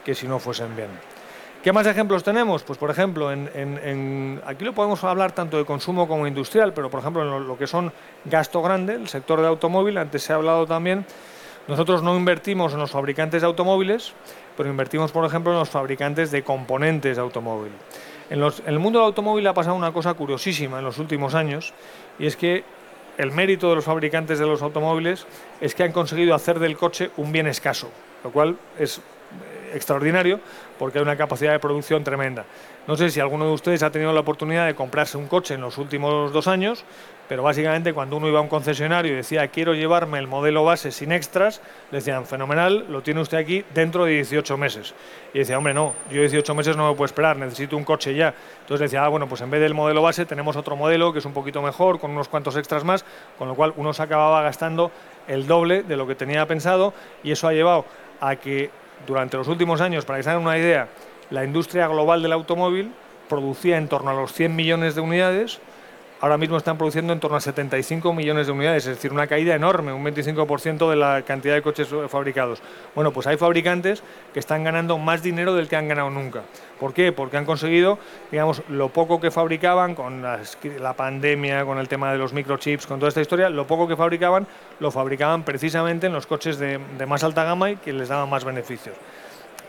que 0.04 0.16
si 0.16 0.28
no 0.28 0.40
fuesen 0.40 0.76
bien. 0.76 0.90
¿Qué 1.64 1.72
más 1.72 1.86
ejemplos 1.86 2.24
tenemos? 2.24 2.64
Pues 2.64 2.80
por 2.80 2.90
ejemplo, 2.90 3.30
aquí 3.30 4.66
lo 4.66 4.74
podemos 4.74 5.04
hablar 5.04 5.32
tanto 5.32 5.58
de 5.58 5.66
consumo 5.66 6.08
como 6.08 6.26
industrial, 6.26 6.74
pero 6.74 6.90
por 6.90 7.02
ejemplo 7.02 7.22
en 7.22 7.48
lo, 7.48 7.58
que 7.58 7.68
son 7.68 7.94
gasto 8.26 8.64
grande, 8.64 8.96
el 8.96 9.08
sector 9.08 9.42
de 9.42 9.48
automóvil, 9.48 9.98
antes 9.98 10.24
se 10.24 10.34
ha 10.34 10.38
hablado 10.38 10.66
también, 10.66 11.06
nosotros 11.68 12.02
no 12.02 12.16
invertimos 12.18 12.74
en 12.74 12.80
los 12.80 12.90
fabricantes 12.90 13.42
de 13.42 13.48
automóviles, 13.48 14.14
pero 14.58 14.70
invertimos 14.70 15.12
por 15.12 15.24
ejemplo 15.24 15.52
en 15.52 15.60
los 15.60 15.70
fabricantes 15.70 16.32
de 16.32 16.42
componentes 16.44 17.18
de 17.18 17.22
automóvil. 17.22 17.72
En, 18.32 18.42
el 18.42 18.80
mundo 18.80 19.00
del 19.00 19.08
automóvil 19.08 19.46
ha 19.48 19.54
pasado 19.54 19.76
una 19.76 19.92
cosa 19.92 20.14
curiosísima 20.14 20.80
en 20.80 20.86
los 20.86 21.00
últimos 21.00 21.36
años, 21.36 21.74
y 22.18 22.28
es 22.28 22.38
que 22.38 22.64
el 23.18 23.32
mérito 23.34 23.70
de 23.70 23.76
los 23.76 23.84
fabricantes 23.84 24.40
de 24.40 24.48
los 24.48 24.62
automóviles 24.62 25.28
es 25.60 25.76
que 25.76 25.84
han 25.84 25.92
conseguido 25.92 26.34
hacer 26.34 26.58
del 26.58 26.78
coche 26.78 27.12
un 27.18 27.34
bien 27.34 27.46
escaso, 27.46 27.90
lo 28.24 28.32
cual 28.32 28.56
es 28.80 29.02
extraordinario 29.74 30.40
porque 30.80 31.00
hay 31.00 31.04
una 31.04 31.18
capacidad 31.18 31.52
de 31.52 31.60
producción 31.60 32.06
tremenda. 32.06 32.46
No 32.88 32.96
sé 32.96 33.10
si 33.10 33.20
alguno 33.20 33.46
de 33.48 33.52
ustedes 33.52 33.84
ha 33.84 33.92
tenido 33.92 34.14
la 34.14 34.22
oportunidad 34.22 34.66
de 34.66 34.76
comprarse 34.76 35.18
un 35.18 35.28
coche 35.28 35.56
en 35.56 35.62
los 35.62 35.78
últimos 35.78 36.32
dos 36.32 36.48
años, 36.48 36.86
pero 37.32 37.44
básicamente 37.44 37.94
cuando 37.94 38.18
uno 38.18 38.28
iba 38.28 38.40
a 38.40 38.42
un 38.42 38.50
concesionario 38.50 39.14
y 39.14 39.16
decía 39.16 39.48
quiero 39.48 39.74
llevarme 39.74 40.20
el 40.20 40.28
modelo 40.28 40.66
base 40.66 40.92
sin 40.92 41.14
extras, 41.14 41.62
le 41.90 42.00
decían 42.00 42.26
fenomenal, 42.26 42.88
lo 42.90 43.04
tiene 43.04 43.22
usted 43.22 43.38
aquí 43.38 43.64
dentro 43.74 44.04
de 44.04 44.16
18 44.16 44.58
meses. 44.58 44.94
Y 45.34 45.40
decía, 45.40 45.58
hombre, 45.58 45.74
no, 45.74 45.94
yo 46.12 46.20
18 46.20 46.54
meses 46.56 46.76
no 46.76 46.90
me 46.90 46.94
puedo 46.94 47.06
esperar, 47.06 47.38
necesito 47.38 47.78
un 47.78 47.86
coche 47.86 48.14
ya. 48.16 48.34
Entonces 48.60 48.92
decía, 48.92 49.06
ah, 49.06 49.08
bueno, 49.08 49.30
pues 49.30 49.40
en 49.40 49.50
vez 49.50 49.62
del 49.62 49.74
modelo 49.74 50.02
base 50.02 50.26
tenemos 50.26 50.58
otro 50.58 50.76
modelo 50.76 51.14
que 51.14 51.20
es 51.20 51.26
un 51.26 51.32
poquito 51.32 51.62
mejor, 51.62 52.02
con 52.02 52.12
unos 52.12 52.28
cuantos 52.28 52.58
extras 52.58 52.84
más, 52.84 53.06
con 53.38 53.48
lo 53.48 53.56
cual 53.56 53.74
uno 53.78 53.94
se 53.94 54.04
acababa 54.04 54.42
gastando 54.42 54.92
el 55.30 55.48
doble 55.48 55.84
de 55.84 55.96
lo 55.96 56.06
que 56.08 56.16
tenía 56.16 56.46
pensado 56.48 56.94
y 57.24 57.32
eso 57.32 57.48
ha 57.48 57.54
llevado 57.54 57.86
a 58.20 58.36
que 58.36 58.72
durante 59.08 59.38
los 59.38 59.48
últimos 59.48 59.80
años, 59.80 60.04
para 60.04 60.20
que 60.20 60.24
se 60.24 60.32
hagan 60.32 60.42
una 60.42 60.58
idea, 60.58 60.90
la 61.30 61.46
industria 61.46 61.88
global 61.88 62.22
del 62.24 62.34
automóvil 62.34 62.92
producía 63.30 63.78
en 63.78 63.88
torno 63.88 64.12
a 64.12 64.14
los 64.16 64.34
100 64.34 64.54
millones 64.54 64.96
de 64.96 65.00
unidades, 65.00 65.62
ahora 66.22 66.38
mismo 66.38 66.56
están 66.56 66.78
produciendo 66.78 67.12
en 67.12 67.20
torno 67.20 67.38
a 67.38 67.42
75 67.42 68.14
millones 68.14 68.46
de 68.46 68.54
unidades, 68.54 68.86
es 68.86 68.96
decir, 68.96 69.12
una 69.12 69.28
caída 69.28 69.56
enorme, 69.56 69.92
un 69.92 70.06
25% 70.06 70.90
de 70.90 70.96
la 70.96 71.24
cantidad 71.24 71.56
de 71.56 71.64
coches 71.64 71.90
fabricados. 72.08 72.62
Bueno, 72.96 73.12
pues 73.12 73.26
hay 73.28 73.38
fabricantes 73.38 74.04
que 74.34 74.40
están 74.40 74.64
ganando 74.64 75.00
más 75.00 75.24
dinero 75.24 75.56
del 75.56 75.68
que 75.68 75.76
han 75.76 75.88
ganado 75.88 76.12
nunca. 76.12 76.44
¿Por 76.80 76.94
qué? 76.94 77.12
Porque 77.12 77.38
han 77.38 77.46
conseguido, 77.46 77.98
digamos, 78.32 78.62
lo 78.70 78.90
poco 78.90 79.20
que 79.20 79.32
fabricaban 79.32 79.96
con 79.96 80.22
la, 80.22 80.94
pandemia, 80.94 81.66
con 81.66 81.80
el 81.80 81.88
tema 81.88 82.12
de 82.12 82.20
los 82.20 82.34
microchips, 82.34 82.86
con 82.86 83.00
toda 83.00 83.10
esta 83.10 83.22
historia, 83.22 83.50
lo 83.50 83.66
poco 83.66 83.88
que 83.88 83.96
fabricaban, 83.96 84.48
lo 84.80 84.92
fabricaban 84.92 85.44
precisamente 85.44 86.08
en 86.08 86.14
los 86.14 86.28
coches 86.28 86.60
de, 86.60 86.80
de 86.98 87.06
más 87.06 87.24
alta 87.24 87.44
gama 87.44 87.72
y 87.72 87.76
que 87.78 87.94
les 87.94 88.10
daban 88.10 88.30
más 88.30 88.46
beneficios. 88.46 88.96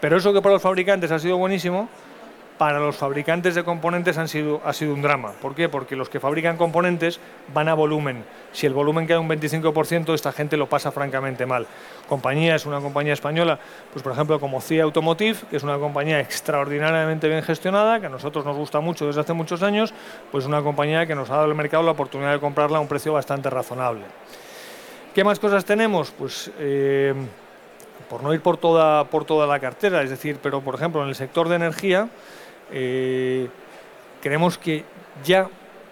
Pero 0.01 0.17
eso 0.17 0.33
que 0.33 0.43
para 0.43 0.55
los 0.55 0.63
fabricantes 0.63 1.11
ha 1.13 1.19
sido 1.19 1.39
buenísimo, 1.39 1.89
para 2.59 2.79
los 2.79 2.97
fabricantes 2.97 3.55
de 3.55 3.65
componentes 3.65 4.19
han 4.19 4.29
sido, 4.29 4.61
ha 4.65 4.73
sido 4.73 4.95
un 4.95 5.03
drama. 5.03 5.33
¿Por 5.41 5.55
qué? 5.55 5.69
Porque 5.69 5.97
los 5.97 6.09
que 6.09 6.21
fabrican 6.21 6.57
componentes 6.57 7.19
van 7.53 7.69
a 7.69 7.75
volumen. 7.75 8.25
Si 8.53 8.67
el 8.67 8.75
volumen 8.75 9.07
queda 9.07 9.21
un 9.21 9.29
25%, 9.29 10.15
esta 10.15 10.33
gente 10.33 10.57
lo 10.57 10.69
pasa 10.69 10.93
francamente 10.93 11.47
mal. 11.47 11.67
Compañía 12.09 12.55
es 12.55 12.67
una 12.67 12.81
compañía 12.81 13.15
española, 13.15 13.59
pues 13.93 14.03
por 14.03 14.13
ejemplo 14.13 14.39
como 14.39 14.61
CIA 14.61 14.85
Automotive, 14.85 15.39
que 15.51 15.57
es 15.57 15.63
una 15.63 15.79
compañía 15.79 16.21
extraordinariamente 16.21 17.29
bien 17.29 17.43
gestionada, 17.43 18.01
que 18.01 18.07
a 18.07 18.11
nosotros 18.11 18.45
nos 18.45 18.57
gusta 18.57 18.81
mucho 18.81 19.07
desde 19.07 19.23
hace 19.23 19.33
muchos 19.33 19.63
años, 19.63 19.93
pues 20.31 20.47
una 20.47 20.63
compañía 20.63 21.07
que 21.07 21.15
nos 21.15 21.31
ha 21.31 21.37
dado 21.37 21.47
el 21.47 21.55
mercado 21.55 21.83
la 21.83 21.93
oportunidad 21.93 22.33
de 22.33 22.41
comprarla 22.41 22.79
a 22.79 22.81
un 22.81 22.89
precio 22.89 23.13
bastante 23.13 23.51
razonable. 23.51 24.05
¿Qué 25.15 25.25
más 25.25 25.39
cosas 25.39 25.65
tenemos? 25.65 26.11
Pues 26.11 26.51
eh, 26.59 27.15
por 28.09 28.23
no 28.23 28.35
ir 28.35 28.41
por 28.41 28.57
toda, 28.57 29.05
por 29.05 29.25
toda 29.25 29.47
la 29.47 29.61
cartera, 29.61 30.03
es 30.03 30.11
decir, 30.11 30.39
pero 30.43 30.61
por 30.61 30.75
ejemplo 30.75 31.03
en 31.03 31.09
el 31.09 31.15
sector 31.15 31.49
de 31.49 31.57
energía, 31.57 32.09
eh, 32.71 33.49
creemos 34.21 34.59
que 34.59 34.85
ya 35.25 35.49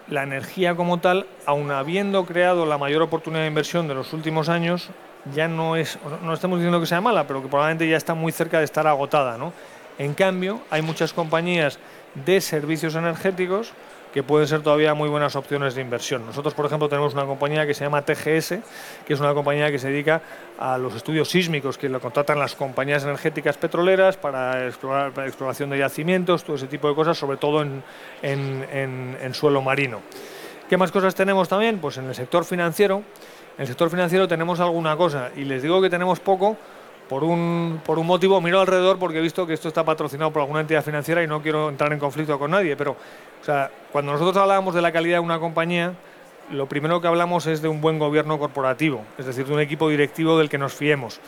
la 0.07 0.23
energía 0.23 0.75
como 0.75 0.99
tal, 0.99 1.27
aun 1.45 1.71
habiendo 1.71 2.25
creado 2.25 2.65
la 2.65 2.77
mayor 2.77 3.01
oportunidad 3.01 3.41
de 3.41 3.47
inversión 3.47 3.87
de 3.87 3.95
los 3.95 4.13
últimos 4.13 4.49
años, 4.49 4.89
ya 5.33 5.47
no 5.47 5.75
es, 5.75 5.99
no 6.23 6.33
estamos 6.33 6.59
diciendo 6.59 6.79
que 6.79 6.85
sea 6.85 7.01
mala, 7.01 7.27
pero 7.27 7.41
que 7.41 7.47
probablemente 7.47 7.87
ya 7.87 7.97
está 7.97 8.13
muy 8.13 8.31
cerca 8.31 8.59
de 8.59 8.65
estar 8.65 8.87
agotada. 8.87 9.37
¿no? 9.37 9.53
En 9.97 10.13
cambio, 10.13 10.61
hay 10.69 10.81
muchas 10.81 11.13
compañías 11.13 11.79
de 12.25 12.41
servicios 12.41 12.95
energéticos 12.95 13.73
que 14.13 14.23
pueden 14.23 14.47
ser 14.47 14.61
todavía 14.61 14.93
muy 14.93 15.09
buenas 15.09 15.35
opciones 15.35 15.75
de 15.75 15.81
inversión. 15.81 16.25
Nosotros, 16.25 16.53
por 16.53 16.65
ejemplo, 16.65 16.89
tenemos 16.89 17.13
una 17.13 17.25
compañía 17.25 17.65
que 17.65 17.73
se 17.73 17.83
llama 17.83 18.01
TGS, 18.01 18.55
que 19.05 19.13
es 19.13 19.19
una 19.19 19.33
compañía 19.33 19.71
que 19.71 19.79
se 19.79 19.89
dedica 19.89 20.21
a 20.59 20.77
los 20.77 20.95
estudios 20.95 21.29
sísmicos, 21.29 21.77
que 21.77 21.89
lo 21.89 21.99
contratan 21.99 22.39
las 22.39 22.55
compañías 22.55 23.03
energéticas 23.03 23.57
petroleras 23.57 24.17
para, 24.17 24.67
exploración 24.67 25.69
de 25.69 25.77
yacimientos, 25.77 26.43
todo 26.43 26.55
ese 26.55 26.67
tipo 26.67 26.89
de 26.89 26.95
cosas, 26.95 27.17
sobre 27.17 27.37
todo 27.37 27.61
en, 27.61 27.83
en 28.21 29.33
suelo 29.33 29.61
marino. 29.61 30.01
¿Qué 30.71 30.77
más 30.77 30.91
cosas 30.91 31.13
tenemos 31.15 31.49
también? 31.49 31.79
Pues 31.79 31.97
en 31.97 32.05
el 32.05 32.15
sector 32.15 32.45
financiero. 32.45 33.03
En 33.57 33.63
el 33.63 33.67
sector 33.67 33.89
financiero 33.89 34.27
tenemos 34.27 34.61
alguna 34.61 34.95
cosa, 34.95 35.29
y 35.35 35.43
les 35.43 35.61
digo 35.61 35.81
que 35.81 35.89
tenemos 35.89 36.21
poco 36.21 36.55
por 37.09 37.25
un, 37.25 37.81
por 37.85 37.99
un 37.99 38.07
motivo, 38.07 38.39
miro 38.39 38.61
alrededor 38.61 38.97
porque 38.97 39.17
he 39.17 39.21
visto 39.21 39.45
que 39.45 39.53
esto 39.53 39.67
está 39.67 39.83
patrocinado 39.83 40.31
por 40.31 40.43
alguna 40.43 40.61
entidad 40.61 40.81
financiera 40.81 41.21
y 41.21 41.27
no 41.27 41.41
quiero 41.41 41.67
entrar 41.67 41.91
en 41.91 41.99
conflicto 41.99 42.39
con 42.39 42.51
nadie, 42.51 42.77
pero 42.77 42.95
o 43.41 43.43
sea, 43.43 43.71
cuando 43.91 44.11
nosotros 44.11 44.37
hablábamos 44.37 44.75
de 44.75 44.81
la 44.81 44.91
calidad 44.91 45.17
de 45.17 45.21
una 45.21 45.39
compañía, 45.39 45.93
lo 46.51 46.67
primero 46.67 47.01
que 47.01 47.07
hablamos 47.07 47.47
es 47.47 47.61
de 47.61 47.67
un 47.67 47.81
buen 47.81 47.97
gobierno 47.97 48.37
corporativo, 48.37 49.03
es 49.17 49.25
decir, 49.25 49.45
de 49.45 49.53
un 49.53 49.59
equipo 49.59 49.89
directivo 49.89 50.37
del 50.37 50.49
que 50.49 50.57
nos 50.57 50.73
fiemos. 50.73 51.19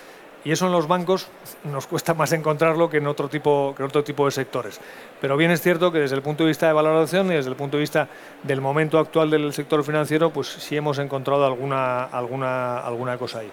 Y 0.45 0.51
eso 0.51 0.65
en 0.65 0.73
los 0.73 0.87
bancos 0.87 1.29
nos 1.63 1.87
cuesta 1.87 2.13
más 2.13 2.33
encontrarlo 2.33 2.89
que 2.89 2.97
en 2.97 3.07
otro 3.07 3.29
tipo, 3.29 3.73
que 3.75 3.83
en 3.83 3.87
otro 3.87 4.03
tipo 4.03 4.25
de 4.25 4.31
sectores. 4.31 4.79
Pero 5.21 5.37
bien 5.37 5.51
es 5.51 5.61
cierto 5.61 5.91
que 5.91 5.99
desde 5.99 6.17
el 6.17 6.21
punto 6.21 6.43
de 6.43 6.49
vista 6.49 6.67
de 6.67 6.73
valoración 6.73 7.27
y 7.27 7.35
desde 7.35 7.49
el 7.49 7.55
punto 7.55 7.77
de 7.77 7.81
vista 7.81 8.09
del 8.43 8.59
momento 8.59 8.99
actual 8.99 9.29
del 9.29 9.53
sector 9.53 9.83
financiero, 9.85 10.31
pues 10.31 10.47
sí 10.47 10.75
hemos 10.75 10.99
encontrado 10.99 11.45
alguna, 11.45 12.03
alguna, 12.03 12.79
alguna 12.79 13.17
cosa 13.17 13.39
ahí. 13.39 13.51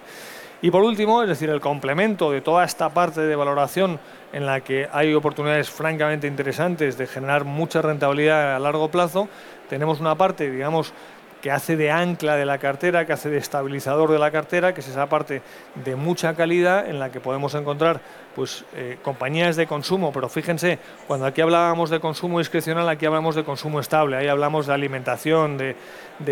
Y 0.63 0.69
por 0.69 0.83
último, 0.83 1.23
es 1.23 1.29
decir, 1.29 1.49
el 1.49 1.59
complemento 1.59 2.31
de 2.31 2.41
toda 2.41 2.63
esta 2.63 2.89
parte 2.89 3.21
de 3.21 3.35
valoración 3.35 3.99
en 4.31 4.45
la 4.45 4.61
que 4.61 4.87
hay 4.91 5.11
oportunidades 5.13 5.71
francamente 5.71 6.27
interesantes 6.27 6.97
de 6.99 7.07
generar 7.07 7.45
mucha 7.45 7.81
rentabilidad 7.81 8.55
a 8.55 8.59
largo 8.59 8.89
plazo, 8.91 9.27
tenemos 9.69 9.99
una 9.99 10.13
parte, 10.13 10.51
digamos, 10.51 10.93
que 11.41 11.51
hace 11.51 11.75
de 11.75 11.91
ancla 11.91 12.35
de 12.35 12.45
la 12.45 12.59
cartera, 12.59 13.05
que 13.05 13.13
hace 13.13 13.29
de 13.29 13.37
estabilizador 13.37 14.11
de 14.11 14.19
la 14.19 14.31
cartera, 14.31 14.73
que 14.73 14.81
es 14.81 14.87
esa 14.87 15.07
parte 15.07 15.41
de 15.83 15.95
mucha 15.95 16.35
calidad 16.35 16.87
en 16.87 16.99
la 16.99 17.11
que 17.11 17.19
podemos 17.19 17.55
encontrar 17.55 17.99
pues, 18.35 18.63
eh, 18.75 18.97
compañías 19.01 19.55
de 19.55 19.67
consumo, 19.67 20.13
pero 20.13 20.29
fíjense, 20.29 20.79
cuando 21.07 21.25
aquí 21.25 21.41
hablábamos 21.41 21.89
de 21.89 21.99
consumo 21.99 22.39
discrecional, 22.39 22.87
aquí 22.87 23.05
hablamos 23.05 23.35
de 23.35 23.43
consumo 23.43 23.79
estable, 23.79 24.15
ahí 24.15 24.27
hablamos 24.27 24.67
de 24.67 24.73
alimentación, 24.73 25.57
de, 25.57 25.75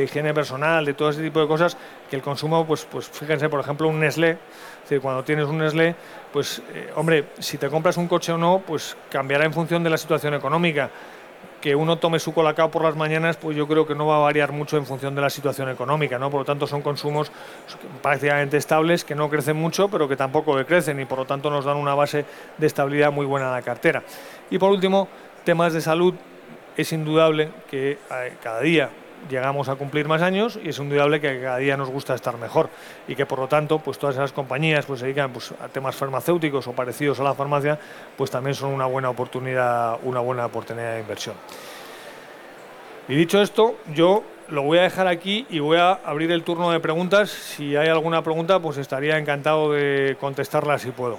higiene 0.01 0.33
personal, 0.33 0.85
de 0.85 0.93
todo 0.93 1.09
ese 1.09 1.21
tipo 1.21 1.41
de 1.41 1.47
cosas, 1.47 1.75
que 2.09 2.15
el 2.15 2.21
consumo, 2.21 2.65
pues, 2.65 2.85
pues 2.85 3.09
fíjense, 3.09 3.49
por 3.49 3.59
ejemplo, 3.59 3.87
un 3.87 3.99
Nestlé, 3.99 4.37
cuando 5.01 5.23
tienes 5.23 5.45
un 5.45 5.57
Nestlé, 5.59 5.95
pues, 6.31 6.61
eh, 6.73 6.91
hombre, 6.95 7.25
si 7.39 7.57
te 7.57 7.69
compras 7.69 7.97
un 7.97 8.07
coche 8.07 8.31
o 8.31 8.37
no, 8.37 8.63
pues 8.65 8.95
cambiará 9.09 9.45
en 9.45 9.53
función 9.53 9.83
de 9.83 9.89
la 9.89 9.97
situación 9.97 10.33
económica 10.33 10.89
que 11.61 11.75
uno 11.75 11.97
tome 11.97 12.19
su 12.19 12.33
colacao 12.33 12.71
por 12.71 12.83
las 12.83 12.95
mañanas, 12.95 13.37
pues 13.37 13.55
yo 13.55 13.67
creo 13.67 13.85
que 13.85 13.95
no 13.95 14.05
va 14.05 14.17
a 14.17 14.19
variar 14.19 14.51
mucho 14.51 14.77
en 14.77 14.85
función 14.85 15.15
de 15.15 15.21
la 15.21 15.29
situación 15.29 15.69
económica, 15.69 16.17
¿no? 16.17 16.29
Por 16.29 16.41
lo 16.41 16.45
tanto, 16.45 16.67
son 16.67 16.81
consumos 16.81 17.31
prácticamente 18.01 18.57
estables, 18.57 19.03
que 19.03 19.15
no 19.15 19.29
crecen 19.29 19.57
mucho, 19.57 19.89
pero 19.89 20.07
que 20.07 20.15
tampoco 20.15 20.57
decrecen 20.57 20.99
y 20.99 21.05
por 21.05 21.19
lo 21.19 21.25
tanto 21.25 21.49
nos 21.49 21.65
dan 21.65 21.77
una 21.77 21.95
base 21.95 22.25
de 22.57 22.67
estabilidad 22.67 23.11
muy 23.11 23.25
buena 23.25 23.47
en 23.47 23.53
la 23.53 23.61
cartera. 23.61 24.03
Y 24.49 24.57
por 24.57 24.71
último, 24.71 25.07
temas 25.43 25.73
de 25.73 25.81
salud, 25.81 26.13
es 26.77 26.93
indudable 26.93 27.51
que 27.69 27.91
eh, 27.91 28.33
cada 28.41 28.61
día 28.61 28.89
llegamos 29.29 29.69
a 29.69 29.75
cumplir 29.75 30.07
más 30.07 30.21
años 30.21 30.59
y 30.63 30.69
es 30.69 30.79
indudable 30.79 31.19
que 31.19 31.41
cada 31.41 31.57
día 31.57 31.75
nos 31.77 31.89
gusta 31.89 32.15
estar 32.15 32.37
mejor 32.37 32.69
y 33.07 33.15
que 33.15 33.25
por 33.25 33.39
lo 33.39 33.47
tanto 33.47 33.79
pues 33.79 33.97
todas 33.97 34.15
esas 34.15 34.31
compañías 34.31 34.85
pues 34.85 34.99
se 34.99 35.05
dedican 35.05 35.31
pues, 35.31 35.53
a 35.61 35.67
temas 35.67 35.95
farmacéuticos 35.95 36.67
o 36.67 36.73
parecidos 36.73 37.19
a 37.19 37.23
la 37.23 37.33
farmacia 37.33 37.79
pues 38.17 38.31
también 38.31 38.55
son 38.55 38.71
una 38.71 38.85
buena 38.85 39.09
oportunidad 39.09 39.97
una 40.03 40.19
buena 40.19 40.45
oportunidad 40.45 40.93
de 40.93 41.01
inversión. 41.01 41.35
Y 43.07 43.15
dicho 43.15 43.41
esto 43.41 43.75
yo 43.93 44.23
lo 44.49 44.63
voy 44.63 44.79
a 44.79 44.83
dejar 44.83 45.07
aquí 45.07 45.45
y 45.49 45.59
voy 45.59 45.77
a 45.77 45.91
abrir 45.91 46.31
el 46.31 46.43
turno 46.43 46.71
de 46.71 46.79
preguntas. 46.79 47.29
Si 47.29 47.75
hay 47.75 47.87
alguna 47.87 48.23
pregunta 48.23 48.59
pues 48.59 48.77
estaría 48.77 49.17
encantado 49.17 49.71
de 49.73 50.17
contestarla 50.19 50.77
si 50.79 50.91
puedo. 50.91 51.17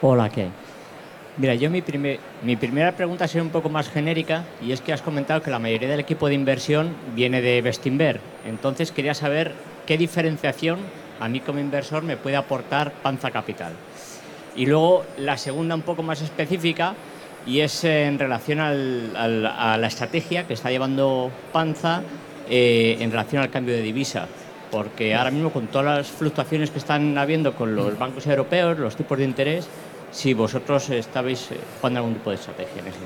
Hola, 0.00 0.30
¿qué? 0.30 0.48
Mira, 1.38 1.54
yo 1.54 1.70
mi, 1.70 1.82
mi 2.42 2.56
primera 2.56 2.92
pregunta 2.92 3.28
sería 3.28 3.44
un 3.44 3.50
poco 3.50 3.68
más 3.68 3.88
genérica 3.88 4.44
y 4.60 4.72
es 4.72 4.80
que 4.80 4.92
has 4.92 5.02
comentado 5.02 5.40
que 5.40 5.50
la 5.50 5.60
mayoría 5.60 5.88
del 5.88 6.00
equipo 6.00 6.28
de 6.28 6.34
inversión 6.34 6.94
viene 7.14 7.40
de 7.40 7.62
Bestinver. 7.62 8.20
Entonces 8.44 8.90
quería 8.90 9.14
saber 9.14 9.52
qué 9.86 9.96
diferenciación 9.96 10.80
a 11.20 11.28
mí 11.28 11.40
como 11.40 11.58
inversor 11.58 12.02
me 12.02 12.16
puede 12.16 12.36
aportar 12.36 12.92
Panza 13.02 13.30
Capital. 13.30 13.72
Y 14.56 14.66
luego 14.66 15.04
la 15.18 15.36
segunda 15.36 15.74
un 15.74 15.82
poco 15.82 16.02
más 16.02 16.22
específica 16.22 16.94
y 17.46 17.60
es 17.60 17.84
en 17.84 18.18
relación 18.18 18.60
a 18.60 18.72
la 19.76 19.86
estrategia 19.86 20.46
que 20.46 20.54
está 20.54 20.70
llevando 20.70 21.30
Panza 21.52 22.02
eh, 22.48 22.96
en 23.00 23.10
relación 23.10 23.42
al 23.42 23.50
cambio 23.50 23.74
de 23.74 23.82
divisa. 23.82 24.26
Porque 24.70 25.14
ahora 25.14 25.30
mismo 25.30 25.50
con 25.50 25.68
todas 25.68 25.98
las 25.98 26.06
fluctuaciones 26.08 26.70
que 26.70 26.78
están 26.78 27.16
habiendo 27.16 27.54
con 27.54 27.74
los 27.74 27.98
bancos 27.98 28.26
europeos, 28.26 28.78
los 28.78 28.96
tipos 28.96 29.16
de 29.16 29.24
interés, 29.24 29.68
si 30.10 30.34
vosotros 30.34 30.90
estabais 30.90 31.50
eh, 31.52 31.56
jugando 31.80 32.00
algún 32.00 32.14
tipo 32.14 32.30
de 32.30 32.36
estrategia 32.36 32.80
en 32.80 32.88
ese. 32.88 32.98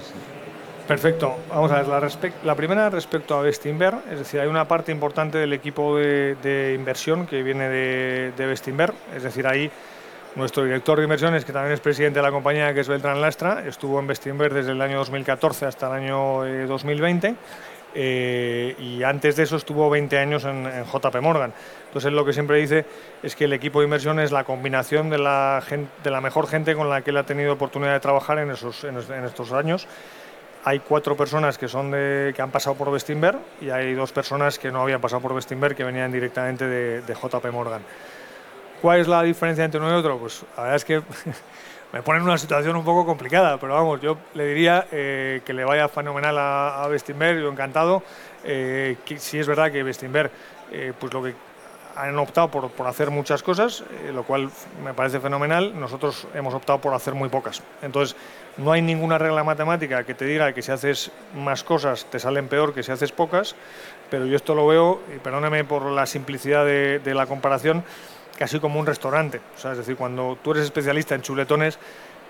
Perfecto. 0.86 1.36
Vamos 1.48 1.70
a 1.70 1.82
ver, 1.82 2.34
la, 2.44 2.54
primera 2.54 2.90
respecto 2.90 3.36
a 3.36 3.42
Bestinver, 3.42 3.94
es 4.10 4.18
decir, 4.18 4.40
hay 4.40 4.48
una 4.48 4.66
parte 4.66 4.90
importante 4.90 5.38
del 5.38 5.52
equipo 5.52 5.96
de, 5.96 6.74
inversión 6.76 7.26
que 7.26 7.42
viene 7.42 7.68
de, 7.68 8.32
de 8.36 8.46
Bestinver, 8.46 8.92
es 9.14 9.22
decir, 9.22 9.46
ahí 9.46 9.70
nuestro 10.34 10.64
director 10.64 10.98
de 10.98 11.04
inversiones, 11.04 11.44
que 11.44 11.52
también 11.52 11.74
es 11.74 11.80
presidente 11.80 12.18
de 12.18 12.22
la 12.22 12.30
compañía, 12.30 12.72
que 12.72 12.80
es 12.80 12.88
Beltrán 12.88 13.20
Lastra, 13.20 13.64
estuvo 13.66 14.00
en 14.00 14.06
Bestinver 14.06 14.52
desde 14.52 14.72
el 14.72 14.80
año 14.80 14.98
2014 14.98 15.66
hasta 15.66 15.86
el 15.88 16.04
año 16.04 16.66
2020 16.66 17.28
eh, 17.28 17.34
eh, 17.94 18.76
y 18.78 19.02
antes 19.02 19.36
de 19.36 19.42
eso 19.42 19.56
estuvo 19.56 19.90
20 19.90 20.18
años 20.18 20.44
en, 20.44 20.66
JP 20.84 21.20
Morgan. 21.20 21.52
Entonces 21.92 22.14
lo 22.14 22.24
que 22.24 22.32
siempre 22.32 22.56
dice 22.56 22.86
es 23.22 23.36
que 23.36 23.44
el 23.44 23.52
equipo 23.52 23.80
de 23.80 23.84
inversión 23.84 24.18
es 24.18 24.32
la 24.32 24.44
combinación 24.44 25.10
de 25.10 25.18
la, 25.18 25.62
mejor 26.22 26.46
gente 26.46 26.74
con 26.74 26.88
la 26.88 27.02
que 27.02 27.10
él 27.10 27.18
ha 27.18 27.24
tenido 27.24 27.52
oportunidad 27.52 27.92
de 27.92 28.00
trabajar 28.00 28.38
en, 28.38 28.50
estos 28.50 29.52
años. 29.52 29.86
Hay 30.64 30.78
cuatro 30.78 31.18
personas 31.18 31.58
que, 31.58 31.68
son 31.68 31.90
de, 31.90 32.32
que 32.34 32.40
han 32.40 32.50
pasado 32.50 32.76
por 32.76 32.90
Bestinver 32.90 33.36
y 33.60 33.68
hay 33.68 33.92
dos 33.92 34.10
personas 34.10 34.58
que 34.58 34.72
no 34.72 34.80
habían 34.80 35.02
pasado 35.02 35.20
por 35.20 35.34
Bestinver 35.34 35.74
que 35.74 35.84
venían 35.84 36.10
directamente 36.10 36.66
de, 36.66 37.02
JP 37.14 37.44
Morgan. 37.52 37.82
¿Cuál 38.80 39.00
es 39.00 39.06
la 39.06 39.22
diferencia 39.22 39.62
entre 39.62 39.78
uno 39.78 39.90
y 39.90 39.92
otro? 39.92 40.16
Pues 40.16 40.46
la 40.56 40.62
verdad 40.62 40.76
es 40.76 40.84
que 40.86 41.02
me 41.92 42.02
pone 42.02 42.20
en 42.20 42.24
una 42.24 42.38
situación 42.38 42.74
un 42.74 42.86
poco 42.86 43.04
complicada, 43.04 43.58
pero 43.58 43.74
vamos, 43.74 44.00
yo 44.00 44.16
le 44.32 44.46
diría 44.46 44.86
eh, 44.92 45.42
que 45.44 45.52
le 45.52 45.66
vaya 45.66 45.88
fenomenal 45.88 46.38
a, 46.38 46.84
a 46.84 46.96
yo 46.96 47.50
encantado. 47.50 48.02
Eh, 48.44 48.96
sí 49.18 49.38
es 49.38 49.46
verdad 49.46 49.70
que 49.70 49.82
Bestinver, 49.82 50.30
eh, 50.72 50.94
pues 50.98 51.12
lo 51.12 51.22
que 51.22 51.51
han 51.96 52.18
optado 52.18 52.50
por, 52.50 52.70
por 52.70 52.86
hacer 52.86 53.10
muchas 53.10 53.42
cosas, 53.42 53.84
lo 54.12 54.24
cual 54.24 54.50
me 54.84 54.94
parece 54.94 55.20
fenomenal. 55.20 55.78
Nosotros 55.78 56.26
hemos 56.34 56.54
optado 56.54 56.80
por 56.80 56.94
hacer 56.94 57.14
muy 57.14 57.28
pocas. 57.28 57.62
Entonces, 57.82 58.16
no 58.56 58.72
hay 58.72 58.82
ninguna 58.82 59.18
regla 59.18 59.44
matemática 59.44 60.04
que 60.04 60.14
te 60.14 60.24
diga 60.24 60.52
que 60.52 60.62
si 60.62 60.72
haces 60.72 61.10
más 61.34 61.64
cosas 61.64 62.06
te 62.06 62.18
salen 62.18 62.48
peor 62.48 62.74
que 62.74 62.82
si 62.82 62.92
haces 62.92 63.12
pocas, 63.12 63.54
pero 64.10 64.26
yo 64.26 64.36
esto 64.36 64.54
lo 64.54 64.66
veo, 64.66 65.00
y 65.14 65.18
perdóneme 65.18 65.64
por 65.64 65.86
la 65.86 66.06
simplicidad 66.06 66.64
de, 66.64 66.98
de 66.98 67.14
la 67.14 67.26
comparación, 67.26 67.84
casi 68.38 68.60
como 68.60 68.78
un 68.78 68.86
restaurante. 68.86 69.40
O 69.56 69.58
sea, 69.58 69.72
es 69.72 69.78
decir, 69.78 69.96
cuando 69.96 70.36
tú 70.42 70.52
eres 70.52 70.64
especialista 70.64 71.14
en 71.14 71.22
chuletones, 71.22 71.78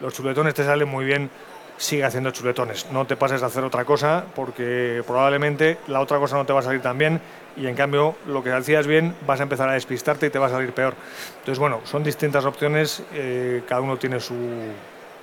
los 0.01 0.15
chuletones 0.15 0.55
te 0.55 0.65
salen 0.65 0.89
muy 0.89 1.05
bien, 1.05 1.31
sigue 1.77 2.05
haciendo 2.05 2.31
chuletones. 2.31 2.87
No 2.93 3.07
te 3.07 3.17
pases 3.17 3.43
a 3.43 3.47
hacer 3.47 3.65
otra 3.65 3.85
cosa 3.85 4.25
porque 4.35 5.03
probablemente 5.07 5.79
la 5.89 6.01
otra 6.01 6.19
cosa 6.19 6.37
no 6.37 6.47
te 6.47 6.53
va 6.53 6.61
a 6.61 6.63
salir 6.63 6.83
tan 6.83 6.99
bien 6.99 7.21
y 7.57 7.67
en 7.67 7.75
cambio 7.75 8.17
lo 8.27 8.43
que 8.43 8.53
hacías 8.53 8.87
bien 8.87 9.15
vas 9.27 9.41
a 9.41 9.45
empezar 9.45 9.69
a 9.69 9.73
despistarte 9.73 10.27
y 10.27 10.31
te 10.31 10.39
va 10.39 10.47
a 10.47 10.51
salir 10.51 10.73
peor. 10.73 10.95
Entonces, 11.39 11.59
bueno, 11.59 11.81
son 11.85 12.03
distintas 12.03 12.45
opciones, 12.45 13.03
eh, 13.13 13.63
cada 13.69 13.81
uno 13.81 13.97
tiene 13.97 14.21
su 14.21 14.35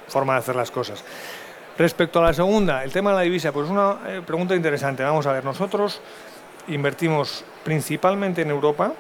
forma 0.07 0.34
de 0.34 0.39
hacer 0.39 0.55
las 0.55 0.71
cosas. 0.71 1.03
Respecto 1.77 2.19
a 2.19 2.23
la 2.23 2.34
segunda, 2.34 2.84
el 2.84 2.91
tema 2.91 3.11
de 3.11 3.15
la 3.17 3.21
divisa, 3.21 3.51
pues 3.51 3.69
una 3.69 3.99
eh, 4.07 4.21
pregunta 4.25 4.55
interesante. 4.55 5.03
Vamos 5.03 5.25
a 5.27 5.34
ver, 5.34 5.45
nosotros 5.45 6.01
invertimos 6.67 7.45
principalmente 7.63 8.41
en 8.41 8.49
Europa, 8.49 8.93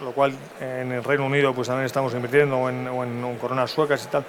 lo 0.00 0.12
cual 0.12 0.32
en 0.60 0.92
el 0.92 1.04
Reino 1.04 1.26
Unido 1.26 1.54
pues 1.54 1.68
también 1.68 1.86
estamos 1.86 2.14
invirtiendo 2.14 2.56
o 2.56 2.68
en, 2.68 2.86
en, 2.86 3.36
coronas 3.36 3.70
suecas 3.70 4.04
y 4.04 4.08
tal. 4.08 4.24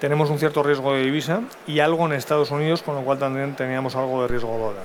Tenemos 0.00 0.30
un 0.30 0.38
cierto 0.38 0.64
riesgo 0.64 0.94
de 0.94 1.02
divisa 1.02 1.42
y 1.66 1.78
algo 1.78 2.06
en 2.06 2.12
Estados 2.12 2.50
Unidos, 2.50 2.82
con 2.82 2.96
lo 2.96 3.02
cual 3.02 3.18
también 3.18 3.54
teníamos 3.54 3.94
algo 3.94 4.22
de 4.22 4.28
riesgo 4.28 4.58
dólar. 4.58 4.84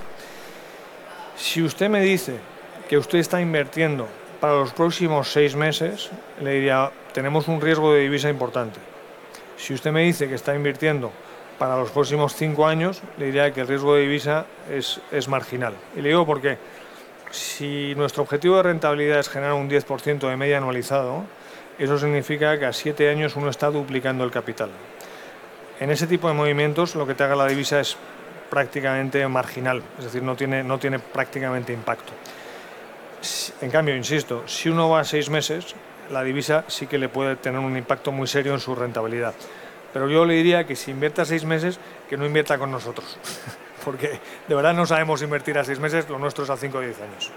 Si 1.36 1.64
usted 1.64 1.90
me 1.90 2.02
dice 2.02 2.40
que 2.88 2.98
usted 2.98 3.20
está 3.20 3.42
invirtiendo 3.42 4.08
para 4.40 4.54
los 4.54 4.74
próximos 4.74 5.32
seis 5.32 5.56
meses, 5.56 6.10
le 6.42 6.54
diría, 6.54 6.92
tenemos 7.14 7.48
un 7.48 7.60
riesgo 7.60 7.94
de 7.94 8.02
divisa 8.02 8.30
importante. 8.30 8.80
Si 9.58 9.74
usted 9.74 9.92
me 9.92 10.04
dice 10.04 10.28
que 10.28 10.36
está 10.36 10.56
invirtiendo 10.56 11.12
para 11.58 11.76
los 11.76 11.90
próximos 11.90 12.36
cinco 12.36 12.68
años, 12.68 13.02
le 13.18 13.26
diría 13.26 13.52
que 13.52 13.62
el 13.62 13.68
riesgo 13.68 13.96
de 13.96 14.02
divisa 14.02 14.46
es, 14.72 15.02
es 15.12 15.28
marginal. 15.28 15.74
Y 15.96 16.02
le 16.02 16.10
digo 16.10 16.26
por 16.26 16.42
qué 16.42 16.58
si 17.32 17.94
nuestro 17.96 18.24
objetivo 18.24 18.58
de 18.58 18.64
rentabilidad 18.64 19.20
es 19.20 19.30
generar 19.30 19.54
un 19.54 19.70
10% 19.70 20.30
de 20.30 20.38
media 20.38 20.58
anualizado, 20.58 21.24
eso 21.78 21.98
significa 21.98 22.58
que 22.58 22.66
a 22.66 22.74
7 22.74 23.10
años 23.10 23.36
uno 23.36 23.50
está 23.50 23.70
duplicando 23.70 24.24
el 24.24 24.32
capital. 24.32 24.70
En 25.80 25.92
ese 25.92 26.08
tipo 26.08 26.28
de 26.28 26.34
movimientos 26.34 26.96
lo 26.96 27.06
que 27.06 27.14
te 27.14 27.24
haga 27.24 27.36
la 27.36 27.48
divisa 27.48 27.80
es 27.80 27.98
prácticamente 28.50 29.28
marginal, 29.28 29.84
es 29.98 30.06
decir, 30.06 30.24
no 30.24 30.36
tiene, 30.36 30.64
no 30.64 30.80
tiene 30.80 31.00
prácticamente 31.00 31.74
impacto. 31.74 32.14
En 33.62 33.72
cambio, 33.72 33.96
insisto, 33.96 34.44
si 34.48 34.70
uno 34.70 34.90
va 34.90 35.02
a 35.02 35.04
seis 35.04 35.30
meses, 35.30 35.76
la 36.12 36.24
divisa 36.24 36.64
sí 36.68 36.88
que 36.88 36.98
le 36.98 37.10
puede 37.10 37.36
tener 37.36 37.60
un 37.60 37.78
impacto 37.78 38.12
muy 38.12 38.28
serio 38.28 38.54
en 38.54 38.60
su 38.60 38.76
rentabilidad. 38.76 39.34
Pero 39.94 40.10
yo 40.10 40.26
le 40.26 40.36
diría 40.36 40.66
que 40.66 40.76
si 40.76 40.92
invierta 40.92 41.26
seis 41.26 41.44
meses, 41.46 41.80
que 42.10 42.18
no 42.18 42.26
invierta 42.26 42.58
con 42.58 42.72
nosotros. 42.72 43.18
porque 43.88 44.20
de 44.48 44.56
verdad 44.56 44.74
no 44.74 44.86
sabemos 44.86 45.22
invertir 45.22 45.58
a 45.58 45.64
seis 45.64 45.80
meses, 45.80 46.10
lo 46.10 46.20
nuestro 46.20 46.44
es 46.44 46.50
a 46.50 46.58
5 46.58 46.78
o 46.78 46.82
10 46.82 47.02
años. 47.02 47.32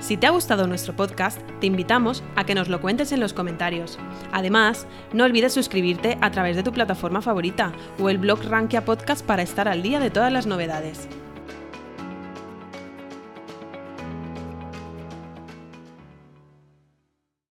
Si 0.00 0.16
te 0.16 0.26
ha 0.26 0.30
gustado 0.30 0.66
nuestro 0.66 0.94
podcast, 0.94 1.40
te 1.60 1.66
invitamos 1.66 2.24
a 2.34 2.44
que 2.44 2.54
nos 2.54 2.68
lo 2.68 2.80
cuentes 2.80 3.12
en 3.12 3.20
los 3.20 3.32
comentarios. 3.32 3.96
Además, 4.32 4.86
no 5.12 5.24
olvides 5.24 5.52
suscribirte 5.52 6.18
a 6.20 6.30
través 6.32 6.56
de 6.56 6.64
tu 6.64 6.72
plataforma 6.72 7.22
favorita 7.22 7.72
o 8.00 8.08
el 8.08 8.18
blog 8.18 8.42
Rankia 8.44 8.84
Podcast 8.84 9.24
para 9.24 9.42
estar 9.42 9.68
al 9.68 9.82
día 9.82 10.00
de 10.00 10.10
todas 10.10 10.32
las 10.32 10.46
novedades. 10.46 11.08